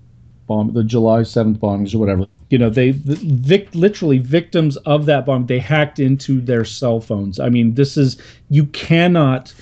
bomb, 0.47 0.73
the 0.73 0.85
July 0.85 1.23
seventh 1.23 1.61
bombings 1.61 1.95
or 1.95 1.99
whatever. 1.99 2.27
You 2.49 2.59
know, 2.59 2.71
they 2.71 2.93
the, 2.93 3.17
vic, 3.17 3.75
literally 3.75 4.19
victims 4.19 4.77
of 4.79 5.07
that 5.07 5.27
bomb. 5.27 5.47
They 5.47 5.59
hacked 5.59 5.99
into 5.99 6.41
their 6.41 6.65
cell 6.65 7.01
phones. 7.01 7.41
I 7.41 7.49
mean, 7.49 7.75
this 7.75 7.97
is 7.97 8.17
you 8.51 8.67
cannot 8.67 9.53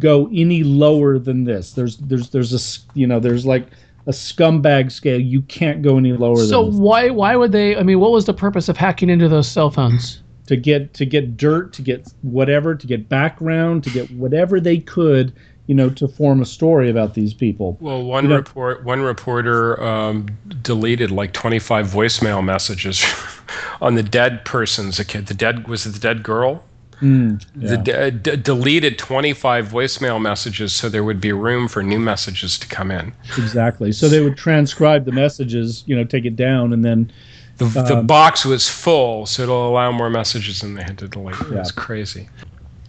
go 0.00 0.28
any 0.32 0.62
lower 0.62 1.18
than 1.18 1.44
this. 1.44 1.72
There's 1.72 1.96
there's 1.98 2.30
there's 2.30 2.52
a 2.52 2.56
s- 2.56 2.84
you 2.94 3.06
know 3.06 3.20
there's 3.20 3.46
like 3.46 3.66
a 4.06 4.10
scumbag 4.10 4.92
scale. 4.92 5.20
You 5.20 5.42
can't 5.42 5.80
go 5.82 5.96
any 5.98 6.12
lower 6.12 6.36
So 6.36 6.62
than 6.64 6.72
this. 6.72 6.80
why 6.80 7.10
why 7.10 7.36
would 7.36 7.52
they? 7.52 7.76
I 7.76 7.82
mean, 7.82 8.00
what 8.00 8.12
was 8.12 8.24
the 8.26 8.34
purpose 8.34 8.68
of 8.68 8.76
hacking 8.76 9.10
into 9.10 9.28
those 9.28 9.48
cell 9.48 9.70
phones? 9.70 10.20
to 10.46 10.56
get 10.56 10.92
to 10.92 11.06
get 11.06 11.38
dirt, 11.38 11.72
to 11.72 11.80
get 11.80 12.06
whatever, 12.20 12.74
to 12.74 12.86
get 12.86 13.08
background, 13.08 13.82
to 13.82 13.88
get 13.88 14.10
whatever 14.10 14.60
they 14.60 14.76
could, 14.76 15.32
you 15.68 15.74
know, 15.74 15.88
to 15.88 16.06
form 16.06 16.42
a 16.42 16.44
story 16.44 16.90
about 16.90 17.14
these 17.14 17.32
people. 17.32 17.78
Well, 17.80 18.02
one 18.04 18.24
You 18.24 18.28
know- 18.28 18.36
report, 18.36 18.84
one 18.84 19.00
reporter 19.00 19.82
um, 19.82 20.26
deleted 20.60 21.10
like 21.10 21.32
25 21.32 21.86
voicemail 21.86 22.44
messages 22.44 23.02
on 23.80 23.94
the 23.94 24.02
dead 24.02 24.44
person's 24.44 24.98
account. 25.00 25.28
The 25.28 25.34
dead 25.34 25.66
was 25.66 25.86
it 25.86 25.94
the 25.94 25.98
dead 25.98 26.22
girl? 26.22 26.62
Mm, 27.04 27.44
The 27.54 27.76
yeah. 27.76 27.76
de- 27.76 28.10
d- 28.10 28.36
deleted 28.36 28.98
25 28.98 29.68
voicemail 29.68 30.20
messages 30.20 30.72
so 30.72 30.88
there 30.88 31.04
would 31.04 31.20
be 31.20 31.32
room 31.32 31.68
for 31.68 31.82
new 31.82 31.98
messages 31.98 32.58
to 32.60 32.66
come 32.66 32.90
in. 32.90 33.12
exactly. 33.36 33.92
So 33.92 34.08
they 34.08 34.20
would 34.20 34.36
transcribe 34.36 35.04
the 35.04 35.12
messages, 35.12 35.82
you 35.86 35.94
know, 35.94 36.04
take 36.04 36.24
it 36.24 36.36
down, 36.36 36.72
and 36.72 36.84
then 36.84 37.10
The, 37.58 37.66
the 37.66 37.98
Um, 37.98 38.06
box 38.06 38.44
was 38.44 38.68
full, 38.68 39.26
so 39.26 39.42
it'll 39.44 39.68
allow 39.68 39.92
more 39.92 40.10
messages 40.10 40.60
than 40.60 40.74
they 40.74 40.82
had 40.82 40.98
to 40.98 41.08
delete. 41.08 41.36
Yeah. 41.52 41.62
crazy. 41.76 42.28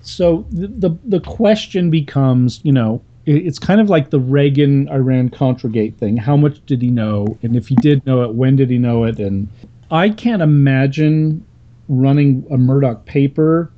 so 0.01 0.45
the, 0.51 0.67
the 0.67 0.97
the 1.05 1.19
question 1.19 1.89
becomes, 1.89 2.61
you 2.63 2.71
know, 2.71 3.01
it, 3.25 3.45
it's 3.47 3.59
kind 3.59 3.79
of 3.81 3.89
like 3.89 4.09
the 4.11 4.19
Reagan 4.19 4.87
Iran 4.89 5.29
Contragate 5.29 5.97
thing. 5.97 6.15
How 6.17 6.37
much 6.37 6.65
did 6.65 6.81
he 6.81 6.89
know? 6.89 7.37
And 7.43 7.55
if 7.55 7.67
he 7.67 7.75
did 7.75 8.05
know 8.05 8.23
it, 8.23 8.33
when 8.33 8.55
did 8.55 8.69
he 8.69 8.77
know 8.77 9.03
it? 9.03 9.19
And 9.19 9.47
I 9.91 10.09
can't 10.09 10.41
imagine 10.41 11.43
running 11.87 12.43
a 12.49 12.57
Murdoch 12.57 13.05
paper 13.05 13.71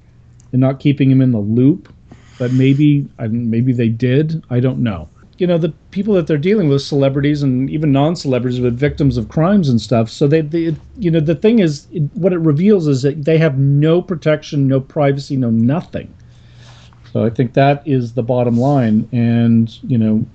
and 0.51 0.61
not 0.61 0.79
keeping 0.79 1.09
him 1.11 1.21
in 1.21 1.31
the 1.31 1.39
loop. 1.39 1.93
But 2.39 2.53
maybe 2.53 3.07
maybe 3.19 3.73
they 3.73 3.89
did. 3.89 4.43
I 4.49 4.59
don't 4.59 4.79
know. 4.79 5.09
You 5.39 5.47
know, 5.47 5.57
the 5.57 5.73
people 5.91 6.13
that 6.15 6.25
they're 6.25 6.37
dealing 6.37 6.67
with, 6.67 6.81
celebrities 6.81 7.43
and 7.43 7.69
even 7.69 7.91
non-celebrities, 7.91 8.59
but 8.59 8.73
victims 8.73 9.17
of 9.17 9.29
crimes 9.29 9.69
and 9.69 9.79
stuff. 9.79 10.09
So 10.09 10.27
they, 10.27 10.41
they 10.41 10.75
you 10.97 11.11
know, 11.11 11.19
the 11.19 11.35
thing 11.35 11.59
is, 11.59 11.87
it, 11.91 12.01
what 12.13 12.33
it 12.33 12.39
reveals 12.39 12.87
is 12.87 13.03
that 13.03 13.25
they 13.25 13.37
have 13.37 13.57
no 13.59 14.01
protection, 14.01 14.67
no 14.67 14.79
privacy, 14.79 15.37
no 15.37 15.51
nothing. 15.51 16.11
So 17.13 17.23
I 17.23 17.29
think 17.29 17.53
that 17.53 17.87
is 17.87 18.13
the 18.13 18.23
bottom 18.23 18.57
line, 18.59 19.07
and 19.11 19.71
you 19.83 19.97
know, 19.97 20.25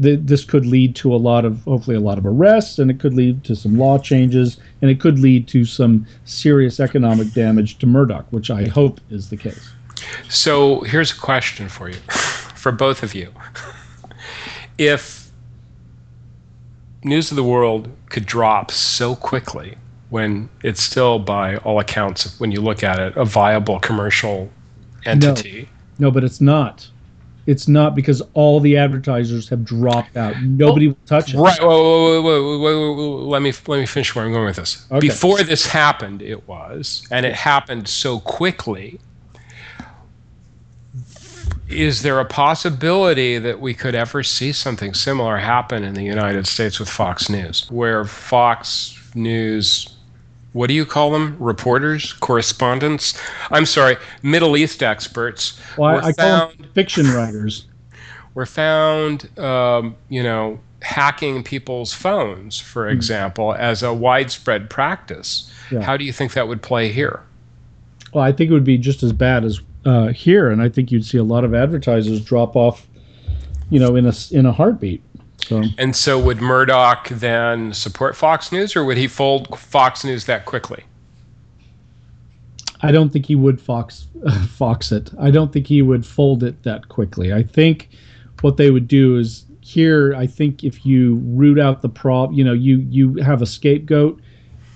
th- 0.00 0.20
this 0.22 0.44
could 0.44 0.66
lead 0.66 0.94
to 0.96 1.14
a 1.14 1.16
lot 1.16 1.44
of 1.44 1.62
hopefully 1.64 1.96
a 1.96 2.00
lot 2.00 2.18
of 2.18 2.26
arrests, 2.26 2.78
and 2.78 2.90
it 2.90 2.98
could 2.98 3.14
lead 3.14 3.44
to 3.44 3.56
some 3.56 3.78
law 3.78 3.98
changes, 3.98 4.58
and 4.82 4.90
it 4.90 5.00
could 5.00 5.18
lead 5.18 5.48
to 5.48 5.64
some 5.64 6.06
serious 6.24 6.80
economic 6.80 7.32
damage 7.32 7.78
to 7.78 7.86
Murdoch, 7.86 8.26
which 8.30 8.50
I 8.50 8.66
hope 8.66 9.00
is 9.10 9.30
the 9.30 9.36
case. 9.36 9.72
So 10.28 10.80
here's 10.80 11.12
a 11.12 11.16
question 11.16 11.68
for 11.68 11.88
you, 11.88 11.96
for 12.54 12.72
both 12.72 13.02
of 13.02 13.14
you. 13.14 13.32
If 14.78 15.30
News 17.04 17.30
of 17.30 17.36
the 17.36 17.44
World 17.44 17.88
could 18.08 18.26
drop 18.26 18.70
so 18.70 19.14
quickly 19.14 19.76
when 20.10 20.48
it's 20.62 20.82
still, 20.82 21.18
by 21.18 21.56
all 21.58 21.80
accounts, 21.80 22.38
when 22.38 22.50
you 22.50 22.60
look 22.60 22.82
at 22.82 22.98
it, 22.98 23.16
a 23.16 23.24
viable 23.24 23.78
commercial 23.80 24.50
entity. 25.04 25.68
No, 25.98 26.10
but 26.10 26.24
it's 26.24 26.40
not. 26.40 26.88
It's 27.46 27.68
not 27.68 27.94
because 27.94 28.22
all 28.32 28.58
the 28.58 28.76
advertisers 28.76 29.48
have 29.50 29.64
dropped 29.64 30.16
out. 30.16 30.40
Nobody 30.42 30.88
will 30.88 30.96
touch 31.06 31.34
it. 31.34 31.36
Right. 31.36 31.60
Whoa, 31.60 31.68
whoa, 31.68 32.22
whoa, 32.22 32.42
whoa, 32.42 32.58
whoa, 32.58 32.94
whoa, 32.94 32.94
whoa, 32.94 33.28
Let 33.28 33.42
me 33.42 33.52
let 33.66 33.80
me 33.80 33.86
finish 33.86 34.14
where 34.14 34.24
I'm 34.24 34.32
going 34.32 34.46
with 34.46 34.56
this. 34.56 34.86
Okay. 34.90 35.00
Before 35.00 35.42
this 35.42 35.66
happened, 35.66 36.22
it 36.22 36.48
was, 36.48 37.06
and 37.10 37.26
it 37.26 37.34
happened 37.34 37.86
so 37.88 38.20
quickly. 38.20 38.98
Is 41.68 42.02
there 42.02 42.20
a 42.20 42.24
possibility 42.24 43.38
that 43.38 43.60
we 43.60 43.74
could 43.74 43.94
ever 43.94 44.22
see 44.22 44.52
something 44.52 44.94
similar 44.94 45.38
happen 45.38 45.82
in 45.82 45.94
the 45.94 46.04
United 46.04 46.46
States 46.46 46.78
with 46.78 46.88
Fox 46.88 47.28
News, 47.28 47.66
where 47.70 48.04
Fox 48.04 48.98
News, 49.14 49.93
what 50.54 50.68
do 50.68 50.74
you 50.74 50.86
call 50.86 51.10
them? 51.10 51.36
Reporters, 51.38 52.12
correspondents? 52.14 53.20
I'm 53.50 53.66
sorry, 53.66 53.96
Middle 54.22 54.56
East 54.56 54.82
experts 54.82 55.60
Well, 55.76 55.96
I, 55.96 55.98
I 55.98 56.00
call 56.00 56.12
found 56.12 56.58
them 56.58 56.70
fiction 56.74 57.06
writers. 57.12 57.66
were 58.34 58.46
found, 58.46 59.36
um, 59.38 59.96
you 60.08 60.22
know, 60.22 60.58
hacking 60.82 61.42
people's 61.42 61.92
phones, 61.92 62.58
for 62.60 62.88
example, 62.88 63.54
as 63.54 63.82
a 63.82 63.92
widespread 63.92 64.68
practice. 64.68 65.50
Yeah. 65.70 65.82
How 65.82 65.96
do 65.96 66.04
you 66.04 66.12
think 66.12 66.34
that 66.34 66.46
would 66.46 66.62
play 66.62 66.90
here? 66.92 67.22
Well, 68.12 68.22
I 68.22 68.32
think 68.32 68.50
it 68.50 68.54
would 68.54 68.64
be 68.64 68.78
just 68.78 69.02
as 69.02 69.12
bad 69.12 69.44
as 69.44 69.60
uh, 69.84 70.08
here, 70.08 70.50
and 70.50 70.62
I 70.62 70.68
think 70.68 70.92
you'd 70.92 71.04
see 71.04 71.18
a 71.18 71.24
lot 71.24 71.44
of 71.44 71.54
advertisers 71.54 72.20
drop 72.20 72.54
off, 72.54 72.86
you 73.70 73.80
know, 73.80 73.96
in 73.96 74.06
a 74.06 74.12
in 74.30 74.46
a 74.46 74.52
heartbeat. 74.52 75.02
So 75.44 75.62
And 75.78 75.94
so, 75.94 76.18
would 76.18 76.40
Murdoch 76.40 77.08
then 77.10 77.72
support 77.72 78.16
Fox 78.16 78.50
News, 78.50 78.74
or 78.74 78.84
would 78.84 78.96
he 78.96 79.06
fold 79.06 79.58
Fox 79.58 80.04
News 80.04 80.24
that 80.24 80.46
quickly? 80.46 80.84
I 82.80 82.92
don't 82.92 83.10
think 83.10 83.26
he 83.26 83.34
would 83.34 83.60
fox 83.60 84.06
fox 84.48 84.92
it. 84.92 85.10
I 85.18 85.30
don't 85.30 85.52
think 85.52 85.66
he 85.66 85.82
would 85.82 86.04
fold 86.04 86.42
it 86.42 86.62
that 86.64 86.88
quickly. 86.88 87.32
I 87.32 87.42
think 87.42 87.90
what 88.40 88.56
they 88.56 88.70
would 88.70 88.88
do 88.88 89.18
is 89.18 89.44
here. 89.60 90.14
I 90.14 90.26
think 90.26 90.64
if 90.64 90.84
you 90.84 91.16
root 91.24 91.58
out 91.58 91.82
the 91.82 91.88
prob, 91.88 92.32
you 92.32 92.44
know, 92.44 92.52
you 92.52 92.78
you 92.88 93.14
have 93.16 93.42
a 93.42 93.46
scapegoat, 93.46 94.20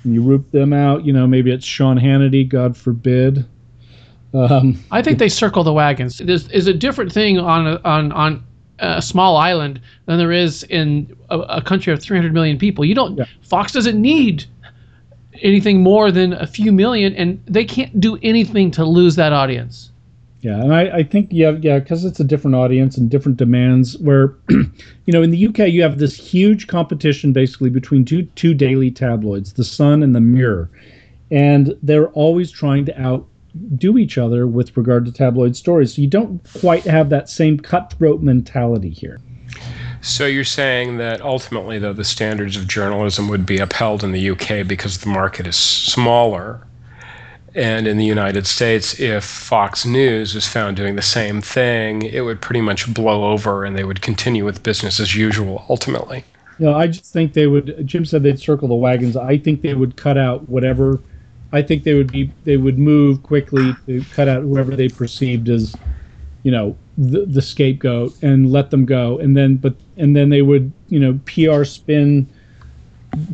and 0.04 0.14
you 0.14 0.22
root 0.22 0.50
them 0.52 0.72
out. 0.72 1.04
You 1.04 1.12
know, 1.12 1.26
maybe 1.26 1.50
it's 1.50 1.66
Sean 1.66 1.98
Hannity. 1.98 2.48
God 2.48 2.76
forbid. 2.76 3.46
Um, 4.34 4.82
I 4.90 5.00
think 5.00 5.18
they 5.18 5.28
circle 5.28 5.64
the 5.64 5.72
wagons. 5.72 6.18
There's 6.18 6.48
is 6.48 6.66
a 6.66 6.74
different 6.74 7.12
thing 7.12 7.38
on 7.38 7.66
a, 7.66 7.80
on 7.84 8.12
on 8.12 8.44
a 8.78 9.02
small 9.02 9.36
island 9.36 9.80
than 10.06 10.18
there 10.18 10.32
is 10.32 10.62
in 10.64 11.16
a, 11.30 11.38
a 11.38 11.62
country 11.62 11.92
of 11.92 12.00
300 12.00 12.32
million 12.32 12.58
people. 12.58 12.84
You 12.84 12.94
don't. 12.94 13.16
Yeah. 13.16 13.24
Fox 13.42 13.72
doesn't 13.72 14.00
need 14.00 14.44
anything 15.42 15.82
more 15.82 16.10
than 16.10 16.32
a 16.32 16.46
few 16.46 16.72
million, 16.72 17.14
and 17.14 17.42
they 17.46 17.64
can't 17.64 18.00
do 18.00 18.18
anything 18.22 18.70
to 18.72 18.84
lose 18.84 19.16
that 19.16 19.32
audience. 19.32 19.90
Yeah, 20.40 20.60
and 20.60 20.72
I, 20.72 20.98
I 20.98 21.02
think 21.02 21.28
yeah, 21.32 21.52
yeah, 21.60 21.80
because 21.80 22.04
it's 22.04 22.20
a 22.20 22.24
different 22.24 22.54
audience 22.54 22.96
and 22.96 23.10
different 23.10 23.38
demands. 23.38 23.98
Where, 23.98 24.34
you 24.48 25.12
know, 25.12 25.22
in 25.22 25.30
the 25.30 25.48
UK 25.48 25.68
you 25.68 25.82
have 25.82 25.98
this 25.98 26.16
huge 26.16 26.68
competition 26.68 27.32
basically 27.32 27.70
between 27.70 28.04
two 28.04 28.22
two 28.36 28.54
daily 28.54 28.90
tabloids, 28.90 29.54
the 29.54 29.64
Sun 29.64 30.02
and 30.02 30.14
the 30.14 30.20
Mirror, 30.20 30.70
and 31.32 31.76
they're 31.82 32.08
always 32.10 32.52
trying 32.52 32.84
to 32.84 32.98
outdo 33.56 33.98
each 33.98 34.18
other 34.18 34.46
with 34.46 34.76
regard 34.76 35.04
to 35.06 35.12
tabloid 35.12 35.56
stories. 35.56 35.94
So 35.94 36.02
you 36.02 36.08
don't 36.08 36.40
quite 36.60 36.84
have 36.84 37.10
that 37.10 37.28
same 37.28 37.58
cutthroat 37.58 38.22
mentality 38.22 38.90
here. 38.90 39.20
So 40.00 40.26
you're 40.26 40.44
saying 40.44 40.98
that 40.98 41.20
ultimately, 41.20 41.78
though, 41.78 41.92
the 41.92 42.04
standards 42.04 42.56
of 42.56 42.68
journalism 42.68 43.28
would 43.28 43.44
be 43.44 43.58
upheld 43.58 44.04
in 44.04 44.12
the 44.12 44.30
UK 44.30 44.66
because 44.66 44.98
the 44.98 45.08
market 45.08 45.46
is 45.46 45.56
smaller. 45.56 46.64
And 47.54 47.88
in 47.88 47.96
the 47.96 48.04
United 48.04 48.46
States, 48.46 49.00
if 49.00 49.24
Fox 49.24 49.84
News 49.84 50.34
was 50.34 50.46
found 50.46 50.76
doing 50.76 50.94
the 50.94 51.02
same 51.02 51.40
thing, 51.40 52.02
it 52.02 52.20
would 52.20 52.40
pretty 52.40 52.60
much 52.60 52.92
blow 52.92 53.32
over 53.32 53.64
and 53.64 53.76
they 53.76 53.84
would 53.84 54.00
continue 54.00 54.44
with 54.44 54.62
business 54.62 55.00
as 55.00 55.16
usual 55.16 55.64
ultimately. 55.68 56.24
Know, 56.60 56.74
I 56.74 56.88
just 56.88 57.12
think 57.12 57.32
they 57.32 57.46
would. 57.46 57.86
Jim 57.86 58.04
said 58.04 58.22
they'd 58.22 58.38
circle 58.38 58.68
the 58.68 58.74
wagons. 58.74 59.16
I 59.16 59.38
think 59.38 59.62
they 59.62 59.74
would 59.74 59.96
cut 59.96 60.18
out 60.18 60.48
whatever. 60.48 61.00
I 61.52 61.62
think 61.62 61.84
they 61.84 61.94
would 61.94 62.10
be. 62.10 62.34
They 62.44 62.56
would 62.58 62.78
move 62.78 63.22
quickly 63.22 63.74
to 63.86 64.04
cut 64.10 64.28
out 64.28 64.42
whoever 64.42 64.76
they 64.76 64.88
perceived 64.88 65.48
as, 65.48 65.78
you 66.42 66.50
know, 66.52 66.78
the, 66.96 67.26
the 67.26 67.42
scapegoat 67.42 68.16
and 68.22 68.50
let 68.52 68.70
them 68.70 68.84
go. 68.86 69.18
And 69.18 69.36
then, 69.36 69.56
but 69.56 69.76
and 69.96 70.16
then 70.16 70.28
they 70.30 70.42
would, 70.42 70.74
you 70.88 71.00
know, 71.00 71.20
PR 71.26 71.64
spin 71.64 72.30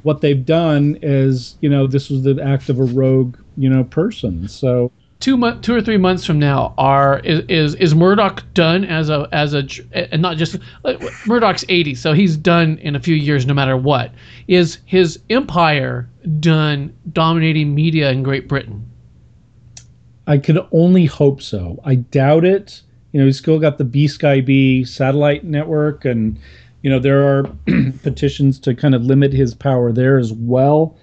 what 0.03 0.20
they've 0.20 0.44
done 0.44 0.98
is, 1.03 1.57
you 1.61 1.68
know, 1.68 1.87
this 1.87 2.09
was 2.11 2.22
the 2.22 2.40
act 2.42 2.68
of 2.68 2.79
a 2.79 2.85
rogue, 2.85 3.38
you 3.57 3.68
know, 3.68 3.85
person. 3.85 4.48
So 4.48 4.92
two 5.25 5.39
month, 5.39 5.63
two 5.63 5.75
or 5.75 5.81
three 5.81 5.97
months 5.97 6.27
from 6.27 6.39
now, 6.39 6.75
are 6.77 7.21
is 7.21 7.41
is, 7.49 7.75
is 7.77 7.95
Murdoch 7.95 8.45
done 8.53 8.85
as 8.85 9.09
a 9.09 9.27
as 9.33 9.55
a 9.55 9.67
and 9.95 10.21
not 10.21 10.37
just 10.37 10.59
like, 10.83 11.01
Murdoch's 11.27 11.65
eighty, 11.71 11.95
so 11.95 12.13
he's 12.13 12.37
done 12.37 12.77
in 12.83 12.95
a 12.95 13.01
few 13.01 13.15
years, 13.15 13.47
no 13.47 13.55
matter 13.55 13.75
what. 13.75 14.13
Is 14.49 14.81
his 14.85 15.19
empire 15.31 16.11
done 16.41 16.95
dominating 17.11 17.75
media 17.75 18.11
in 18.11 18.23
Great 18.23 18.49
Britain? 18.49 18.87
I 20.27 20.37
could 20.37 20.59
only 20.73 21.07
hope 21.07 21.41
so. 21.41 21.81
I 21.85 21.95
doubt 21.95 22.45
it. 22.45 22.83
You 23.13 23.21
know, 23.21 23.25
he's 23.27 23.39
still 23.39 23.59
got 23.59 23.79
the 23.79 23.85
B 23.85 24.07
Sky 24.07 24.43
B 24.43 24.85
satellite 24.85 25.43
network, 25.43 26.05
and 26.05 26.39
you 26.83 26.91
know 26.91 26.99
there 26.99 27.27
are 27.27 27.45
petitions 28.03 28.59
to 28.59 28.75
kind 28.75 28.95
of 28.95 29.03
limit 29.03 29.33
his 29.33 29.55
power 29.55 29.91
there 29.91 30.19
as 30.19 30.35
well. 30.35 30.99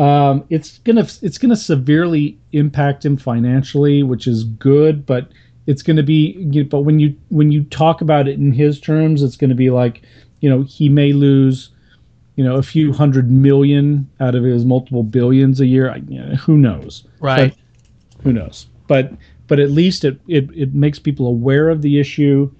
Um, 0.00 0.44
it's 0.48 0.78
gonna 0.78 1.06
it's 1.20 1.36
gonna 1.36 1.54
severely 1.54 2.38
impact 2.52 3.04
him 3.04 3.18
financially, 3.18 4.02
which 4.02 4.26
is 4.26 4.44
good, 4.44 5.04
but 5.04 5.28
it's 5.66 5.82
gonna 5.82 6.02
be. 6.02 6.62
But 6.62 6.80
when 6.80 6.98
you 6.98 7.14
when 7.28 7.52
you 7.52 7.64
talk 7.64 8.00
about 8.00 8.26
it 8.26 8.38
in 8.38 8.50
his 8.50 8.80
terms, 8.80 9.22
it's 9.22 9.36
gonna 9.36 9.54
be 9.54 9.68
like, 9.68 10.00
you 10.40 10.48
know, 10.48 10.62
he 10.62 10.88
may 10.88 11.12
lose, 11.12 11.68
you 12.36 12.42
know, 12.42 12.56
a 12.56 12.62
few 12.62 12.94
hundred 12.94 13.30
million 13.30 14.08
out 14.20 14.34
of 14.34 14.42
his 14.42 14.64
multiple 14.64 15.02
billions 15.02 15.60
a 15.60 15.66
year. 15.66 15.90
I, 15.90 15.96
you 16.08 16.18
know, 16.18 16.34
who 16.36 16.56
knows? 16.56 17.04
Right. 17.20 17.54
But 18.16 18.24
who 18.24 18.32
knows? 18.32 18.68
But 18.86 19.12
but 19.48 19.60
at 19.60 19.70
least 19.70 20.06
it, 20.06 20.18
it 20.26 20.48
it 20.56 20.72
makes 20.72 20.98
people 20.98 21.26
aware 21.26 21.68
of 21.68 21.82
the 21.82 22.00
issue. 22.00 22.50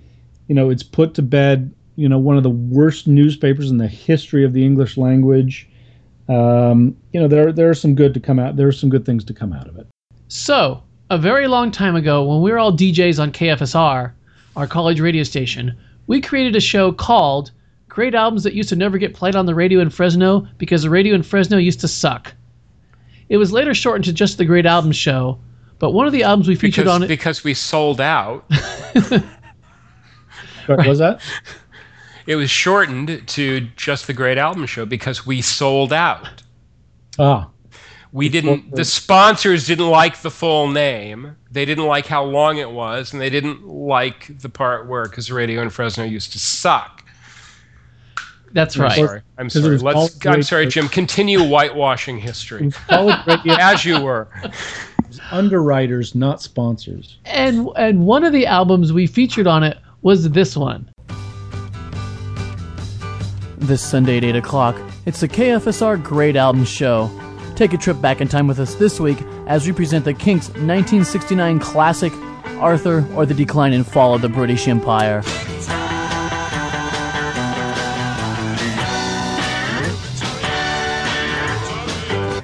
You 0.49 0.55
know, 0.55 0.69
it's 0.69 0.83
put 0.83 1.15
to 1.15 1.23
bed. 1.23 1.75
You 1.97 2.11
know, 2.11 2.19
one 2.19 2.37
of 2.37 2.43
the 2.43 2.51
worst 2.51 3.09
newspapers 3.09 3.71
in 3.71 3.79
the 3.79 3.89
history 3.89 4.45
of 4.45 4.53
the 4.53 4.63
English 4.63 4.99
language. 4.99 5.70
Um, 6.31 6.97
you 7.13 7.21
know, 7.21 7.27
there 7.27 7.53
there 7.53 7.69
are 7.69 7.75
some 7.75 7.95
good 7.95 8.15
to 8.15 8.21
come 8.21 8.39
out. 8.39 8.57
There 8.57 8.69
are 8.69 8.73
some 8.73 8.89
good 8.89 9.05
things 9.05 9.25
to 9.25 9.35
come 9.35 9.53
out 9.53 9.67
of 9.67 9.77
it. 9.77 9.87
So, 10.29 10.83
a 11.11 11.19
very 11.19 11.49
long 11.49 11.71
time 11.71 11.97
ago, 11.97 12.25
when 12.25 12.41
we 12.41 12.53
were 12.53 12.59
all 12.59 12.73
DJs 12.73 13.21
on 13.21 13.33
KFSR, 13.33 14.13
our 14.55 14.67
college 14.67 15.01
radio 15.01 15.25
station, 15.25 15.77
we 16.07 16.21
created 16.21 16.55
a 16.55 16.61
show 16.61 16.93
called 16.93 17.51
Great 17.89 18.15
Albums 18.15 18.45
That 18.45 18.55
Used 18.55 18.69
to 18.69 18.77
Never 18.77 18.97
Get 18.97 19.13
Played 19.13 19.35
on 19.35 19.47
the 19.47 19.55
Radio 19.55 19.81
in 19.81 19.91
Fresno 19.91 20.47
because 20.57 20.83
the 20.83 20.91
radio 20.91 21.15
in 21.15 21.25
Fresno 21.25 21.59
used 21.59 21.81
to 21.81 21.89
suck. 21.89 22.33
It 23.29 23.37
was 23.37 23.53
later 23.53 23.75
shortened 23.75 24.05
to 24.05 24.13
just 24.13 24.39
the 24.39 24.45
Great 24.45 24.67
Albums 24.67 24.97
Show, 24.97 25.41
but 25.81 25.91
one 25.91 26.07
of 26.07 26.13
the 26.13 26.23
albums 26.23 26.47
we 26.47 26.55
featured 26.55 26.85
because, 26.85 26.95
on 26.95 27.03
it. 27.03 27.09
because 27.09 27.43
we 27.43 27.55
sold 27.55 28.01
out. 28.01 28.49
What 30.77 30.87
was 30.87 30.99
that? 30.99 31.21
It 32.27 32.37
was 32.37 32.51
shortened 32.51 33.23
to 33.29 33.61
just 33.77 34.07
the 34.07 34.13
Great 34.13 34.39
Album 34.39 34.67
Show 34.67 34.87
because 34.87 35.27
we 35.27 35.41
sold 35.43 35.93
out. 35.93 36.43
Ah, 37.19 37.49
We 38.13 38.29
didn't. 38.29 38.75
The 38.75 38.85
sponsors 38.85 39.67
didn't 39.67 39.89
like 39.89 40.21
the 40.23 40.31
full 40.31 40.69
name. 40.69 41.37
They 41.51 41.65
didn't 41.65 41.87
like 41.87 42.07
how 42.07 42.25
long 42.25 42.59
it 42.59 42.71
was, 42.71 43.13
and 43.13 43.21
they 43.21 43.31
didn't 43.31 43.67
like 43.67 44.39
the 44.41 44.49
part 44.49 44.87
where 44.89 45.05
because 45.05 45.31
radio 45.31 45.63
in 45.63 45.71
Fresno 45.71 46.05
used 46.05 46.33
to 46.33 46.39
suck. 46.39 47.05
That's 48.53 48.77
I'm 48.77 48.83
right. 48.83 48.93
sorry. 48.97 49.23
I'm 49.39 49.47
'Cause 49.47 49.57
it 49.57 49.61
sorry. 49.63 49.73
was 49.75 49.83
Let's. 49.83 49.97
all 50.25 50.33
I'm 50.33 50.43
sorry, 50.43 50.67
Jim. 50.67 50.89
Continue 50.89 51.41
whitewashing 51.41 52.19
history 52.19 52.73
as 52.91 53.85
you 53.85 54.01
were. 54.01 54.29
underwriters, 55.31 56.15
not 56.15 56.43
sponsors. 56.43 57.19
And 57.27 57.69
and 57.77 58.05
one 58.07 58.25
of 58.25 58.33
the 58.33 58.47
albums 58.47 58.93
we 58.93 59.07
featured 59.07 59.47
on 59.47 59.63
it 59.63 59.79
was 60.03 60.29
this 60.31 60.57
one. 60.57 60.90
This 63.61 63.83
Sunday 63.83 64.17
at 64.17 64.25
8 64.25 64.37
o'clock, 64.37 64.75
it's 65.05 65.21
the 65.21 65.29
KFSR 65.29 66.03
Great 66.03 66.35
Album 66.35 66.65
Show. 66.65 67.11
Take 67.57 67.75
a 67.75 67.77
trip 67.77 68.01
back 68.01 68.23
in 68.23 68.27
time 68.27 68.47
with 68.47 68.59
us 68.59 68.75
this 68.77 68.99
week 68.99 69.19
as 69.47 69.67
we 69.67 69.73
present 69.75 70.07
the 70.07 70.15
Kinks' 70.15 70.49
1969 70.49 71.59
classic, 71.59 72.11
Arthur 72.59 73.07
or 73.15 73.27
the 73.27 73.35
Decline 73.35 73.75
and 73.75 73.87
Fall 73.87 74.15
of 74.15 74.23
the 74.23 74.31
British 74.31 74.67
Empire. 74.67 75.21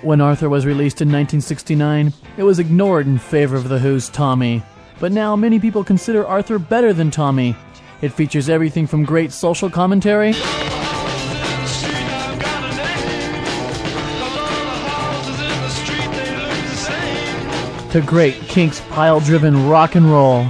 When 0.03 0.21
Arthur 0.21 0.51
was 0.51 0.67
released 0.67 1.01
in 1.01 1.09
1969, 1.09 2.13
it 2.37 2.43
was 2.43 2.59
ignored 2.59 3.07
in 3.07 3.17
favor 3.17 3.57
of 3.57 3.71
The 3.71 3.79
Who's 3.79 4.11
Tommy. 4.11 4.63
But 5.01 5.13
now 5.13 5.35
many 5.35 5.59
people 5.59 5.83
consider 5.83 6.27
Arthur 6.27 6.59
better 6.59 6.93
than 6.93 7.11
Tommy. 7.11 7.57
It 8.03 8.13
features 8.13 8.51
everything 8.51 8.87
from 8.87 9.05
great 9.05 9.33
social 9.33 9.71
commentary 9.71 10.35
to 17.91 18.01
great 18.01 18.35
Kinks 18.43 18.81
pile 18.91 19.21
driven 19.21 19.69
rock 19.69 19.95
and 19.95 20.11
roll. 20.11 20.47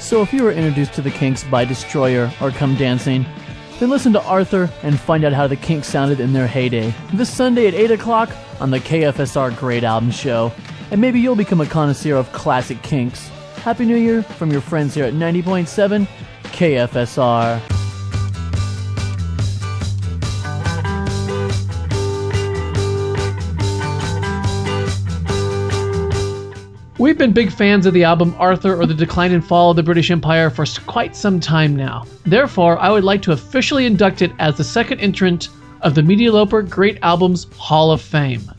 So 0.00 0.22
if 0.22 0.32
you 0.32 0.44
were 0.44 0.52
introduced 0.52 0.94
to 0.94 1.02
the 1.02 1.10
Kinks 1.10 1.44
by 1.44 1.64
Destroyer 1.64 2.30
or 2.40 2.50
Come 2.50 2.76
Dancing, 2.76 3.26
then 3.78 3.90
listen 3.90 4.12
to 4.14 4.22
Arthur 4.22 4.70
and 4.82 4.98
find 4.98 5.24
out 5.24 5.32
how 5.32 5.46
the 5.46 5.56
Kinks 5.56 5.88
sounded 5.88 6.20
in 6.20 6.32
their 6.32 6.46
heyday. 6.46 6.94
This 7.12 7.28
Sunday 7.28 7.66
at 7.66 7.74
8 7.74 7.90
o'clock 7.90 8.30
on 8.60 8.70
the 8.70 8.80
KFSR 8.80 9.56
Great 9.58 9.84
Album 9.84 10.10
Show. 10.10 10.52
And 10.90 11.00
maybe 11.00 11.20
you'll 11.20 11.36
become 11.36 11.60
a 11.60 11.66
connoisseur 11.66 12.14
of 12.14 12.32
classic 12.32 12.80
Kinks. 12.82 13.28
Happy 13.56 13.84
New 13.84 13.96
Year 13.96 14.22
from 14.22 14.52
your 14.52 14.60
friends 14.60 14.94
here 14.94 15.04
at 15.04 15.12
90.7 15.12 16.06
KFSR. 16.44 17.75
We've 26.98 27.18
been 27.18 27.32
big 27.32 27.52
fans 27.52 27.84
of 27.84 27.92
the 27.92 28.04
album 28.04 28.34
Arthur 28.38 28.74
or 28.74 28.86
the 28.86 28.94
Decline 28.94 29.32
and 29.32 29.44
Fall 29.44 29.68
of 29.70 29.76
the 29.76 29.82
British 29.82 30.10
Empire 30.10 30.48
for 30.48 30.64
quite 30.86 31.14
some 31.14 31.38
time 31.38 31.76
now. 31.76 32.06
Therefore, 32.24 32.78
I 32.78 32.90
would 32.90 33.04
like 33.04 33.20
to 33.22 33.32
officially 33.32 33.84
induct 33.84 34.22
it 34.22 34.32
as 34.38 34.56
the 34.56 34.64
second 34.64 35.00
entrant 35.00 35.50
of 35.82 35.94
the 35.94 36.02
Media 36.02 36.32
Loper 36.32 36.62
Great 36.62 36.98
Albums 37.02 37.48
Hall 37.58 37.90
of 37.90 38.00
Fame. 38.00 38.50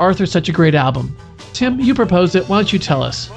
Arthur 0.00 0.26
such 0.26 0.48
a 0.48 0.52
great 0.52 0.74
album? 0.74 1.14
Tim, 1.52 1.78
you 1.78 1.94
proposed 1.94 2.34
it. 2.34 2.48
Why 2.48 2.58
don't 2.58 2.72
you 2.72 2.78
tell 2.78 3.02
us? 3.02 3.30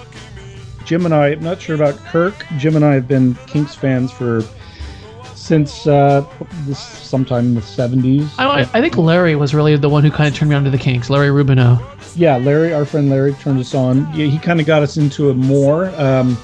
Jim 0.85 1.05
and 1.05 1.13
I, 1.13 1.29
I'm 1.31 1.41
not 1.41 1.61
sure 1.61 1.75
about 1.75 1.95
Kirk. 2.05 2.45
Jim 2.57 2.75
and 2.75 2.83
I 2.85 2.93
have 2.93 3.07
been 3.07 3.35
Kinks 3.47 3.75
fans 3.75 4.11
for 4.11 4.43
since 5.35 5.85
uh, 5.87 6.25
this 6.65 6.79
sometime 6.79 7.47
in 7.47 7.55
the 7.55 7.61
70s. 7.61 8.29
I, 8.37 8.61
I 8.61 8.81
think 8.81 8.97
Larry 8.97 9.35
was 9.35 9.53
really 9.53 9.75
the 9.75 9.89
one 9.89 10.03
who 10.03 10.11
kind 10.11 10.29
of 10.29 10.35
turned 10.35 10.49
me 10.49 10.55
on 10.55 10.63
to 10.63 10.69
the 10.69 10.77
Kinks. 10.77 11.09
Larry 11.09 11.27
Rubino. 11.27 11.81
yeah, 12.15 12.37
Larry, 12.37 12.73
our 12.73 12.85
friend 12.85 13.09
Larry, 13.09 13.33
turned 13.33 13.59
us 13.59 13.75
on. 13.75 13.99
Yeah, 14.13 14.27
he 14.27 14.39
kind 14.39 14.61
of 14.61 14.65
got 14.65 14.83
us 14.83 14.95
into 14.95 15.29
it 15.29 15.33
more. 15.35 15.87
Um, 15.99 16.37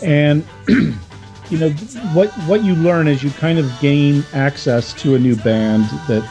and 0.00 0.46
you 0.68 1.58
know 1.58 1.70
what 2.12 2.30
what 2.46 2.62
you 2.62 2.74
learn 2.76 3.08
is 3.08 3.22
you 3.22 3.30
kind 3.30 3.58
of 3.58 3.70
gain 3.80 4.24
access 4.32 4.92
to 4.94 5.16
a 5.16 5.18
new 5.18 5.34
band 5.34 5.84
that. 6.06 6.22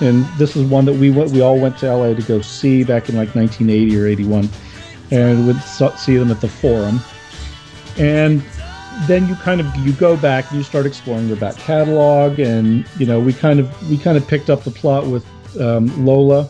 And 0.00 0.24
this 0.38 0.56
is 0.56 0.64
one 0.64 0.84
that 0.84 0.94
we 0.94 1.10
went, 1.10 1.30
we 1.32 1.40
all 1.40 1.58
went 1.58 1.78
to 1.78 1.92
LA 1.92 2.14
to 2.14 2.22
go 2.22 2.40
see 2.40 2.84
back 2.84 3.08
in 3.08 3.16
like 3.16 3.34
1980 3.34 3.98
or 3.98 4.06
81, 4.06 4.48
and 5.10 5.46
would 5.46 5.60
see 5.62 6.16
them 6.16 6.30
at 6.30 6.40
the 6.40 6.48
Forum. 6.48 7.00
And 7.96 8.42
then 9.06 9.28
you 9.28 9.34
kind 9.36 9.60
of 9.60 9.74
you 9.76 9.92
go 9.92 10.16
back 10.16 10.48
and 10.50 10.58
you 10.58 10.64
start 10.64 10.86
exploring 10.86 11.28
their 11.28 11.36
back 11.36 11.56
catalog, 11.56 12.38
and 12.38 12.86
you 12.98 13.06
know 13.06 13.20
we 13.20 13.32
kind 13.32 13.60
of 13.60 13.90
we 13.90 13.98
kind 13.98 14.16
of 14.16 14.26
picked 14.26 14.50
up 14.50 14.64
the 14.64 14.70
plot 14.70 15.06
with 15.06 15.26
um, 15.60 16.04
Lola, 16.04 16.48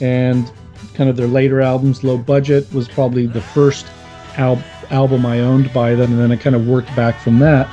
and 0.00 0.50
kind 0.94 1.08
of 1.08 1.16
their 1.16 1.26
later 1.26 1.60
albums. 1.60 2.04
Low 2.04 2.18
Budget 2.18 2.72
was 2.72 2.88
probably 2.88 3.26
the 3.26 3.40
first 3.40 3.86
al- 4.36 4.62
album 4.90 5.24
I 5.26 5.40
owned 5.40 5.72
by 5.72 5.94
them, 5.94 6.12
and 6.12 6.20
then 6.20 6.32
I 6.32 6.36
kind 6.36 6.56
of 6.56 6.66
worked 6.66 6.94
back 6.94 7.20
from 7.20 7.38
that. 7.40 7.68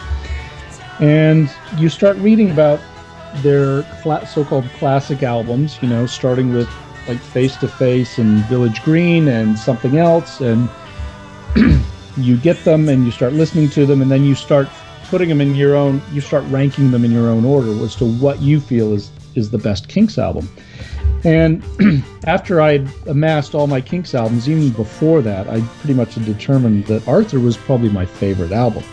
And 0.99 1.49
you 1.77 1.89
start 1.89 2.17
reading 2.17 2.51
about 2.51 2.79
their 3.37 3.83
so-called 4.25 4.65
classic 4.77 5.23
albums, 5.23 5.79
you 5.81 5.87
know, 5.87 6.05
starting 6.05 6.53
with 6.53 6.69
like 7.07 7.19
Face 7.19 7.55
to 7.57 7.67
Face 7.67 8.17
and 8.17 8.39
Village 8.45 8.83
Green 8.83 9.27
and 9.27 9.57
something 9.57 9.97
else, 9.97 10.41
and 10.41 10.69
you 12.17 12.37
get 12.37 12.63
them 12.63 12.89
and 12.89 13.05
you 13.05 13.11
start 13.11 13.33
listening 13.33 13.69
to 13.69 13.85
them, 13.85 14.01
and 14.01 14.11
then 14.11 14.23
you 14.23 14.35
start 14.35 14.69
putting 15.05 15.29
them 15.29 15.41
in 15.41 15.55
your 15.55 15.75
own. 15.75 16.01
You 16.11 16.21
start 16.21 16.43
ranking 16.47 16.91
them 16.91 17.03
in 17.03 17.11
your 17.11 17.29
own 17.29 17.45
order 17.45 17.71
as 17.83 17.95
to 17.95 18.05
what 18.05 18.39
you 18.41 18.59
feel 18.59 18.93
is 18.93 19.11
is 19.35 19.49
the 19.49 19.57
best 19.57 19.87
Kinks 19.87 20.17
album. 20.17 20.49
And 21.23 21.63
after 22.25 22.61
I'd 22.61 22.87
amassed 23.07 23.55
all 23.55 23.67
my 23.67 23.81
Kinks 23.81 24.15
albums, 24.15 24.49
even 24.49 24.69
before 24.71 25.21
that, 25.21 25.49
I 25.49 25.61
pretty 25.79 25.93
much 25.93 26.15
had 26.15 26.25
determined 26.25 26.85
that 26.85 27.07
Arthur 27.07 27.39
was 27.39 27.57
probably 27.57 27.89
my 27.89 28.05
favorite 28.05 28.51
album. 28.51 28.83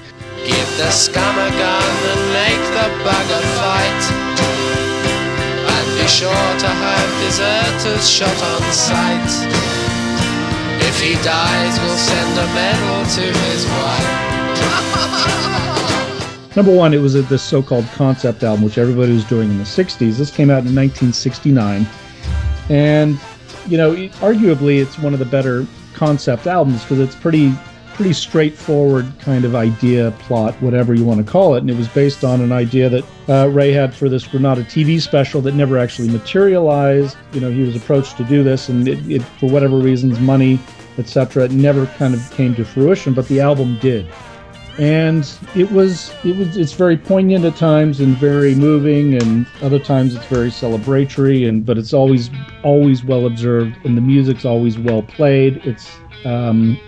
Give 0.44 0.76
the 0.76 0.90
scum 0.90 1.36
a 1.38 1.50
gun 1.50 1.82
and 1.82 2.32
make 2.32 2.64
the 2.74 3.08
bugger 3.08 3.35
deserters 7.26 8.08
shot 8.08 8.40
on 8.40 8.62
sight. 8.72 9.32
If 10.86 11.00
he 11.02 11.14
dies, 11.24 11.78
we'll 11.80 11.96
send 11.96 12.38
a 12.38 12.46
medal 12.54 13.04
to 13.16 13.22
his 13.50 13.66
wife. 13.66 14.06
Number 16.56 16.72
one, 16.72 16.94
it 16.94 16.98
was 16.98 17.14
this 17.28 17.42
so-called 17.42 17.84
concept 17.94 18.44
album, 18.44 18.64
which 18.64 18.78
everybody 18.78 19.12
was 19.12 19.24
doing 19.24 19.50
in 19.50 19.58
the 19.58 19.64
'60s. 19.64 20.18
This 20.18 20.30
came 20.30 20.50
out 20.50 20.64
in 20.64 20.74
1969, 20.74 21.84
and 22.70 23.18
you 23.66 23.76
know, 23.76 23.96
arguably, 24.20 24.80
it's 24.80 24.96
one 24.96 25.12
of 25.12 25.18
the 25.18 25.24
better 25.24 25.66
concept 25.94 26.46
albums 26.46 26.82
because 26.82 27.00
it's 27.00 27.16
pretty, 27.16 27.52
pretty 27.96 28.12
straightforward 28.12 29.10
kind 29.18 29.46
of 29.46 29.54
idea, 29.54 30.10
plot, 30.20 30.54
whatever 30.60 30.92
you 30.92 31.02
want 31.02 31.24
to 31.24 31.30
call 31.30 31.54
it. 31.54 31.60
And 31.60 31.70
it 31.70 31.76
was 31.76 31.88
based 31.88 32.24
on 32.24 32.42
an 32.42 32.52
idea 32.52 32.90
that 32.90 33.04
uh, 33.28 33.48
Ray 33.48 33.72
had 33.72 33.94
for 33.94 34.10
this 34.10 34.26
Granada 34.26 34.62
TV 34.64 35.00
special 35.00 35.40
that 35.40 35.54
never 35.54 35.78
actually 35.78 36.10
materialized. 36.10 37.16
You 37.32 37.40
know, 37.40 37.50
he 37.50 37.62
was 37.62 37.74
approached 37.74 38.18
to 38.18 38.24
do 38.24 38.44
this, 38.44 38.68
and 38.68 38.86
it, 38.86 38.98
it 39.10 39.22
for 39.40 39.48
whatever 39.48 39.78
reasons, 39.78 40.20
money, 40.20 40.60
etc., 40.98 41.44
it 41.44 41.52
never 41.52 41.86
kind 41.86 42.12
of 42.12 42.30
came 42.32 42.54
to 42.56 42.64
fruition. 42.64 43.14
But 43.14 43.28
the 43.28 43.40
album 43.40 43.78
did 43.78 44.06
and 44.78 45.38
it 45.54 45.70
was 45.72 46.12
it 46.22 46.36
was 46.36 46.58
it's 46.58 46.74
very 46.74 46.98
poignant 46.98 47.46
at 47.46 47.56
times 47.56 48.00
and 48.00 48.14
very 48.18 48.54
moving 48.54 49.14
and 49.14 49.46
other 49.62 49.78
times 49.78 50.14
it's 50.14 50.26
very 50.26 50.50
celebratory 50.50 51.48
and 51.48 51.64
but 51.64 51.78
it's 51.78 51.94
always 51.94 52.28
always 52.62 53.02
well 53.02 53.24
observed 53.24 53.74
and 53.84 53.96
the 53.96 54.02
music's 54.02 54.44
always 54.44 54.78
well 54.78 55.02
played 55.02 55.56
it's 55.64 55.96
um 56.26 56.78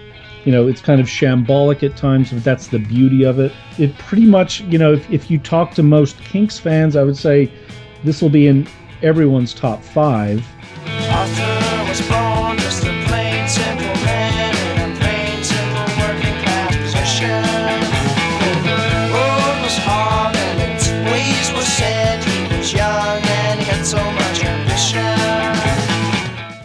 you 0.49 0.53
know 0.55 0.67
it's 0.67 0.81
kind 0.81 0.99
of 0.99 1.07
shambolic 1.07 1.83
at 1.83 1.95
times 1.95 2.33
but 2.33 2.43
that's 2.43 2.69
the 2.69 2.79
beauty 2.79 3.23
of 3.23 3.39
it. 3.39 3.53
It 3.77 3.95
pretty 3.99 4.25
much 4.25 4.63
you 4.63 4.79
know 4.79 4.95
if, 4.95 5.11
if 5.11 5.31
you 5.31 5.39
talk 5.39 5.75
to 5.75 5.83
most 5.83 6.19
kinks 6.25 6.59
fans 6.59 6.97
i 6.97 7.05
would 7.05 7.19
say 7.19 7.53
this 8.03 8.23
will 8.23 8.31
be 8.31 8.47
in 8.47 8.67
everyone's 9.03 9.53
top 9.53 9.83
five 9.83 10.43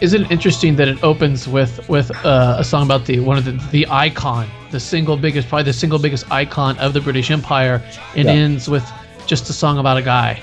Isn't 0.04 0.24
it 0.24 0.30
interesting 0.30 0.76
that 0.76 0.86
it 0.86 1.02
opens 1.02 1.48
with 1.48 1.88
with 1.88 2.10
uh, 2.26 2.56
a 2.58 2.62
song 2.62 2.82
about 2.84 3.06
the 3.06 3.20
one 3.20 3.38
of 3.38 3.46
the 3.46 3.52
the 3.70 3.86
icon, 3.88 4.46
the 4.70 4.78
single 4.78 5.16
biggest, 5.16 5.48
probably 5.48 5.62
the 5.64 5.72
single 5.72 5.98
biggest 5.98 6.30
icon 6.30 6.76
of 6.78 6.92
the 6.92 7.00
British 7.00 7.30
Empire, 7.30 7.80
and 8.14 8.26
Yeah. 8.26 8.34
ends 8.34 8.68
with 8.68 8.84
just 9.26 9.48
a 9.48 9.54
song 9.54 9.78
about 9.78 9.96
a 9.96 10.02
guy. 10.02 10.42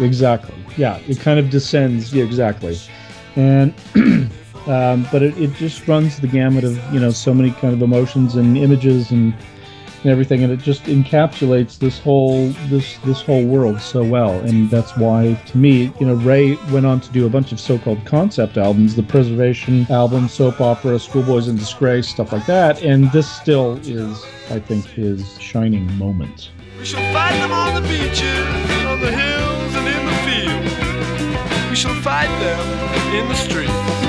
Exactly. 0.00 0.54
Yeah, 0.78 0.96
it 1.06 1.20
kind 1.20 1.38
of 1.38 1.50
descends. 1.50 2.10
Yeah, 2.14 2.24
exactly. 2.24 2.78
And 3.36 3.74
um, 4.66 5.06
but 5.12 5.22
it, 5.22 5.36
it 5.36 5.52
just 5.56 5.86
runs 5.86 6.18
the 6.18 6.26
gamut 6.26 6.64
of 6.64 6.74
you 6.94 6.98
know 6.98 7.10
so 7.10 7.34
many 7.34 7.50
kind 7.50 7.74
of 7.74 7.82
emotions 7.82 8.36
and 8.36 8.56
images 8.56 9.10
and, 9.10 9.34
and 10.02 10.10
everything, 10.10 10.42
and 10.42 10.52
it 10.52 10.60
just 10.60 10.84
encapsulates 10.84 11.78
this 11.78 11.98
whole 11.98 12.48
this 12.68 12.98
this 12.98 13.22
whole 13.22 13.44
world 13.44 13.80
so 13.80 14.04
well. 14.04 14.38
And 14.40 14.68
that's 14.70 14.96
why, 14.96 15.34
to 15.46 15.58
me, 15.58 15.92
you 16.00 16.06
know, 16.06 16.14
Ray 16.14 16.56
went 16.72 16.86
on 16.86 17.00
to 17.00 17.10
do 17.12 17.26
a 17.26 17.30
bunch 17.30 17.52
of 17.52 17.60
so-called 17.60 18.04
concept 18.04 18.56
albums, 18.56 18.96
the 18.96 19.02
Preservation 19.02 19.86
album, 19.90 20.28
soap 20.28 20.60
opera, 20.60 20.98
Schoolboys 20.98 21.48
in 21.48 21.56
Disgrace, 21.56 22.08
stuff 22.08 22.32
like 22.32 22.46
that. 22.46 22.82
And 22.82 23.10
this 23.12 23.30
still 23.30 23.78
is, 23.82 24.24
I 24.50 24.58
think, 24.58 24.84
his 24.86 25.38
shining 25.40 25.92
moment. 25.98 26.50
We 26.78 26.84
shall 26.84 27.12
fight 27.12 27.38
them 27.38 27.52
on 27.52 27.80
the 27.80 27.88
beaches, 27.88 28.86
on 28.86 29.00
the 29.00 29.10
hills, 29.12 29.74
and 29.76 29.86
in 29.86 30.06
the 30.06 30.12
fields. 30.26 31.70
We 31.70 31.76
shall 31.76 31.94
fight 32.02 32.28
them 32.40 33.14
in 33.14 33.28
the 33.28 33.34
streets. 33.34 34.01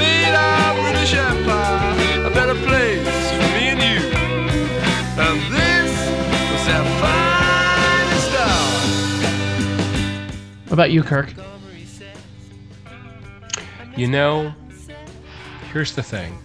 Made 0.00 0.34
our 0.34 0.74
British 0.82 1.14
Empire 1.14 2.26
a 2.26 2.30
better 2.34 2.54
place 2.66 3.30
for 3.36 3.48
me 3.54 3.64
and 3.72 3.80
you. 3.88 4.00
And 5.20 5.38
this 5.52 5.92
was 6.50 6.62
their 6.66 6.84
finest 7.02 8.32
hour. 8.40 8.80
What 10.64 10.72
about 10.72 10.90
you, 10.90 11.02
Kirk? 11.02 11.28
You 13.96 14.08
know, 14.08 14.54
here's 15.72 15.94
the 15.94 16.02
thing. 16.02 16.38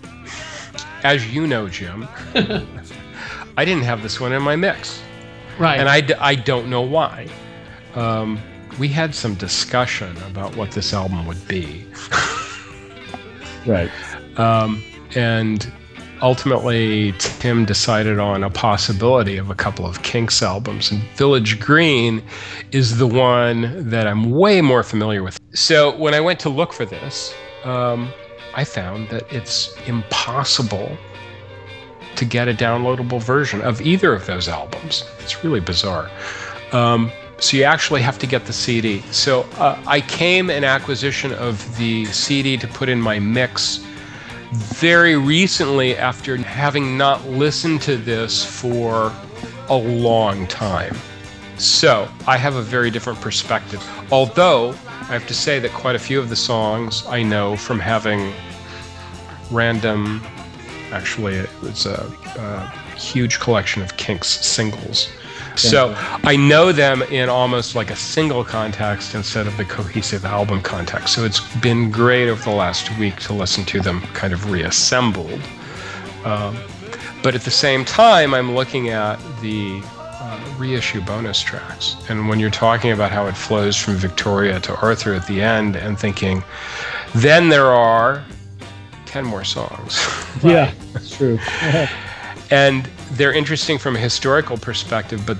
As 1.04 1.34
you 1.34 1.48
know, 1.48 1.70
Jim, 1.70 2.08
I 3.58 3.64
didn't 3.64 3.84
have 3.84 4.04
this 4.04 4.20
one 4.20 4.34
in 4.34 4.42
my 4.42 4.56
mix. 4.58 5.02
Right. 5.58 5.80
And 5.80 5.88
I, 5.88 6.02
d- 6.02 6.16
I 6.16 6.36
don't 6.36 6.70
know 6.70 6.82
why. 6.82 7.30
Um, 7.94 8.40
we 8.78 8.90
had 8.90 9.16
some 9.16 9.36
discussion 9.36 10.18
about 10.24 10.54
what 10.58 10.72
this 10.72 10.94
album 10.94 11.26
would 11.28 11.48
be. 11.48 11.86
Right. 13.66 13.90
Um, 14.38 14.84
and 15.16 15.72
ultimately, 16.22 17.14
Tim 17.20 17.66
decided 17.66 18.20
on 18.20 18.44
a 18.44 18.50
possibility 18.50 19.38
of 19.38 19.50
a 19.50 19.56
couple 19.56 19.86
of 19.86 20.02
Kinks 20.04 20.42
albums. 20.42 20.92
And 20.92 21.02
Village 21.16 21.60
Green 21.60 22.24
is 22.72 22.98
the 22.98 23.08
one 23.08 23.90
that 23.90 24.08
I'm 24.08 24.32
way 24.32 24.62
more 24.62 24.84
familiar 24.84 25.24
with. 25.24 25.40
So 25.54 25.96
when 25.98 26.14
I 26.14 26.20
went 26.20 26.40
to 26.42 26.50
look 26.50 26.74
for 26.74 26.86
this, 26.86 27.34
um, 27.64 28.12
I 28.56 28.64
found 28.64 29.10
that 29.10 29.32
it's 29.34 29.76
impossible 29.88 30.98
to 32.16 32.26
get 32.26 32.48
a 32.48 32.54
downloadable 32.54 33.22
version 33.22 33.62
of 33.62 33.82
either 33.82 34.14
of 34.14 34.26
those 34.26 34.48
albums. 34.48 35.04
It's 35.20 35.44
really 35.44 35.60
bizarre. 35.60 36.10
Um, 36.72 37.12
so 37.40 37.58
you 37.58 37.64
actually 37.64 38.02
have 38.02 38.18
to 38.20 38.28
get 38.28 38.46
the 38.46 38.54
CD. 38.54 39.02
So 39.12 39.42
uh, 39.58 39.82
I 39.86 40.02
came 40.02 40.50
in 40.50 40.64
acquisition 40.64 41.34
of 41.34 41.78
the 41.78 42.06
CD 42.06 42.58
to 42.58 42.68
put 42.68 42.90
in 42.90 43.02
my 43.02 43.20
mix 43.20 43.86
very 44.52 45.18
recently 45.18 45.98
after 45.98 46.38
having 46.38 46.98
not 46.98 47.28
listened 47.28 47.82
to 47.84 47.98
this 47.98 48.44
for 48.44 49.14
a 49.70 49.76
long 49.76 50.48
time. 50.48 50.96
So 51.58 52.10
I 52.28 52.38
have 52.38 52.56
a 52.56 52.62
very 52.62 52.90
different 52.90 53.20
perspective. 53.22 53.84
Although 54.12 54.70
I 54.88 55.14
have 55.14 55.28
to 55.28 55.34
say 55.34 55.60
that 55.60 55.72
quite 55.72 55.96
a 55.96 56.00
few 56.00 56.20
of 56.20 56.30
the 56.30 56.36
songs 56.36 57.06
I 57.08 57.24
know 57.24 57.56
from 57.56 57.80
having 57.80 58.34
random, 59.52 60.22
actually, 60.92 61.36
it 61.36 61.50
was 61.62 61.86
a, 61.86 62.12
a 62.38 62.98
huge 62.98 63.40
collection 63.40 63.82
of 63.82 63.98
Kinks 63.98 64.28
singles. 64.46 65.10
So 65.58 65.94
I 66.24 66.36
know 66.36 66.72
them 66.72 67.02
in 67.04 67.30
almost 67.30 67.76
like 67.76 67.92
a 67.92 67.96
single 67.96 68.44
context 68.44 69.16
instead 69.16 69.48
of 69.48 69.56
the 69.58 69.66
cohesive 69.66 70.26
album 70.26 70.62
context. 70.62 71.14
So 71.14 71.26
it's 71.26 71.40
been 71.58 71.92
great 71.92 72.30
over 72.30 72.44
the 72.44 72.56
last 72.56 72.96
week 72.98 73.20
to 73.22 73.34
listen 73.34 73.66
to 73.66 73.80
them 73.80 74.02
kind 74.14 74.34
of 74.34 74.52
reassembled. 74.52 75.42
Um, 76.24 76.58
but 77.24 77.36
at 77.36 77.42
the 77.42 77.52
same 77.52 77.86
time, 77.86 78.34
I'm 78.34 78.54
looking 78.54 78.90
at 78.90 79.18
the 79.42 79.82
uh, 79.96 80.56
reissue 80.58 81.02
bonus 81.02 81.42
tracks. 81.42 81.96
And 82.10 82.28
when 82.28 82.40
you're 82.40 82.50
talking 82.50 82.92
about 82.92 83.12
how 83.12 83.28
it 83.28 83.36
flows 83.36 83.76
from 83.76 83.96
Victoria 83.96 84.60
to 84.62 84.76
Arthur 84.78 85.14
at 85.14 85.26
the 85.28 85.42
end 85.42 85.76
and 85.76 85.98
thinking, 85.98 86.44
then 87.16 87.50
there 87.50 87.68
are 87.68 88.24
10 89.06 89.26
more 89.26 89.44
songs. 89.44 90.00
Yeah, 90.44 90.74
that's 90.92 91.16
true. 91.16 91.40
and 92.52 92.90
they're 93.12 93.34
interesting 93.34 93.78
from 93.78 93.96
a 93.96 94.00
historical 94.00 94.58
perspective 94.58 95.24
but 95.26 95.38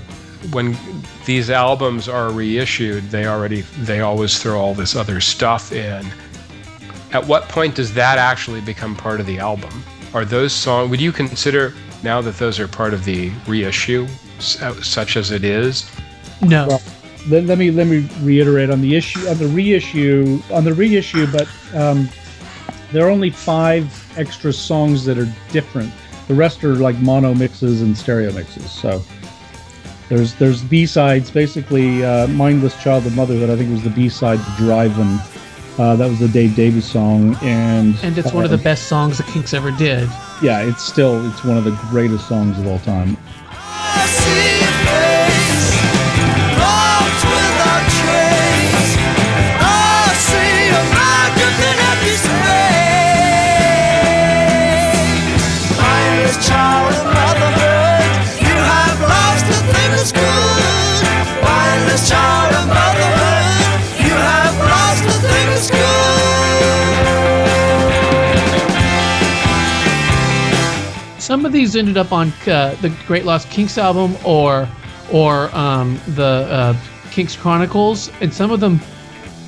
when 0.52 0.76
these 1.24 1.50
albums 1.50 2.08
are 2.08 2.30
reissued 2.30 3.02
they 3.10 3.26
already 3.26 3.62
they 3.80 4.00
always 4.00 4.40
throw 4.40 4.58
all 4.58 4.74
this 4.74 4.94
other 4.94 5.20
stuff 5.20 5.72
in 5.72 6.06
at 7.12 7.24
what 7.26 7.48
point 7.48 7.74
does 7.74 7.92
that 7.94 8.18
actually 8.18 8.60
become 8.60 8.94
part 8.94 9.20
of 9.20 9.26
the 9.26 9.38
album 9.38 9.82
are 10.14 10.24
those 10.24 10.52
songs 10.52 10.90
would 10.90 11.00
you 11.00 11.12
consider 11.12 11.74
now 12.02 12.20
that 12.20 12.36
those 12.36 12.60
are 12.60 12.68
part 12.68 12.94
of 12.94 13.04
the 13.04 13.30
reissue 13.46 14.06
uh, 14.60 14.72
such 14.82 15.16
as 15.16 15.30
it 15.30 15.44
is 15.44 15.90
No. 16.42 16.66
Well, 16.68 16.82
let, 17.28 17.44
let 17.44 17.58
me 17.58 17.70
let 17.70 17.86
me 17.86 18.08
reiterate 18.20 18.70
on 18.70 18.80
the 18.80 18.94
issue 18.94 19.26
on 19.28 19.38
the 19.38 19.48
reissue 19.48 20.40
on 20.52 20.64
the 20.64 20.74
reissue, 20.74 21.26
but 21.32 21.48
um, 21.74 22.08
there 22.92 23.06
are 23.06 23.10
only 23.10 23.30
five 23.30 23.90
extra 24.16 24.52
songs 24.52 25.04
that 25.06 25.18
are 25.18 25.28
different. 25.50 25.92
The 26.28 26.34
rest 26.34 26.64
are 26.64 26.74
like 26.74 26.96
mono 26.96 27.34
mixes 27.34 27.82
and 27.82 27.96
stereo 27.96 28.32
mixes. 28.32 28.70
So 28.70 29.02
There's 30.08 30.34
there's 30.34 30.62
B 30.62 30.86
sides, 30.86 31.30
basically 31.30 32.04
uh, 32.04 32.26
"Mindless 32.28 32.80
Child 32.82 33.06
of 33.06 33.14
Mother" 33.16 33.38
that 33.38 33.50
I 33.50 33.56
think 33.56 33.70
was 33.70 33.82
the 33.82 33.90
B 33.90 34.08
side 34.08 34.38
to 34.38 34.50
"Drivin'." 34.62 35.18
Uh, 35.78 35.94
that 35.94 36.08
was 36.08 36.18
the 36.18 36.28
Dave 36.28 36.56
Davies 36.56 36.86
song, 36.90 37.36
and 37.42 37.94
And 38.02 38.16
it's 38.16 38.32
one 38.32 38.44
of 38.44 38.50
the 38.50 38.56
uh, 38.56 38.62
best 38.62 38.88
songs 38.88 39.18
the 39.18 39.24
Kinks 39.24 39.52
ever 39.52 39.70
did. 39.72 40.08
yeah, 40.40 40.62
it's 40.62 40.82
still 40.82 41.28
it's 41.30 41.44
one 41.44 41.58
of 41.58 41.64
the 41.64 41.76
greatest 41.90 42.26
songs 42.28 42.58
of 42.58 42.66
all 42.66 42.78
time. 42.78 43.16
These 71.56 71.74
ended 71.74 71.96
up 71.96 72.12
on 72.12 72.28
uh, 72.46 72.76
the 72.82 72.94
Great 73.06 73.24
Lost 73.24 73.48
Kinks 73.50 73.78
album 73.78 74.14
or 74.24 74.68
or 75.12 75.54
um, 75.56 75.98
the 76.08 76.24
uh, 76.50 76.76
Kinks 77.10 77.34
Chronicles, 77.34 78.10
and 78.20 78.32
some 78.32 78.50
of 78.50 78.60
them. 78.60 78.78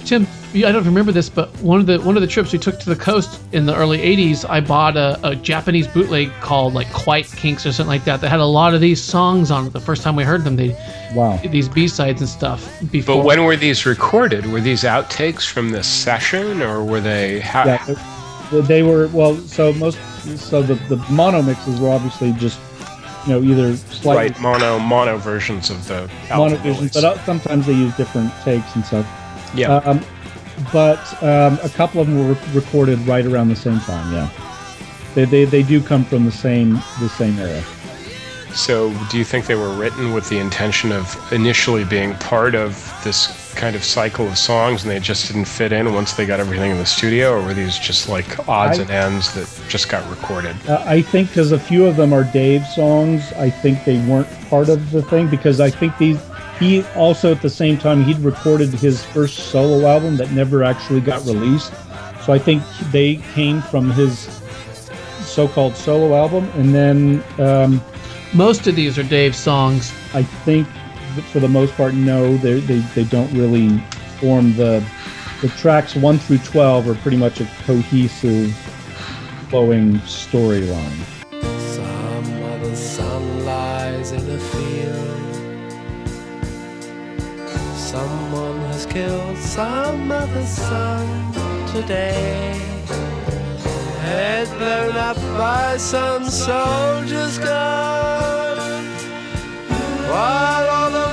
Tim, 0.04 0.26
I 0.54 0.72
don't 0.72 0.86
remember 0.86 1.12
this, 1.12 1.28
but 1.28 1.50
one 1.60 1.78
of 1.80 1.86
the 1.86 1.98
one 2.00 2.16
of 2.16 2.22
the 2.22 2.26
trips 2.26 2.50
we 2.52 2.58
took 2.58 2.80
to 2.80 2.88
the 2.88 2.96
coast 2.96 3.38
in 3.52 3.66
the 3.66 3.76
early 3.76 3.98
'80s, 3.98 4.48
I 4.48 4.60
bought 4.60 4.96
a, 4.96 5.18
a 5.22 5.36
Japanese 5.36 5.86
bootleg 5.86 6.32
called 6.40 6.72
like 6.72 6.90
Quiet 6.94 7.26
Kinks 7.26 7.66
or 7.66 7.72
something 7.72 7.88
like 7.90 8.04
that 8.04 8.22
that 8.22 8.30
had 8.30 8.40
a 8.40 8.46
lot 8.46 8.72
of 8.72 8.80
these 8.80 9.02
songs 9.02 9.50
on 9.50 9.66
it. 9.66 9.74
The 9.74 9.80
first 9.80 10.02
time 10.02 10.16
we 10.16 10.24
heard 10.24 10.44
them, 10.44 10.56
they 10.56 10.70
Wow. 11.14 11.38
these 11.50 11.68
B 11.68 11.88
sides 11.88 12.22
and 12.22 12.30
stuff. 12.30 12.60
Before, 12.90 13.16
But 13.16 13.24
when 13.26 13.44
were 13.44 13.56
these 13.56 13.84
recorded? 13.84 14.46
Were 14.46 14.60
these 14.62 14.84
outtakes 14.84 15.46
from 15.46 15.70
the 15.70 15.82
session, 15.82 16.62
or 16.62 16.82
were 16.82 17.00
they? 17.02 17.40
How, 17.40 17.64
Yeah, 17.66 17.84
they- 18.50 18.60
they 18.62 18.82
were 18.82 19.08
well. 19.08 19.36
So 19.36 19.74
most 19.74 19.98
so 20.36 20.62
the 20.62 20.74
the 20.88 20.96
mono 21.10 21.42
mixes 21.42 21.80
were 21.80 21.90
obviously 21.90 22.32
just 22.32 22.60
you 23.26 23.32
know 23.32 23.42
either 23.42 23.76
slightly 23.76 24.32
right, 24.32 24.40
mono 24.40 24.78
mono 24.78 25.16
versions 25.18 25.70
of 25.70 25.86
the 25.88 26.10
album 26.30 26.58
mono 26.58 26.74
release. 26.74 26.94
but 26.94 27.04
uh, 27.04 27.24
sometimes 27.24 27.66
they 27.66 27.72
use 27.72 27.94
different 27.96 28.32
takes 28.42 28.74
and 28.74 28.84
stuff. 28.84 29.06
yeah. 29.54 29.76
Um, 29.76 30.04
but 30.72 30.98
um, 31.22 31.58
a 31.62 31.68
couple 31.68 32.00
of 32.00 32.08
them 32.08 32.18
were 32.18 32.34
re- 32.34 32.52
recorded 32.52 32.98
right 33.00 33.24
around 33.24 33.48
the 33.48 33.56
same 33.56 33.78
time. 33.80 34.12
Yeah, 34.12 34.28
they, 35.14 35.24
they 35.24 35.44
they 35.44 35.62
do 35.62 35.80
come 35.80 36.04
from 36.04 36.24
the 36.24 36.32
same 36.32 36.74
the 37.00 37.08
same 37.08 37.38
era. 37.38 37.62
So, 38.54 38.92
do 39.10 39.18
you 39.18 39.24
think 39.24 39.46
they 39.46 39.54
were 39.54 39.72
written 39.74 40.12
with 40.12 40.28
the 40.30 40.38
intention 40.38 40.90
of 40.90 41.32
initially 41.32 41.84
being 41.84 42.14
part 42.14 42.54
of 42.54 42.74
this 43.04 43.26
kind 43.54 43.74
of 43.74 43.82
cycle 43.84 44.26
of 44.28 44.38
songs 44.38 44.82
and 44.82 44.90
they 44.90 45.00
just 45.00 45.26
didn't 45.26 45.46
fit 45.46 45.72
in 45.72 45.92
once 45.92 46.12
they 46.12 46.26
got 46.26 46.40
everything 46.40 46.70
in 46.70 46.78
the 46.78 46.86
studio, 46.86 47.32
or 47.32 47.42
were 47.42 47.54
these 47.54 47.78
just 47.78 48.08
like 48.08 48.48
odds 48.48 48.78
I- 48.78 48.82
and 48.82 48.90
ends 48.90 49.34
that 49.34 49.48
just 49.68 49.88
got 49.88 50.08
recorded? 50.10 50.56
Uh, 50.68 50.82
I 50.86 51.02
think 51.02 51.28
because 51.28 51.52
a 51.52 51.58
few 51.58 51.86
of 51.86 51.96
them 51.96 52.12
are 52.12 52.24
Dave 52.24 52.64
songs, 52.66 53.32
I 53.34 53.50
think 53.50 53.84
they 53.84 53.98
weren't 54.06 54.28
part 54.48 54.68
of 54.68 54.90
the 54.90 55.02
thing 55.02 55.28
because 55.28 55.60
I 55.60 55.70
think 55.70 55.96
these. 55.98 56.18
He 56.58 56.82
also 56.96 57.30
at 57.30 57.40
the 57.40 57.50
same 57.50 57.78
time 57.78 58.02
he'd 58.02 58.18
recorded 58.18 58.70
his 58.70 59.04
first 59.04 59.50
solo 59.50 59.86
album 59.86 60.16
that 60.16 60.32
never 60.32 60.64
actually 60.64 61.00
got 61.00 61.24
released, 61.24 61.72
so 62.26 62.32
I 62.32 62.38
think 62.40 62.64
they 62.90 63.16
came 63.32 63.62
from 63.62 63.92
his 63.92 64.28
so-called 65.20 65.76
solo 65.76 66.16
album, 66.16 66.48
and 66.56 66.74
then 66.74 67.22
um, 67.38 67.80
most 68.34 68.66
of 68.66 68.74
these 68.74 68.98
are 68.98 69.04
Dave's 69.04 69.38
songs. 69.38 69.92
I 70.14 70.24
think 70.24 70.66
that 70.66 70.77
for 71.24 71.40
the 71.40 71.48
most 71.48 71.74
part, 71.74 71.94
no, 71.94 72.36
they 72.36 72.60
they, 72.60 73.04
don't 73.04 73.32
really 73.32 73.78
form 74.20 74.54
the 74.56 74.84
the 75.40 75.48
tracks 75.50 75.94
one 75.94 76.18
through 76.18 76.38
twelve 76.38 76.88
are 76.88 76.94
pretty 76.96 77.16
much 77.16 77.40
a 77.40 77.48
cohesive, 77.64 78.54
flowing 79.48 79.98
storyline. 80.00 81.04
Some 81.74 82.42
other 82.42 82.74
sun 82.76 83.44
lies 83.44 84.12
in 84.12 84.28
a 84.28 84.38
field. 84.38 85.14
Someone 87.76 88.58
has 88.70 88.86
killed 88.86 89.38
some 89.38 90.12
other 90.12 90.44
son 90.44 91.32
today. 91.72 92.60
Head 94.00 94.48
blown 94.58 94.96
up 94.96 95.16
by 95.36 95.76
some 95.76 96.24
soldier's 96.24 97.38
gun. 97.38 98.86
While 100.08 100.68
all 100.70 100.90
the 100.90 101.07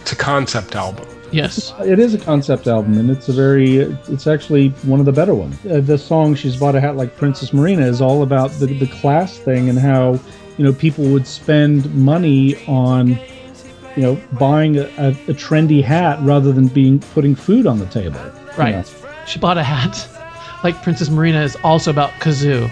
It's 0.00 0.12
a 0.12 0.16
concept 0.16 0.74
album. 0.74 1.06
Yes. 1.30 1.74
It 1.80 1.98
is 1.98 2.14
a 2.14 2.18
concept 2.18 2.66
album, 2.66 2.96
and 2.96 3.10
it's 3.10 3.28
a 3.28 3.32
very, 3.34 3.76
it's 4.08 4.26
actually 4.26 4.70
one 4.84 5.00
of 5.00 5.06
the 5.06 5.12
better 5.12 5.34
ones. 5.34 5.54
Uh, 5.66 5.80
the 5.80 5.98
song 5.98 6.34
"She's 6.34 6.56
Bought 6.56 6.76
a 6.76 6.80
Hat 6.80 6.96
Like 6.96 7.14
Princess 7.16 7.52
Marina" 7.52 7.86
is 7.86 8.00
all 8.00 8.22
about 8.22 8.52
the 8.52 8.66
the 8.68 8.86
class 8.86 9.36
thing 9.36 9.68
and 9.68 9.78
how 9.78 10.18
you 10.56 10.64
know 10.64 10.72
people 10.72 11.04
would 11.04 11.26
spend 11.26 11.94
money 11.94 12.56
on 12.66 13.18
you 13.96 14.02
know 14.02 14.20
buying 14.38 14.76
a, 14.76 14.82
a, 14.98 15.08
a 15.28 15.34
trendy 15.34 15.82
hat 15.82 16.18
rather 16.22 16.52
than 16.52 16.68
being 16.68 16.98
putting 16.98 17.34
food 17.34 17.66
on 17.66 17.78
the 17.78 17.86
table. 17.86 18.20
you 18.24 18.32
Right. 18.58 18.74
know. 18.74 18.84
She 19.26 19.38
bought 19.38 19.58
a 19.58 19.62
hat. 19.62 20.08
Like 20.64 20.82
Princess 20.82 21.08
Marina 21.10 21.42
is 21.42 21.56
also 21.64 21.90
about 21.90 22.10
kazoo. 22.20 22.70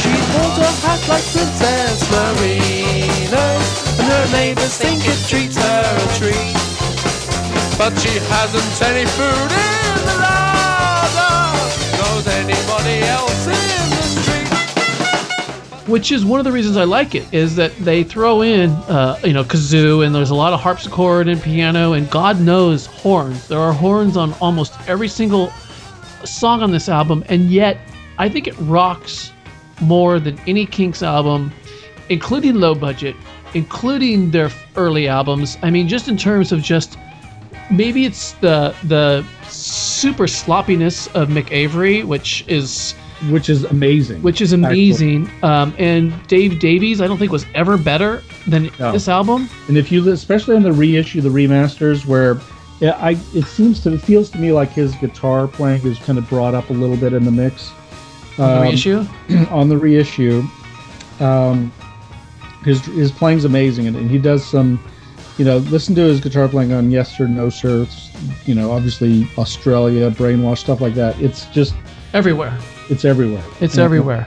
She 0.00 0.12
bought 0.32 0.58
a 0.58 0.70
hat 0.84 1.00
like 1.08 1.24
Princess 1.34 1.98
Marina, 2.10 3.44
and 3.98 4.06
her 4.12 4.26
neighbors 4.32 4.76
think 4.78 5.00
it 5.04 5.18
treats 5.28 5.56
her 5.56 5.82
a 5.96 6.18
treat. 6.18 6.54
But 7.78 7.96
she 7.98 8.18
hasn't 8.32 8.82
any 8.82 9.06
food 9.06 9.50
in 9.52 10.00
the 10.08 10.16
larder, 10.24 11.36
knows 11.98 12.26
anybody 12.26 13.02
else 13.06 13.46
in 13.46 13.52
the 13.52 13.58
street. 13.58 13.87
Which 15.88 16.12
is 16.12 16.22
one 16.22 16.38
of 16.38 16.44
the 16.44 16.52
reasons 16.52 16.76
I 16.76 16.84
like 16.84 17.14
it 17.14 17.24
is 17.32 17.56
that 17.56 17.74
they 17.78 18.04
throw 18.04 18.42
in 18.42 18.70
uh, 18.70 19.18
you 19.24 19.32
know 19.32 19.42
kazoo 19.42 20.04
and 20.04 20.14
there's 20.14 20.28
a 20.28 20.34
lot 20.34 20.52
of 20.52 20.60
harpsichord 20.60 21.28
and 21.28 21.42
piano 21.42 21.94
and 21.94 22.10
God 22.10 22.40
knows 22.40 22.84
horns. 22.84 23.48
There 23.48 23.58
are 23.58 23.72
horns 23.72 24.14
on 24.14 24.34
almost 24.34 24.74
every 24.86 25.08
single 25.08 25.50
song 26.24 26.62
on 26.62 26.72
this 26.72 26.90
album, 26.90 27.24
and 27.30 27.50
yet 27.50 27.78
I 28.18 28.28
think 28.28 28.46
it 28.46 28.54
rocks 28.58 29.32
more 29.80 30.20
than 30.20 30.38
any 30.46 30.66
Kinks 30.66 31.02
album, 31.02 31.52
including 32.10 32.56
low 32.56 32.74
budget, 32.74 33.16
including 33.54 34.30
their 34.30 34.50
early 34.76 35.08
albums. 35.08 35.56
I 35.62 35.70
mean, 35.70 35.88
just 35.88 36.06
in 36.06 36.18
terms 36.18 36.52
of 36.52 36.60
just 36.62 36.98
maybe 37.70 38.04
it's 38.04 38.32
the 38.32 38.74
the 38.84 39.24
super 39.48 40.26
sloppiness 40.26 41.06
of 41.14 41.28
Mick 41.28 41.50
Avory, 41.50 42.04
which 42.04 42.44
is 42.46 42.94
which 43.30 43.48
is 43.48 43.64
amazing. 43.64 44.22
which 44.22 44.40
is 44.40 44.52
amazing. 44.52 45.28
Um, 45.42 45.74
and 45.78 46.12
Dave 46.28 46.58
Davies, 46.60 47.00
I 47.00 47.06
don't 47.06 47.18
think 47.18 47.32
was 47.32 47.46
ever 47.54 47.76
better 47.76 48.22
than 48.46 48.70
No. 48.78 48.92
this 48.92 49.08
album. 49.08 49.48
And 49.68 49.76
if 49.76 49.90
you, 49.92 50.08
especially 50.12 50.56
on 50.56 50.62
the 50.62 50.72
reissue, 50.72 51.20
the 51.20 51.28
remasters, 51.28 52.06
where 52.06 52.40
yeah, 52.80 52.96
I, 53.00 53.18
it 53.34 53.44
seems 53.46 53.80
to, 53.82 53.94
it 53.94 54.00
feels 54.00 54.30
to 54.30 54.38
me 54.38 54.52
like 54.52 54.70
his 54.70 54.94
guitar 54.96 55.48
playing 55.48 55.82
is 55.84 55.98
kind 55.98 56.16
of 56.18 56.28
brought 56.28 56.54
up 56.54 56.70
a 56.70 56.72
little 56.72 56.96
bit 56.96 57.12
in 57.12 57.24
the 57.24 57.30
mix. 57.32 57.72
The 58.36 58.44
Um, 58.44 58.62
reissue. 58.62 59.04
on 59.50 59.68
the 59.68 59.76
reissue, 59.76 60.44
um, 61.18 61.72
his 62.64 62.84
his 62.86 63.10
playing's 63.10 63.44
amazing, 63.44 63.86
and, 63.88 63.96
and 63.96 64.08
he 64.10 64.18
does 64.18 64.44
some, 64.48 64.78
you 65.38 65.44
know, 65.44 65.56
listen 65.58 65.94
to 65.96 66.02
his 66.02 66.20
guitar 66.20 66.46
playing 66.48 66.72
on 66.72 66.90
Yes 66.92 67.16
Sir 67.16 67.26
No 67.26 67.48
Sir, 67.50 67.82
it's, 67.82 68.10
you 68.46 68.54
know, 68.54 68.70
obviously 68.70 69.28
Australia, 69.36 70.10
Brainwash, 70.12 70.58
stuff 70.58 70.80
like 70.80 70.94
that. 70.94 71.18
It's 71.20 71.46
just, 71.46 71.74
Everywhere. 72.14 72.56
It's 72.90 73.04
everywhere. 73.04 73.44
It's 73.60 73.74
And- 73.74 73.84
everywhere. 73.84 74.26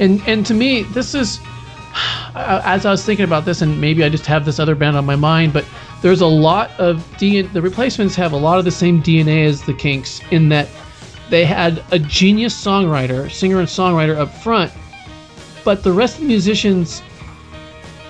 And 0.00 0.22
and 0.28 0.46
to 0.46 0.54
me, 0.54 0.84
this 0.84 1.14
is 1.14 1.40
as 2.36 2.86
I 2.86 2.90
was 2.90 3.04
thinking 3.04 3.24
about 3.24 3.44
this, 3.44 3.62
and 3.62 3.80
maybe 3.80 4.04
I 4.04 4.08
just 4.08 4.26
have 4.26 4.44
this 4.44 4.60
other 4.60 4.74
band 4.74 4.96
on 4.96 5.04
my 5.04 5.16
mind, 5.16 5.52
but 5.52 5.64
there's 6.02 6.20
a 6.20 6.26
lot 6.26 6.70
of 6.78 6.98
DNA. 7.18 7.52
The 7.52 7.62
replacements 7.62 8.14
have 8.16 8.32
a 8.32 8.36
lot 8.36 8.58
of 8.58 8.64
the 8.64 8.70
same 8.70 9.02
DNA 9.02 9.46
as 9.46 9.62
the 9.62 9.74
Kinks 9.74 10.20
in 10.30 10.48
that 10.50 10.68
they 11.30 11.44
had 11.44 11.82
a 11.90 11.98
genius 11.98 12.54
songwriter, 12.54 13.30
singer 13.30 13.58
and 13.58 13.68
songwriter 13.68 14.16
up 14.16 14.32
front, 14.32 14.72
but 15.64 15.82
the 15.82 15.92
rest 15.92 16.16
of 16.16 16.22
the 16.22 16.28
musicians, 16.28 17.02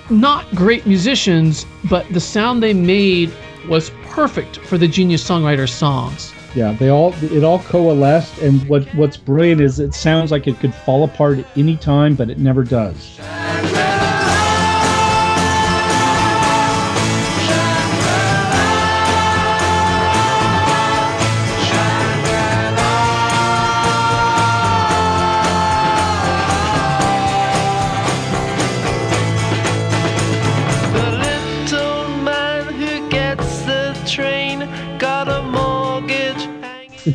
not 0.09 0.49
great 0.55 0.85
musicians, 0.85 1.65
but 1.89 2.07
the 2.13 2.19
sound 2.19 2.63
they 2.63 2.73
made 2.73 3.31
was 3.67 3.91
perfect 4.05 4.57
for 4.57 4.77
the 4.77 4.87
genius 4.87 5.27
songwriter 5.27 5.67
songs. 5.67 6.33
Yeah, 6.55 6.71
they 6.73 6.89
all 6.89 7.13
it 7.21 7.43
all 7.43 7.59
coalesced, 7.59 8.39
and 8.39 8.67
what 8.67 8.87
what's 8.95 9.17
brilliant 9.17 9.61
is 9.61 9.79
it 9.79 9.93
sounds 9.93 10.31
like 10.31 10.47
it 10.47 10.59
could 10.59 10.73
fall 10.73 11.03
apart 11.03 11.39
at 11.39 11.57
any 11.57 11.77
time, 11.77 12.15
but 12.15 12.29
it 12.29 12.39
never 12.39 12.63
does. 12.63 13.19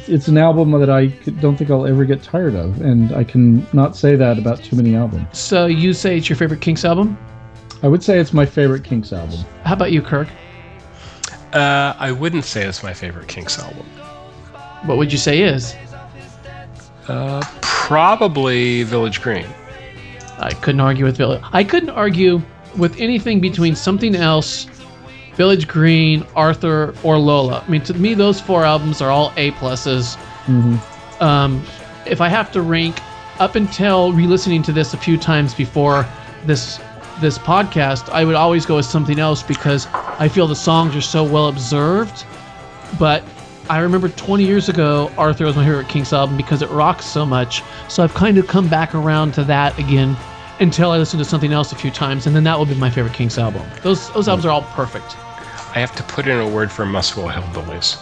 It's, 0.04 0.08
it's 0.08 0.28
an 0.28 0.38
album 0.38 0.72
that 0.72 0.90
I 0.90 1.06
don't 1.40 1.56
think 1.56 1.70
I'll 1.70 1.86
ever 1.86 2.04
get 2.04 2.22
tired 2.22 2.54
of, 2.54 2.80
and 2.80 3.12
I 3.14 3.24
can 3.24 3.66
not 3.72 3.96
say 3.96 4.16
that 4.16 4.38
about 4.38 4.62
too 4.62 4.76
many 4.76 4.94
albums. 4.94 5.26
So 5.38 5.66
you 5.66 5.92
say 5.92 6.18
it's 6.18 6.28
your 6.28 6.36
favorite 6.36 6.60
Kinks 6.60 6.84
album? 6.84 7.16
I 7.82 7.88
would 7.88 8.02
say 8.02 8.18
it's 8.18 8.32
my 8.32 8.46
favorite 8.46 8.84
Kinks 8.84 9.12
album. 9.12 9.38
How 9.64 9.74
about 9.74 9.92
you, 9.92 10.02
Kirk? 10.02 10.28
Uh, 11.52 11.94
I 11.98 12.12
wouldn't 12.12 12.44
say 12.44 12.64
it's 12.64 12.82
my 12.82 12.92
favorite 12.92 13.28
Kinks 13.28 13.58
album. 13.58 13.86
What 14.86 14.98
would 14.98 15.12
you 15.12 15.18
say 15.18 15.42
is? 15.42 15.74
Uh, 17.08 17.42
probably 17.60 18.82
Village 18.82 19.22
Green. 19.22 19.46
I 20.38 20.52
couldn't 20.54 20.80
argue 20.80 21.04
with 21.04 21.16
Village. 21.16 21.42
I 21.52 21.64
couldn't 21.64 21.90
argue 21.90 22.42
with 22.76 22.98
anything 23.00 23.40
between 23.40 23.76
something 23.76 24.16
else, 24.16 24.66
Village 25.36 25.66
Green, 25.68 26.24
Arthur, 26.36 26.94
or 27.02 27.18
Lola. 27.18 27.64
I 27.66 27.70
mean, 27.70 27.82
to 27.82 27.94
me, 27.94 28.14
those 28.14 28.40
four 28.40 28.64
albums 28.64 29.00
are 29.00 29.10
all 29.10 29.32
A 29.36 29.50
pluses. 29.52 30.16
Um, 31.20 31.64
if 32.06 32.20
I 32.20 32.28
have 32.28 32.52
to 32.52 32.62
rank, 32.62 33.00
up 33.40 33.56
until 33.56 34.12
re-listening 34.12 34.62
to 34.62 34.72
this 34.72 34.94
a 34.94 34.96
few 34.96 35.18
times 35.18 35.54
before 35.54 36.06
this 36.44 36.80
this 37.20 37.38
podcast, 37.38 38.08
I 38.10 38.24
would 38.24 38.34
always 38.34 38.66
go 38.66 38.76
with 38.76 38.86
something 38.86 39.18
else 39.18 39.42
because 39.42 39.86
I 39.92 40.28
feel 40.28 40.46
the 40.46 40.56
songs 40.56 40.96
are 40.96 41.00
so 41.00 41.22
well 41.22 41.48
observed. 41.48 42.24
But 42.98 43.22
I 43.70 43.78
remember 43.78 44.08
20 44.08 44.44
years 44.44 44.68
ago, 44.68 45.10
Arthur 45.16 45.46
was 45.46 45.56
my 45.56 45.64
favorite 45.64 45.88
Kinks 45.88 46.12
album 46.12 46.36
because 46.36 46.60
it 46.60 46.68
rocks 46.70 47.06
so 47.06 47.24
much. 47.24 47.62
So 47.88 48.02
I've 48.02 48.14
kind 48.14 48.36
of 48.36 48.46
come 48.46 48.68
back 48.68 48.94
around 48.94 49.32
to 49.34 49.44
that 49.44 49.78
again 49.78 50.16
until 50.60 50.90
I 50.90 50.98
listen 50.98 51.18
to 51.18 51.24
something 51.24 51.52
else 51.52 51.72
a 51.72 51.76
few 51.76 51.90
times, 51.90 52.26
and 52.26 52.36
then 52.36 52.44
that 52.44 52.58
will 52.58 52.66
be 52.66 52.74
my 52.74 52.90
favorite 52.90 53.14
Kinks 53.14 53.38
album. 53.38 53.62
Those 53.82 54.10
those 54.12 54.28
albums 54.28 54.44
are 54.46 54.50
all 54.50 54.62
perfect. 54.62 55.16
I 55.74 55.80
have 55.80 55.94
to 55.96 56.02
put 56.04 56.28
in 56.28 56.38
a 56.38 56.48
word 56.48 56.70
for 56.70 56.86
Muswell 56.86 57.28
Hillbillies, 57.28 57.96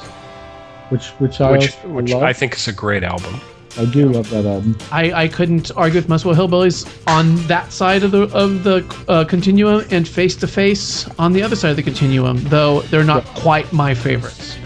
Which 0.90 1.08
which 1.18 1.40
I 1.40 1.52
which 1.52 1.72
which 1.84 2.10
love. 2.10 2.22
I 2.22 2.32
think 2.32 2.54
is 2.54 2.68
a 2.68 2.72
great 2.72 3.02
album. 3.02 3.40
I 3.78 3.86
do 3.86 4.10
love 4.10 4.28
that 4.28 4.44
album. 4.44 4.76
I, 4.90 5.12
I 5.22 5.28
couldn't 5.28 5.70
argue 5.74 5.98
with 5.98 6.08
Muswell 6.10 6.34
Hillbillies 6.34 6.86
on 7.06 7.36
that 7.46 7.72
side 7.72 8.02
of 8.02 8.10
the 8.10 8.24
of 8.36 8.62
the 8.64 8.84
uh, 9.08 9.24
continuum 9.24 9.86
and 9.90 10.06
Face 10.06 10.36
to 10.36 10.46
Face 10.46 11.08
on 11.18 11.32
the 11.32 11.42
other 11.42 11.56
side 11.56 11.70
of 11.70 11.76
the 11.76 11.82
continuum, 11.82 12.36
though 12.44 12.82
they're 12.82 13.04
not 13.04 13.24
quite 13.24 13.72
my 13.72 13.94
favorites. 13.94 14.58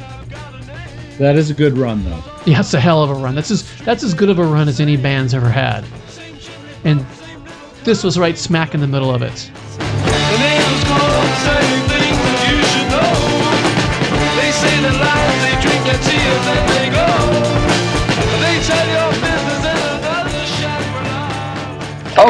That 1.18 1.36
is 1.36 1.48
a 1.48 1.54
good 1.54 1.78
run 1.78 2.04
though. 2.04 2.22
Yeah, 2.44 2.60
it's 2.60 2.74
a 2.74 2.80
hell 2.80 3.02
of 3.04 3.10
a 3.10 3.14
run. 3.14 3.36
That's 3.36 3.52
as 3.52 3.64
that's 3.84 4.02
as 4.02 4.14
good 4.14 4.28
of 4.30 4.40
a 4.40 4.44
run 4.44 4.66
as 4.68 4.80
any 4.80 4.96
band's 4.96 5.32
ever 5.32 5.48
had, 5.48 5.84
and 6.82 7.06
this 7.84 8.02
was 8.02 8.18
right 8.18 8.36
smack 8.36 8.74
in 8.74 8.80
the 8.80 8.88
middle 8.88 9.14
of 9.14 9.22
it. 9.22 9.48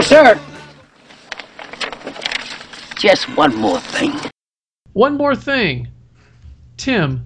Chaperone. 0.03 0.39
Oh, 0.39 0.41
sir. 0.41 0.41
Just 2.99 3.25
one 3.37 3.55
more 3.57 3.81
thing. 3.81 4.13
One 4.95 5.17
more 5.17 5.37
thing, 5.37 5.89
Tim. 6.79 7.25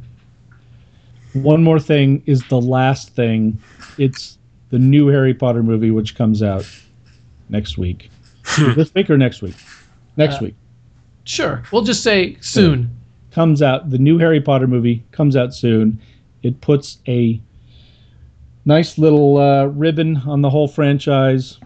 One 1.32 1.62
more 1.62 1.78
thing 1.78 2.22
is 2.26 2.42
the 2.48 2.60
last 2.60 3.10
thing. 3.14 3.58
It's 3.98 4.38
the 4.70 4.78
new 4.78 5.06
Harry 5.06 5.32
Potter 5.34 5.62
movie, 5.62 5.92
which 5.92 6.16
comes 6.16 6.42
out 6.42 6.68
next 7.48 7.78
week. 7.78 8.10
this 8.74 8.92
week 8.94 9.08
or 9.10 9.16
next 9.16 9.42
week? 9.42 9.54
Next 10.16 10.36
Uh, 10.36 10.46
week. 10.46 10.54
Sure, 11.24 11.62
we'll 11.70 11.82
just 11.84 12.02
say 12.02 12.36
soon. 12.40 12.90
Comes 13.30 13.62
out. 13.62 13.90
The 13.90 13.98
new 13.98 14.18
Harry 14.18 14.40
Potter 14.40 14.66
movie 14.66 15.04
comes 15.12 15.36
out 15.36 15.54
soon. 15.54 16.00
It 16.42 16.60
puts 16.60 16.98
a 17.06 17.40
nice 18.64 18.98
little 18.98 19.38
uh, 19.38 19.66
ribbon 19.66 20.16
on 20.26 20.40
the 20.42 20.50
whole 20.50 20.66
franchise, 20.66 21.58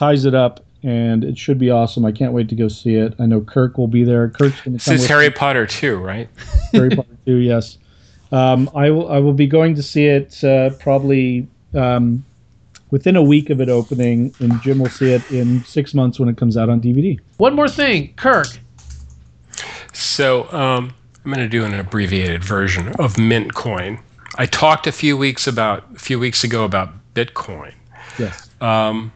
ties 0.00 0.24
it 0.24 0.34
up, 0.34 0.64
and 0.82 1.22
it 1.22 1.36
should 1.36 1.58
be 1.58 1.70
awesome. 1.70 2.06
I 2.06 2.12
can't 2.12 2.32
wait 2.32 2.48
to 2.48 2.54
go 2.54 2.68
see 2.68 2.94
it. 2.94 3.14
I 3.18 3.26
know 3.26 3.42
Kirk 3.42 3.76
will 3.76 3.86
be 3.86 4.02
there. 4.02 4.30
Kirk's 4.30 4.58
going 4.62 4.72
to 4.72 4.78
This 4.78 4.86
come 4.86 4.94
is 4.94 5.02
with 5.02 5.10
Harry 5.10 5.30
Potter 5.30 5.66
too, 5.66 5.98
right? 5.98 6.26
Harry 6.72 6.88
Potter 6.88 7.16
2, 7.26 7.36
yes. 7.36 7.76
Um, 8.32 8.70
I 8.74 8.90
will 8.90 9.10
I 9.10 9.18
will 9.18 9.34
be 9.34 9.46
going 9.46 9.74
to 9.74 9.82
see 9.82 10.06
it 10.06 10.42
uh, 10.42 10.70
probably 10.78 11.48
um, 11.74 12.24
within 12.90 13.16
a 13.16 13.22
week 13.22 13.50
of 13.50 13.60
it 13.60 13.68
opening, 13.68 14.32
and 14.38 14.62
Jim 14.62 14.78
will 14.78 14.88
see 14.88 15.12
it 15.12 15.30
in 15.30 15.62
six 15.64 15.92
months 15.94 16.18
when 16.18 16.28
it 16.28 16.36
comes 16.36 16.56
out 16.56 16.70
on 16.70 16.80
DVD. 16.80 17.18
One 17.38 17.54
more 17.54 17.68
thing, 17.68 18.14
Kirk. 18.14 18.46
So 19.92 20.44
um, 20.52 20.94
I'm 21.24 21.32
going 21.32 21.40
to 21.40 21.48
do 21.48 21.64
an 21.64 21.74
abbreviated 21.74 22.42
version 22.44 22.94
of 23.00 23.18
Mint 23.18 23.52
Coin. 23.54 23.98
I 24.36 24.46
talked 24.46 24.86
a 24.86 24.92
few 24.92 25.16
weeks 25.16 25.48
about 25.48 25.84
a 25.96 25.98
few 25.98 26.18
weeks 26.20 26.44
ago 26.44 26.64
about 26.64 26.90
Bitcoin. 27.14 27.74
Yes. 28.16 28.48
Um, 28.60 29.12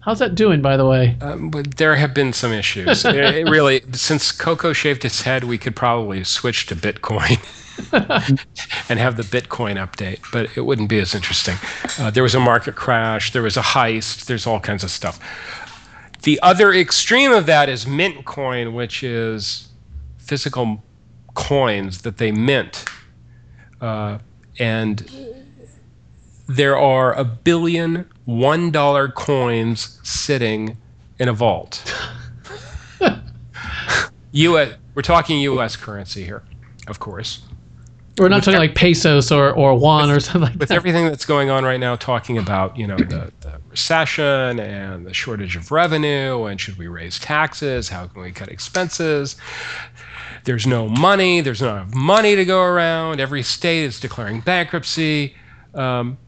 How's 0.00 0.20
that 0.20 0.34
doing, 0.34 0.62
by 0.62 0.76
the 0.76 0.86
way? 0.86 1.16
um, 1.20 1.50
but 1.50 1.76
there 1.76 1.94
have 1.96 2.14
been 2.14 2.32
some 2.32 2.52
issues. 2.52 3.04
it 3.04 3.48
really, 3.48 3.82
since 3.92 4.32
Coco 4.32 4.72
shaved 4.72 5.02
his 5.02 5.20
head, 5.22 5.44
we 5.44 5.58
could 5.58 5.76
probably 5.76 6.24
switch 6.24 6.66
to 6.66 6.76
Bitcoin 6.76 7.38
and 8.88 8.98
have 8.98 9.16
the 9.16 9.22
Bitcoin 9.22 9.76
update, 9.76 10.20
but 10.32 10.56
it 10.56 10.62
wouldn't 10.62 10.88
be 10.88 10.98
as 10.98 11.14
interesting. 11.14 11.56
Uh, 11.98 12.10
there 12.10 12.22
was 12.22 12.34
a 12.34 12.40
market 12.40 12.74
crash. 12.74 13.32
There 13.32 13.42
was 13.42 13.56
a 13.56 13.62
heist. 13.62 14.26
There's 14.26 14.46
all 14.46 14.60
kinds 14.60 14.84
of 14.84 14.90
stuff. 14.90 15.18
The 16.22 16.40
other 16.42 16.72
extreme 16.72 17.32
of 17.32 17.46
that 17.46 17.68
is 17.68 17.86
Mint 17.86 18.24
Coin, 18.24 18.74
which 18.74 19.02
is 19.02 19.68
physical 20.18 20.82
coins 21.34 22.02
that 22.02 22.18
they 22.18 22.32
mint. 22.32 22.84
Uh, 23.80 24.18
and 24.58 25.08
there 26.48 26.76
are 26.76 27.14
a 27.14 27.24
billion 27.24 28.08
one 28.28 28.70
dollar 28.70 29.08
coins 29.08 29.98
sitting 30.02 30.76
in 31.18 31.28
a 31.28 31.32
vault. 31.32 31.82
U.S. 34.32 34.74
We're 34.94 35.00
talking 35.00 35.40
U.S. 35.40 35.76
currency 35.76 36.24
here, 36.24 36.42
of 36.88 36.98
course. 36.98 37.40
We're 38.18 38.28
not 38.28 38.36
With 38.36 38.44
talking 38.44 38.58
like 38.58 38.74
pesos 38.74 39.32
or, 39.32 39.52
or 39.54 39.72
yuan 39.72 40.10
or 40.10 40.20
something 40.20 40.42
like 40.42 40.58
With 40.58 40.68
that. 40.68 40.74
everything 40.74 41.06
that's 41.06 41.24
going 41.24 41.48
on 41.48 41.64
right 41.64 41.80
now, 41.80 41.96
talking 41.96 42.36
about 42.36 42.76
you 42.76 42.86
know 42.86 42.98
the, 42.98 43.32
the 43.40 43.60
recession 43.70 44.60
and 44.60 45.06
the 45.06 45.14
shortage 45.14 45.56
of 45.56 45.72
revenue, 45.72 46.44
and 46.44 46.60
should 46.60 46.76
we 46.76 46.86
raise 46.88 47.18
taxes? 47.18 47.88
How 47.88 48.08
can 48.08 48.20
we 48.20 48.30
cut 48.30 48.48
expenses? 48.48 49.36
There's 50.44 50.66
no 50.66 50.86
money. 50.86 51.40
There's 51.40 51.62
not 51.62 51.76
enough 51.76 51.94
money 51.94 52.36
to 52.36 52.44
go 52.44 52.62
around. 52.62 53.20
Every 53.20 53.42
state 53.42 53.84
is 53.84 53.98
declaring 53.98 54.40
bankruptcy. 54.40 55.34
Um, 55.74 56.18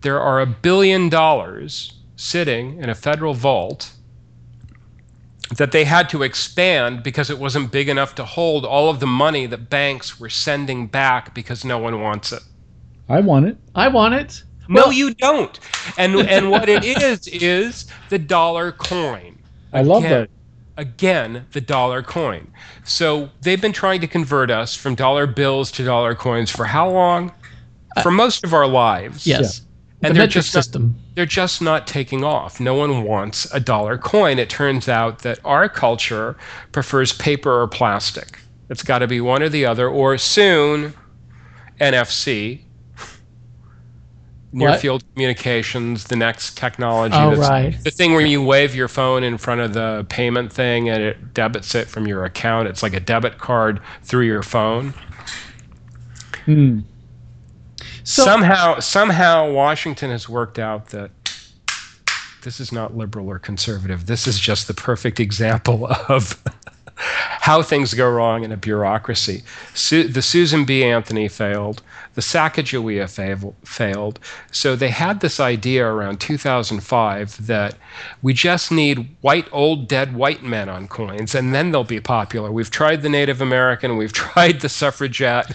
there 0.00 0.20
are 0.20 0.40
a 0.40 0.46
billion 0.46 1.08
dollars 1.08 1.92
sitting 2.16 2.82
in 2.82 2.88
a 2.88 2.94
federal 2.94 3.34
vault 3.34 3.90
that 5.56 5.72
they 5.72 5.84
had 5.84 6.08
to 6.10 6.22
expand 6.22 7.02
because 7.02 7.30
it 7.30 7.38
wasn't 7.38 7.70
big 7.72 7.88
enough 7.88 8.14
to 8.16 8.24
hold 8.24 8.64
all 8.64 8.90
of 8.90 9.00
the 9.00 9.06
money 9.06 9.46
that 9.46 9.70
banks 9.70 10.20
were 10.20 10.28
sending 10.28 10.86
back 10.86 11.34
because 11.34 11.64
no 11.64 11.78
one 11.78 12.00
wants 12.02 12.32
it. 12.32 12.42
I 13.08 13.20
want 13.20 13.46
it. 13.46 13.56
I 13.74 13.88
want 13.88 14.14
it. 14.14 14.42
No, 14.68 14.90
you 14.90 15.14
don't. 15.14 15.58
And 15.96 16.14
and 16.16 16.50
what 16.50 16.68
it 16.68 16.84
is 17.02 17.26
is 17.28 17.86
the 18.10 18.18
dollar 18.18 18.72
coin. 18.72 19.38
I 19.72 19.82
love 19.82 20.04
Again- 20.04 20.20
that. 20.20 20.30
Again, 20.76 21.44
the 21.50 21.60
dollar 21.60 22.04
coin. 22.04 22.46
So 22.84 23.30
they've 23.42 23.60
been 23.60 23.72
trying 23.72 24.00
to 24.00 24.06
convert 24.06 24.48
us 24.48 24.76
from 24.76 24.94
dollar 24.94 25.26
bills 25.26 25.72
to 25.72 25.84
dollar 25.84 26.14
coins 26.14 26.52
for 26.52 26.64
how 26.64 26.88
long? 26.88 27.32
Uh, 27.96 28.02
for 28.02 28.12
most 28.12 28.44
of 28.44 28.54
our 28.54 28.66
lives. 28.68 29.26
Yes. 29.26 29.62
And 30.02 30.14
the 30.14 30.18
they're 30.20 30.26
just 30.28 30.54
not- 30.54 30.64
system. 30.64 30.94
they're 31.14 31.26
just 31.26 31.60
not 31.60 31.86
taking 31.86 32.22
off. 32.22 32.60
No 32.60 32.74
one 32.74 33.02
wants 33.02 33.52
a 33.52 33.58
dollar 33.58 33.98
coin. 33.98 34.38
It 34.38 34.48
turns 34.48 34.88
out 34.88 35.20
that 35.20 35.40
our 35.44 35.68
culture 35.68 36.36
prefers 36.72 37.12
paper 37.12 37.62
or 37.62 37.66
plastic. 37.66 38.38
It's 38.70 38.82
got 38.82 38.98
to 39.00 39.06
be 39.08 39.20
one 39.20 39.42
or 39.42 39.48
the 39.48 39.66
other, 39.66 39.88
or 39.88 40.16
soon, 40.18 40.94
NFC, 41.80 42.60
near 44.52 44.70
What? 44.70 44.80
field 44.80 45.04
communications, 45.14 46.04
the 46.04 46.16
next 46.16 46.56
technology. 46.56 47.14
Oh, 47.16 47.30
that's 47.34 47.48
right. 47.50 47.84
The 47.84 47.90
thing 47.90 48.12
where 48.12 48.24
you 48.24 48.42
wave 48.42 48.74
your 48.74 48.88
phone 48.88 49.24
in 49.24 49.36
front 49.36 49.60
of 49.62 49.72
the 49.74 50.06
payment 50.08 50.52
thing 50.52 50.88
and 50.88 51.02
it 51.02 51.34
debits 51.34 51.74
it 51.74 51.88
from 51.88 52.06
your 52.06 52.24
account. 52.24 52.68
It's 52.68 52.82
like 52.82 52.94
a 52.94 53.00
debit 53.00 53.38
card 53.38 53.80
through 54.04 54.26
your 54.26 54.42
phone. 54.42 54.94
Hmm. 56.44 56.80
So- 58.08 58.24
somehow, 58.24 58.78
somehow, 58.80 59.50
Washington 59.50 60.10
has 60.10 60.28
worked 60.30 60.58
out 60.58 60.88
that 60.88 61.10
this 62.42 62.58
is 62.58 62.72
not 62.72 62.96
liberal 62.96 63.28
or 63.28 63.38
conservative. 63.38 64.06
This 64.06 64.26
is 64.26 64.38
just 64.40 64.66
the 64.66 64.72
perfect 64.72 65.20
example 65.20 65.86
of 66.08 66.42
how 66.96 67.60
things 67.62 67.92
go 67.92 68.08
wrong 68.10 68.44
in 68.44 68.50
a 68.52 68.56
bureaucracy. 68.56 69.42
Su- 69.74 70.08
the 70.08 70.22
Susan 70.22 70.64
B. 70.64 70.82
Anthony 70.84 71.28
failed. 71.28 71.82
The 72.14 72.22
Sacagawea 72.22 73.10
fail- 73.10 73.54
failed. 73.64 74.18
So 74.52 74.74
they 74.74 74.88
had 74.88 75.20
this 75.20 75.38
idea 75.38 75.86
around 75.86 76.18
2005 76.18 77.46
that 77.46 77.74
we 78.22 78.32
just 78.32 78.72
need 78.72 79.14
white, 79.20 79.46
old, 79.52 79.86
dead 79.86 80.14
white 80.14 80.42
men 80.42 80.70
on 80.70 80.88
coins, 80.88 81.34
and 81.34 81.54
then 81.54 81.72
they'll 81.72 81.84
be 81.84 82.00
popular. 82.00 82.50
We've 82.50 82.70
tried 82.70 83.02
the 83.02 83.10
Native 83.10 83.42
American, 83.42 83.98
we've 83.98 84.12
tried 84.14 84.60
the 84.62 84.70
suffragette. 84.70 85.54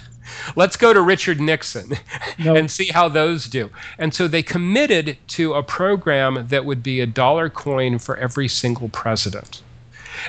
Let's 0.55 0.77
go 0.77 0.93
to 0.93 1.01
Richard 1.01 1.39
Nixon 1.39 1.97
No. 2.39 2.55
and 2.55 2.69
see 2.69 2.87
how 2.87 3.09
those 3.09 3.45
do. 3.45 3.69
And 3.97 4.13
so 4.13 4.27
they 4.27 4.43
committed 4.43 5.17
to 5.29 5.53
a 5.53 5.63
program 5.63 6.47
that 6.47 6.65
would 6.65 6.83
be 6.83 7.01
a 7.01 7.05
dollar 7.05 7.49
coin 7.49 7.99
for 7.99 8.17
every 8.17 8.47
single 8.47 8.89
president 8.89 9.61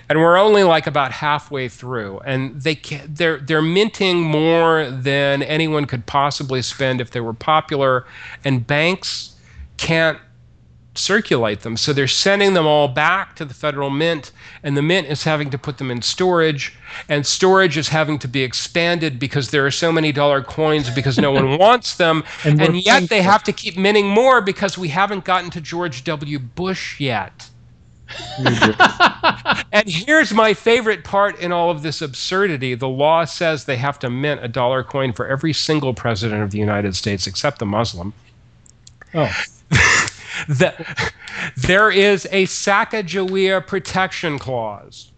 and 0.08 0.18
we're 0.18 0.36
only 0.36 0.62
like 0.64 0.86
about 0.86 1.12
halfway 1.12 1.68
through 1.68 2.18
and 2.20 2.60
they 2.62 2.74
they're 3.08 3.38
they're 3.38 3.62
minting 3.62 4.20
more 4.20 4.90
than 4.90 5.42
anyone 5.42 5.84
could 5.84 6.04
possibly 6.06 6.62
spend 6.62 7.00
if 7.00 7.10
they 7.10 7.20
were 7.20 7.32
popular 7.32 8.06
and 8.44 8.66
banks 8.66 9.34
can't 9.76 10.18
circulate 10.94 11.60
them. 11.60 11.76
So 11.76 11.92
they're 11.92 12.06
sending 12.06 12.54
them 12.54 12.66
all 12.66 12.88
back 12.88 13.36
to 13.36 13.44
the 13.44 13.54
federal 13.54 13.90
mint 13.90 14.32
and 14.62 14.76
the 14.76 14.82
mint 14.82 15.08
is 15.08 15.24
having 15.24 15.50
to 15.50 15.58
put 15.58 15.78
them 15.78 15.90
in 15.90 16.02
storage 16.02 16.74
and 17.08 17.26
storage 17.26 17.76
is 17.76 17.88
having 17.88 18.18
to 18.20 18.28
be 18.28 18.42
expanded 18.42 19.18
because 19.18 19.50
there 19.50 19.66
are 19.66 19.70
so 19.70 19.90
many 19.90 20.12
dollar 20.12 20.42
coins 20.42 20.90
because 20.90 21.18
no 21.18 21.32
one 21.32 21.58
wants 21.58 21.96
them. 21.96 22.24
And 22.44 22.60
and, 22.60 22.76
yet 22.84 23.08
they 23.08 23.22
have 23.22 23.42
to 23.44 23.52
keep 23.52 23.76
minting 23.76 24.08
more 24.08 24.40
because 24.40 24.78
we 24.78 24.88
haven't 24.88 25.24
gotten 25.24 25.50
to 25.50 25.60
George 25.60 26.04
W. 26.04 26.38
Bush 26.38 27.00
yet. 27.00 27.48
And 29.72 29.88
here's 29.88 30.32
my 30.32 30.54
favorite 30.54 31.02
part 31.02 31.36
in 31.40 31.50
all 31.50 31.68
of 31.68 31.82
this 31.82 32.00
absurdity. 32.00 32.76
The 32.76 32.88
law 32.88 33.24
says 33.24 33.64
they 33.64 33.76
have 33.76 33.98
to 33.98 34.08
mint 34.08 34.44
a 34.44 34.46
dollar 34.46 34.84
coin 34.84 35.12
for 35.12 35.26
every 35.26 35.52
single 35.52 35.92
president 35.92 36.44
of 36.44 36.52
the 36.52 36.58
United 36.58 36.94
States 36.94 37.26
except 37.26 37.58
the 37.58 37.66
Muslim. 37.66 38.12
Oh, 39.14 39.32
That 40.48 41.12
there 41.56 41.90
is 41.90 42.26
a 42.30 42.44
Sacagawea 42.44 43.66
protection 43.66 44.38
clause 44.38 45.12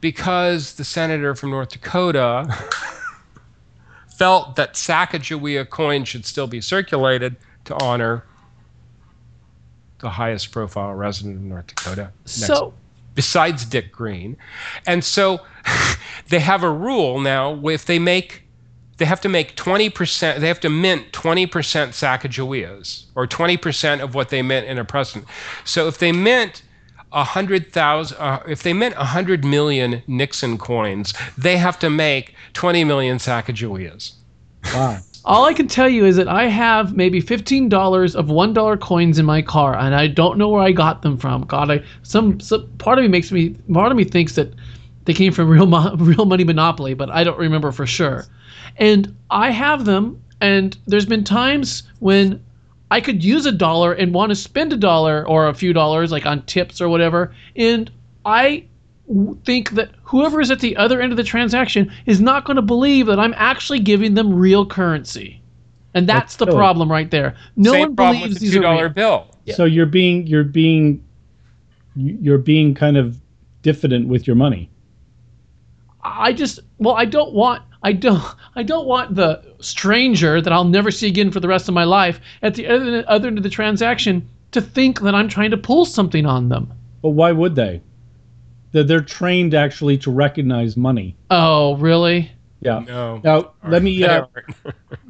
because 0.00 0.74
the 0.74 0.84
senator 0.84 1.34
from 1.34 1.50
North 1.50 1.70
Dakota 1.70 2.46
felt 4.16 4.56
that 4.56 4.74
Sacagawea 4.74 5.68
coin 5.68 6.04
should 6.04 6.26
still 6.26 6.46
be 6.46 6.60
circulated 6.60 7.36
to 7.64 7.74
honor 7.82 8.24
the 10.00 10.10
highest 10.10 10.50
profile 10.50 10.94
resident 10.94 11.36
of 11.36 11.42
North 11.42 11.68
Dakota. 11.68 12.10
So 12.24 12.74
besides 13.14 13.64
Dick 13.64 13.92
Green. 13.92 14.36
And 14.86 15.04
so 15.04 15.40
they 16.28 16.40
have 16.40 16.62
a 16.62 16.70
rule 16.70 17.20
now 17.20 17.68
if 17.68 17.86
they 17.86 17.98
make 17.98 18.41
they 19.02 19.06
have 19.06 19.20
to 19.20 19.28
make 19.28 19.56
20% 19.56 20.38
they 20.38 20.46
have 20.46 20.60
to 20.60 20.70
mint 20.70 21.10
20% 21.10 21.48
Sacagaweas 21.48 23.06
or 23.16 23.26
20% 23.26 24.00
of 24.00 24.14
what 24.14 24.28
they 24.28 24.42
mint 24.42 24.68
in 24.68 24.78
a 24.78 24.84
president. 24.84 25.26
So 25.64 25.88
if 25.88 25.98
they 25.98 26.12
mint 26.12 26.62
a 27.10 27.24
hundred 27.24 27.72
thousand, 27.72 28.16
uh, 28.18 28.44
if 28.46 28.62
they 28.62 28.72
mint 28.72 28.94
a 28.96 29.04
hundred 29.04 29.44
million 29.44 30.04
Nixon 30.06 30.56
coins, 30.56 31.14
they 31.36 31.56
have 31.56 31.80
to 31.80 31.90
make 31.90 32.36
20 32.52 32.84
million 32.84 33.16
Sacagaweas. 33.18 34.12
wow. 34.72 35.00
all 35.24 35.46
I 35.46 35.52
can 35.52 35.66
tell 35.66 35.88
you 35.88 36.04
is 36.04 36.14
that 36.14 36.28
I 36.28 36.44
have 36.44 36.94
maybe 36.94 37.20
fifteen 37.20 37.68
dollars 37.68 38.14
of 38.14 38.30
one 38.30 38.52
dollar 38.52 38.76
coins 38.76 39.18
in 39.18 39.26
my 39.26 39.42
car, 39.42 39.76
and 39.76 39.96
I 39.96 40.06
don't 40.06 40.38
know 40.38 40.48
where 40.48 40.62
I 40.62 40.70
got 40.70 41.02
them 41.02 41.18
from. 41.18 41.42
God, 41.42 41.72
I 41.72 41.82
some, 42.04 42.38
some 42.38 42.68
part 42.78 42.98
of 42.98 43.02
me 43.02 43.08
makes 43.08 43.32
me 43.32 43.56
part 43.72 43.90
of 43.90 43.98
me 43.98 44.04
thinks 44.04 44.36
that 44.36 44.54
they 45.04 45.14
came 45.14 45.32
from 45.32 45.48
real 45.48 45.66
mo- 45.66 45.94
real 45.98 46.24
money 46.24 46.44
monopoly, 46.44 46.94
but 46.94 47.10
I 47.10 47.24
don't 47.24 47.38
remember 47.38 47.72
for 47.72 47.86
sure. 47.86 48.26
And 48.76 49.14
I 49.30 49.50
have 49.50 49.84
them, 49.84 50.22
and 50.40 50.76
there's 50.86 51.06
been 51.06 51.24
times 51.24 51.82
when 52.00 52.42
I 52.90 53.00
could 53.00 53.24
use 53.24 53.46
a 53.46 53.52
dollar 53.52 53.92
and 53.92 54.12
want 54.14 54.30
to 54.30 54.36
spend 54.36 54.72
a 54.72 54.76
dollar 54.76 55.26
or 55.26 55.48
a 55.48 55.54
few 55.54 55.72
dollars, 55.72 56.12
like 56.12 56.26
on 56.26 56.42
tips 56.42 56.80
or 56.80 56.88
whatever, 56.88 57.34
and 57.56 57.90
I 58.24 58.64
think 59.44 59.70
that 59.72 59.90
whoever 60.04 60.40
is 60.40 60.50
at 60.50 60.60
the 60.60 60.76
other 60.76 61.00
end 61.00 61.12
of 61.12 61.16
the 61.16 61.24
transaction 61.24 61.90
is 62.06 62.20
not 62.20 62.44
going 62.44 62.56
to 62.56 62.62
believe 62.62 63.06
that 63.06 63.18
I'm 63.18 63.34
actually 63.36 63.80
giving 63.80 64.14
them 64.14 64.32
real 64.34 64.64
currency. 64.64 65.40
And 65.94 66.08
that's 66.08 66.36
That's 66.36 66.36
the 66.36 66.46
silly. 66.46 66.56
problem 66.56 66.90
right 66.90 67.10
there. 67.10 67.34
No 67.56 67.72
Same 67.72 67.80
one 67.80 67.96
problem 67.96 68.20
believes 68.20 68.34
with 68.34 68.40
the 68.40 68.40
these 68.40 68.52
two 68.52 68.60
are 68.60 68.62
dollar 68.62 68.84
real. 68.84 68.88
bill. 68.88 69.26
So 69.46 69.64
you're 69.64 69.86
being 69.86 70.26
you're 70.26 70.44
being 70.44 71.02
you're 71.94 72.38
being 72.38 72.74
kind 72.74 72.96
of 72.96 73.20
diffident 73.62 74.08
with 74.08 74.26
your 74.26 74.36
money. 74.36 74.71
I 76.02 76.32
just 76.32 76.60
well, 76.78 76.94
I 76.94 77.04
don't 77.04 77.32
want 77.32 77.62
I 77.82 77.92
don't 77.92 78.22
I 78.56 78.62
don't 78.62 78.86
want 78.86 79.14
the 79.14 79.42
stranger 79.60 80.40
that 80.40 80.52
I'll 80.52 80.64
never 80.64 80.90
see 80.90 81.08
again 81.08 81.30
for 81.30 81.40
the 81.40 81.48
rest 81.48 81.68
of 81.68 81.74
my 81.74 81.84
life 81.84 82.20
at 82.42 82.54
the 82.54 82.66
other, 82.66 83.04
other 83.06 83.28
end 83.28 83.38
of 83.38 83.44
the 83.44 83.50
transaction 83.50 84.28
to 84.52 84.60
think 84.60 85.00
that 85.00 85.14
I'm 85.14 85.28
trying 85.28 85.50
to 85.50 85.56
pull 85.56 85.84
something 85.84 86.26
on 86.26 86.48
them. 86.48 86.72
But 87.00 87.10
why 87.10 87.32
would 87.32 87.54
they? 87.54 87.80
They're, 88.72 88.84
they're 88.84 89.00
trained 89.00 89.54
actually 89.54 89.98
to 89.98 90.10
recognize 90.10 90.76
money. 90.76 91.16
Oh, 91.30 91.76
really? 91.76 92.32
Yeah. 92.62 92.78
No. 92.86 93.20
Now 93.24 93.52
let 93.68 93.82
me. 93.82 94.04
Uh. 94.04 94.26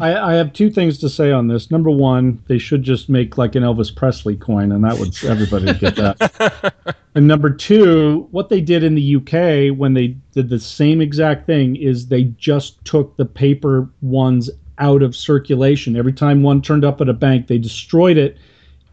I, 0.00 0.14
I 0.14 0.34
have 0.34 0.54
two 0.54 0.70
things 0.70 0.98
to 0.98 1.08
say 1.10 1.32
on 1.32 1.48
this. 1.48 1.70
Number 1.70 1.90
one, 1.90 2.42
they 2.48 2.56
should 2.56 2.82
just 2.82 3.10
make 3.10 3.36
like 3.36 3.54
an 3.54 3.62
Elvis 3.62 3.94
Presley 3.94 4.36
coin, 4.36 4.72
and 4.72 4.82
that 4.84 4.98
would 4.98 5.14
everybody 5.24 5.66
would 5.66 5.78
get 5.78 5.94
that. 5.96 6.96
and 7.14 7.28
number 7.28 7.50
two, 7.50 8.26
what 8.30 8.48
they 8.48 8.62
did 8.62 8.82
in 8.82 8.94
the 8.94 9.16
UK 9.16 9.76
when 9.76 9.92
they 9.92 10.08
did 10.32 10.48
the 10.48 10.58
same 10.58 11.02
exact 11.02 11.46
thing 11.46 11.76
is 11.76 12.08
they 12.08 12.24
just 12.24 12.82
took 12.86 13.16
the 13.18 13.26
paper 13.26 13.90
ones 14.00 14.48
out 14.78 15.02
of 15.02 15.14
circulation. 15.14 15.94
Every 15.94 16.14
time 16.14 16.42
one 16.42 16.62
turned 16.62 16.86
up 16.86 17.02
at 17.02 17.08
a 17.10 17.14
bank, 17.14 17.48
they 17.48 17.58
destroyed 17.58 18.16
it, 18.16 18.38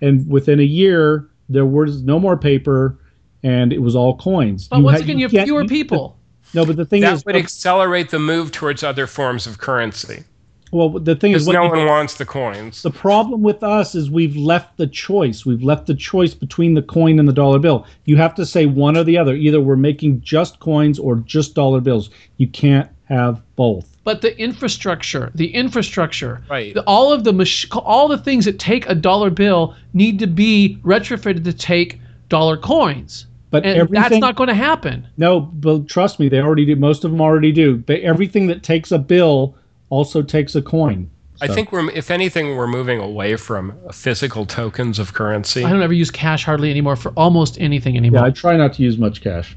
and 0.01 0.30
within 0.30 0.60
a 0.60 0.64
year 0.64 1.30
there 1.47 1.66
was 1.66 2.03
no 2.03 2.20
more 2.20 2.36
paper, 2.36 2.99
and 3.41 3.72
it 3.72 3.82
was 3.82 3.95
all 3.95 4.18
coins. 4.18 4.68
But 4.68 4.84
once 4.84 4.99
ha- 4.99 5.03
again, 5.05 5.18
you 5.18 5.30
have 5.30 5.45
fewer 5.45 5.66
people. 5.66 6.18
No, 6.54 6.66
but 6.66 6.76
the 6.78 6.86
thing 6.86 7.02
That 7.02 7.14
is, 7.14 7.26
would 7.26 7.36
accelerate 7.36 8.10
the 8.10 8.20
move 8.20 8.52
towards 8.52 8.84
other 8.84 9.06
forms 9.08 9.45
of 9.45 9.58
currency. 9.60 10.24
well, 10.72 10.89
the 10.89 11.16
thing 11.16 11.32
is, 11.34 11.45
what 11.47 11.54
no 11.54 11.68
one 11.68 11.86
wants 11.86 12.16
the 12.16 12.26
coins. 12.26 12.82
The 12.84 12.91
problem 12.91 13.41
with 13.43 13.64
us 13.64 13.95
is 13.95 14.10
we've 14.12 14.36
left 14.36 14.78
the 14.78 14.88
choice. 14.88 15.45
We've 15.45 15.64
left 15.64 15.88
the 15.88 15.95
choice 15.95 16.34
between 16.34 16.74
the 16.76 16.82
coin 16.82 17.20
and 17.20 17.28
the 17.28 17.34
dollar 17.34 17.60
bill. 17.60 17.86
You 18.06 18.18
have 18.18 18.34
to 18.36 18.45
say 18.45 18.66
one 18.66 18.97
or 18.97 19.04
the 19.04 19.18
other. 19.18 19.34
Either 19.36 19.62
we're 19.62 19.76
making 19.76 20.22
just 20.22 20.60
coins 20.60 20.97
or 21.00 21.18
just 21.18 21.56
dollar 21.56 21.82
bills. 21.82 22.10
You 22.38 22.47
can't 22.47 22.89
have 23.06 23.41
both. 23.56 23.97
But 24.04 24.22
the 24.22 24.36
infrastructure, 24.39 25.32
the 25.36 25.54
infrastructure, 25.54 26.41
Right. 26.50 26.74
the, 26.74 26.82
all 26.84 27.12
of 27.14 27.24
the 27.24 27.34
mach- 27.34 27.76
all 27.76 28.08
the 28.08 28.18
things 28.18 28.45
that 28.45 28.58
take 28.60 28.88
a 28.89 28.95
dollar 28.95 29.30
bill 29.30 29.76
need 29.93 30.18
to 30.20 30.28
be 30.28 30.80
retrofitted 30.84 31.43
to 31.43 31.54
take 31.54 32.00
dollar 32.28 32.58
coins. 32.58 33.26
But 33.52 33.66
And 33.66 33.89
that's 33.89 34.18
not 34.18 34.36
going 34.36 34.50
to 34.50 34.56
happen. 34.56 35.08
No, 35.18 35.39
but 35.39 35.88
trust 35.88 36.20
me, 36.20 36.30
they 36.30 36.39
already 36.39 36.66
do. 36.66 36.76
Most 36.76 37.04
of 37.04 37.12
them 37.12 37.22
already 37.22 37.52
do. 37.52 37.78
But 37.78 38.02
everything 38.02 38.47
that 38.47 38.62
takes 38.62 38.91
a 38.91 39.00
bill 39.00 39.56
also 39.89 40.22
takes 40.22 40.56
a 40.56 40.62
coin. 40.62 41.10
I 41.41 41.47
think 41.47 41.72
we're, 41.72 41.89
if 41.91 42.12
anything, 42.12 42.58
we're 42.58 42.68
moving 42.68 43.00
away 43.00 43.38
from 43.38 43.74
physical 43.93 44.45
tokens 44.45 45.00
of 45.00 45.14
currency. 45.14 45.64
I 45.64 45.72
don't 45.72 45.82
ever 45.82 45.93
use 45.93 46.12
cash 46.12 46.43
hardly 46.43 46.70
anymore 46.70 46.97
for 46.97 47.12
almost 47.16 47.60
anything 47.62 47.95
anymore. 47.95 48.22
Yeah, 48.22 48.28
I 48.28 48.32
try 48.32 48.58
not 48.58 48.74
to 48.74 48.84
use 48.84 48.97
much 48.97 49.22
cash. 49.22 49.56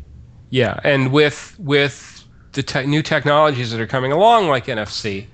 Yeah, 0.50 0.78
and 0.84 1.12
with 1.12 1.56
with 1.58 2.24
the 2.52 2.62
te- 2.62 2.86
new 2.86 3.02
technologies 3.02 3.72
that 3.72 3.80
are 3.80 3.86
coming 3.86 4.12
along, 4.12 4.48
like 4.48 4.66
NFC, 4.66 5.26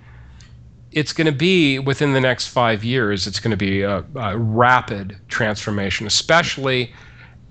it's 0.93 1.13
going 1.13 1.27
to 1.27 1.33
be 1.33 1.79
within 1.79 2.13
the 2.13 2.21
next 2.21 2.49
five 2.49 2.83
years. 2.83 3.27
It's 3.27 3.41
going 3.41 3.51
to 3.51 3.57
be 3.57 3.83
a, 3.83 4.05
a 4.15 4.39
rapid 4.39 5.17
transformation, 5.29 6.07
especially 6.07 6.95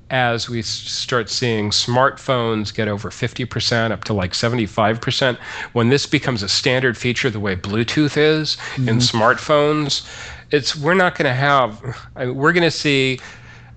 as 0.10 0.50
we 0.50 0.62
start 0.62 1.30
seeing 1.30 1.70
smartphones 1.70 2.74
get 2.74 2.88
over 2.88 3.10
50% 3.10 3.92
up 3.92 4.04
to 4.06 4.14
like 4.14 4.32
75% 4.32 5.38
when 5.74 5.90
this 5.90 6.06
becomes 6.06 6.44
a 6.44 6.50
standard 6.50 6.98
feature 6.98 7.30
the 7.30 7.40
way 7.40 7.56
bluetooth 7.56 8.18
is 8.18 8.58
in 8.78 8.98
smartphones 8.98 10.08
it's 10.52 10.76
we're 10.76 10.94
not 10.94 11.16
going 11.16 11.28
to 11.28 11.34
have 11.34 11.84
I 12.16 12.26
mean, 12.26 12.36
we're 12.36 12.54
going 12.54 12.64
to 12.64 12.72
see 12.72 13.20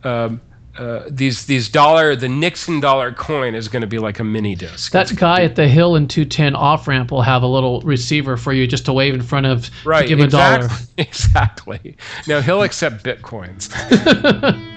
um, 0.04 0.40
uh, 0.78 1.04
these 1.10 1.46
these 1.46 1.68
dollar 1.68 2.14
the 2.16 2.28
Nixon 2.28 2.80
dollar 2.80 3.12
coin 3.12 3.54
is 3.54 3.68
going 3.68 3.82
to 3.82 3.86
be 3.86 3.98
like 3.98 4.18
a 4.18 4.24
mini 4.24 4.54
disc. 4.54 4.92
That 4.92 5.14
guy 5.16 5.42
at 5.42 5.56
the 5.56 5.68
Hill 5.68 5.96
and 5.96 6.08
210 6.08 6.54
off 6.54 6.86
ramp 6.86 7.10
will 7.10 7.22
have 7.22 7.42
a 7.42 7.46
little 7.46 7.80
receiver 7.82 8.36
for 8.36 8.52
you 8.52 8.66
just 8.66 8.84
to 8.86 8.92
wave 8.92 9.12
in 9.12 9.20
front 9.20 9.46
of 9.46 9.70
right, 9.84 10.02
to 10.02 10.08
give 10.08 10.20
exactly, 10.20 10.66
a 10.66 10.68
dollar. 10.68 10.80
Exactly. 10.98 11.96
Now 12.28 12.40
he'll 12.40 12.62
accept 12.62 13.04
bitcoins. 13.04 13.68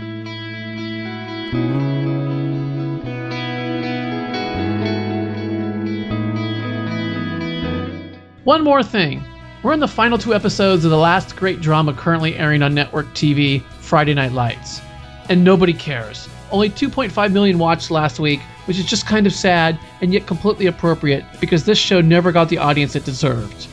One 8.43 8.63
more 8.63 8.83
thing. 8.83 9.23
We're 9.63 9.71
in 9.71 9.79
the 9.79 9.87
final 9.87 10.17
two 10.17 10.33
episodes 10.33 10.83
of 10.83 10.91
the 10.91 10.97
last 10.97 11.37
great 11.37 11.61
drama 11.61 11.93
currently 11.93 12.35
airing 12.35 12.61
on 12.61 12.75
network 12.75 13.07
TV, 13.13 13.63
Friday 13.79 14.13
Night 14.13 14.33
Lights. 14.33 14.81
And 15.29 15.45
nobody 15.45 15.71
cares. 15.71 16.27
Only 16.51 16.69
2.5 16.69 17.31
million 17.31 17.57
watched 17.57 17.89
last 17.89 18.19
week, 18.19 18.41
which 18.65 18.77
is 18.77 18.85
just 18.85 19.07
kind 19.07 19.25
of 19.25 19.33
sad 19.33 19.79
and 20.01 20.11
yet 20.13 20.27
completely 20.27 20.65
appropriate 20.65 21.23
because 21.39 21.63
this 21.63 21.77
show 21.77 22.01
never 22.01 22.33
got 22.33 22.49
the 22.49 22.57
audience 22.57 22.97
it 22.97 23.05
deserved. 23.05 23.67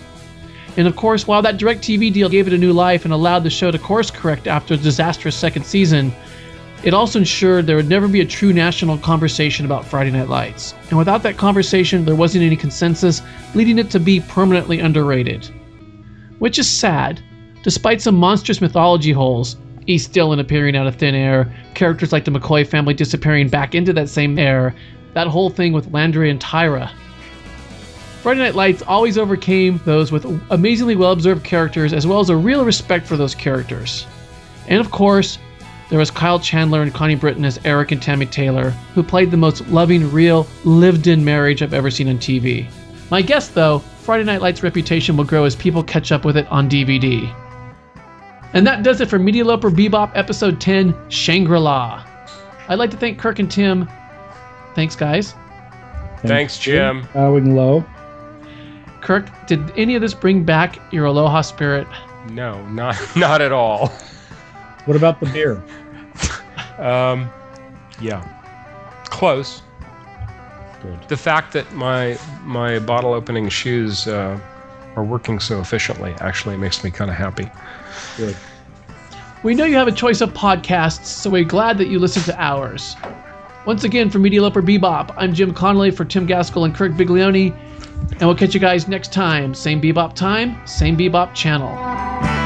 And 0.77 0.87
of 0.87 0.95
course, 0.95 1.27
while 1.27 1.43
that 1.43 1.59
DirecTV 1.59 2.13
deal 2.13 2.29
gave 2.29 2.47
it 2.47 2.53
a 2.53 2.59
new 2.59 2.73
life 2.73 3.05
and 3.05 3.13
allowed 3.13 3.41
the 3.41 3.51
show 3.51 3.73
to 3.73 3.79
course 3.79 4.11
correct 4.11 4.47
after 4.47 4.75
a 4.75 4.77
disastrous 4.77 5.35
second 5.35 5.67
season, 5.67 6.13
it 6.83 6.95
also 6.95 7.19
ensured 7.19 7.67
there 7.67 7.77
would 7.77 7.89
never 7.89 8.09
be 8.09 8.21
a 8.21 8.27
true 8.27 8.53
national 8.53 8.97
conversation 8.99 9.67
about 9.67 9.85
Friday 9.85 10.11
Night 10.11 10.29
Lights. 10.29 10.75
And 10.89 10.99
without 10.99 11.23
that 11.25 11.37
conversation, 11.37 12.05
there 12.05 12.15
wasn't 12.15 12.45
any 12.45 12.57
consensus, 12.57 13.21
leading 13.55 13.79
it 13.79 13.91
to 13.91 14.01
be 14.01 14.21
permanently 14.21 14.81
underrated. 14.81 15.47
Which 16.39 16.59
is 16.59 16.69
sad. 16.69 17.23
Despite 17.63 18.01
some 18.01 18.17
monstrous 18.17 18.63
mythology 18.63 19.13
holes, 19.13 19.57
East 19.87 20.13
Dillon 20.13 20.39
appearing 20.39 20.75
out 20.75 20.87
of 20.87 20.97
thin 20.97 21.15
air, 21.15 21.55
characters 21.75 22.13
like 22.13 22.25
the 22.25 22.31
McCoy 22.31 22.67
family 22.67 22.95
disappearing 22.95 23.49
back 23.49 23.75
into 23.75 23.93
that 23.93 24.09
same 24.09 24.39
air, 24.39 24.75
that 25.13 25.27
whole 25.27 25.51
thing 25.51 25.75
with 25.75 25.93
Landry 25.93 26.31
and 26.31 26.41
Tyra. 26.41 26.91
Friday 28.23 28.41
Night 28.41 28.55
Lights 28.55 28.83
always 28.83 29.19
overcame 29.19 29.81
those 29.85 30.13
with 30.13 30.25
amazingly 30.51 30.97
well 30.97 31.13
observed 31.13 31.45
characters 31.45 31.93
as 31.93 32.07
well 32.07 32.21
as 32.21 32.31
a 32.31 32.37
real 32.37 32.65
respect 32.65 33.07
for 33.07 33.17
those 33.17 33.35
characters. 33.35 34.07
And 34.69 34.81
of 34.81 34.91
course, 34.91 35.39
there 35.91 35.99
was 35.99 36.11
Kyle 36.11 36.39
Chandler 36.39 36.83
and 36.83 36.95
Connie 36.95 37.17
Britton 37.17 37.45
as 37.45 37.61
Eric 37.65 37.91
and 37.91 38.01
Tammy 38.01 38.25
Taylor, 38.27 38.71
who 38.95 39.03
played 39.03 39.33
the 39.33 39.37
most 39.37 39.67
loving, 39.69 40.11
real, 40.13 40.47
lived 40.65 41.09
in 41.09 41.25
marriage 41.25 41.63
I've 41.63 41.75
ever 41.75 41.91
seen 41.91 42.09
on 42.09 42.19
TV. 42.19 42.71
My 43.11 43.21
guess, 43.21 43.49
though, 43.49 43.81
Friday 43.81 44.23
Night 44.23 44.41
Lights' 44.41 44.63
reputation 44.63 45.17
will 45.17 45.25
grow 45.25 45.45
as 45.45 45.57
people 45.57 45.83
catch 45.83 46.13
up 46.13 46.25
with 46.25 46.37
it 46.37 46.47
on 46.47 46.71
DVD. 46.71 47.35
And 48.53 48.65
that 48.67 48.85
does 48.85 49.01
it 49.01 49.11
for 49.11 49.19
Media 49.19 49.45
Loper 49.45 49.71
Bebop 49.71 50.13
Episode 50.15 50.61
10 50.61 50.95
Shangri 51.11 51.59
La. 51.59 52.07
I'd 52.69 52.79
like 52.79 52.91
to 52.93 52.97
thank 52.97 53.19
Kirk 53.19 53.41
and 53.41 53.51
Tim. 53.51 53.89
Thanks, 54.77 54.95
guys. 54.95 55.35
Thanks, 56.23 56.57
Jim. 56.59 57.07
Bowing 57.13 57.57
low. 57.57 57.85
Kirk, 59.01 59.27
did 59.49 59.73
any 59.77 59.97
of 59.97 60.03
this 60.03 60.15
bring 60.15 60.45
back 60.45 60.79
your 60.93 61.07
Aloha 61.07 61.41
spirit? 61.41 61.89
No, 62.29 62.65
not 62.69 62.97
not 63.17 63.41
at 63.41 63.51
all. 63.51 63.89
What 64.85 64.97
about 64.97 65.21
the 65.21 65.27
beer? 65.27 65.63
Um, 66.81 67.31
yeah, 68.01 68.27
close. 69.05 69.63
Good. 70.83 70.99
The 71.09 71.17
fact 71.17 71.53
that 71.53 71.71
my 71.73 72.19
my 72.43 72.79
bottle 72.79 73.13
opening 73.13 73.49
shoes 73.49 74.07
uh, 74.09 74.41
are 74.97 75.05
working 75.05 75.39
so 75.39 75.61
efficiently 75.61 76.15
actually 76.21 76.57
makes 76.57 76.83
me 76.83 76.91
kind 76.91 77.11
of 77.11 77.17
happy. 77.17 77.51
Good. 78.17 78.37
We 79.43 79.55
know 79.55 79.65
you 79.65 79.77
have 79.77 79.89
a 79.89 79.93
choice 79.93 80.21
of 80.21 80.33
podcasts, 80.35 81.07
so 81.07 81.31
we're 81.31 81.45
glad 81.45 81.79
that 81.79 81.89
you 81.89 81.99
listen 81.99 82.23
to 82.25 82.43
ours. 82.43 82.97
Once 83.67 83.85
again, 83.85 84.11
for 84.11 84.19
Media 84.19 84.43
Loper 84.43 84.63
Bebop, 84.63 85.15
I'm 85.17 85.35
Jim 85.35 85.53
Connolly 85.53 85.91
for 85.91 86.05
Tim 86.05 86.27
Gaskell 86.27 86.65
and 86.65 86.75
Kirk 86.75 86.93
Biglione, 86.93 87.55
and 88.11 88.21
we'll 88.21 88.35
catch 88.35 88.55
you 88.55 88.61
guys 88.61 88.89
next 88.89 89.13
time. 89.13 89.55
Same 89.55 89.81
Bebop 89.81 90.15
time, 90.15 90.61
same 90.67 90.97
Bebop 90.97 91.35
channel. 91.35 92.40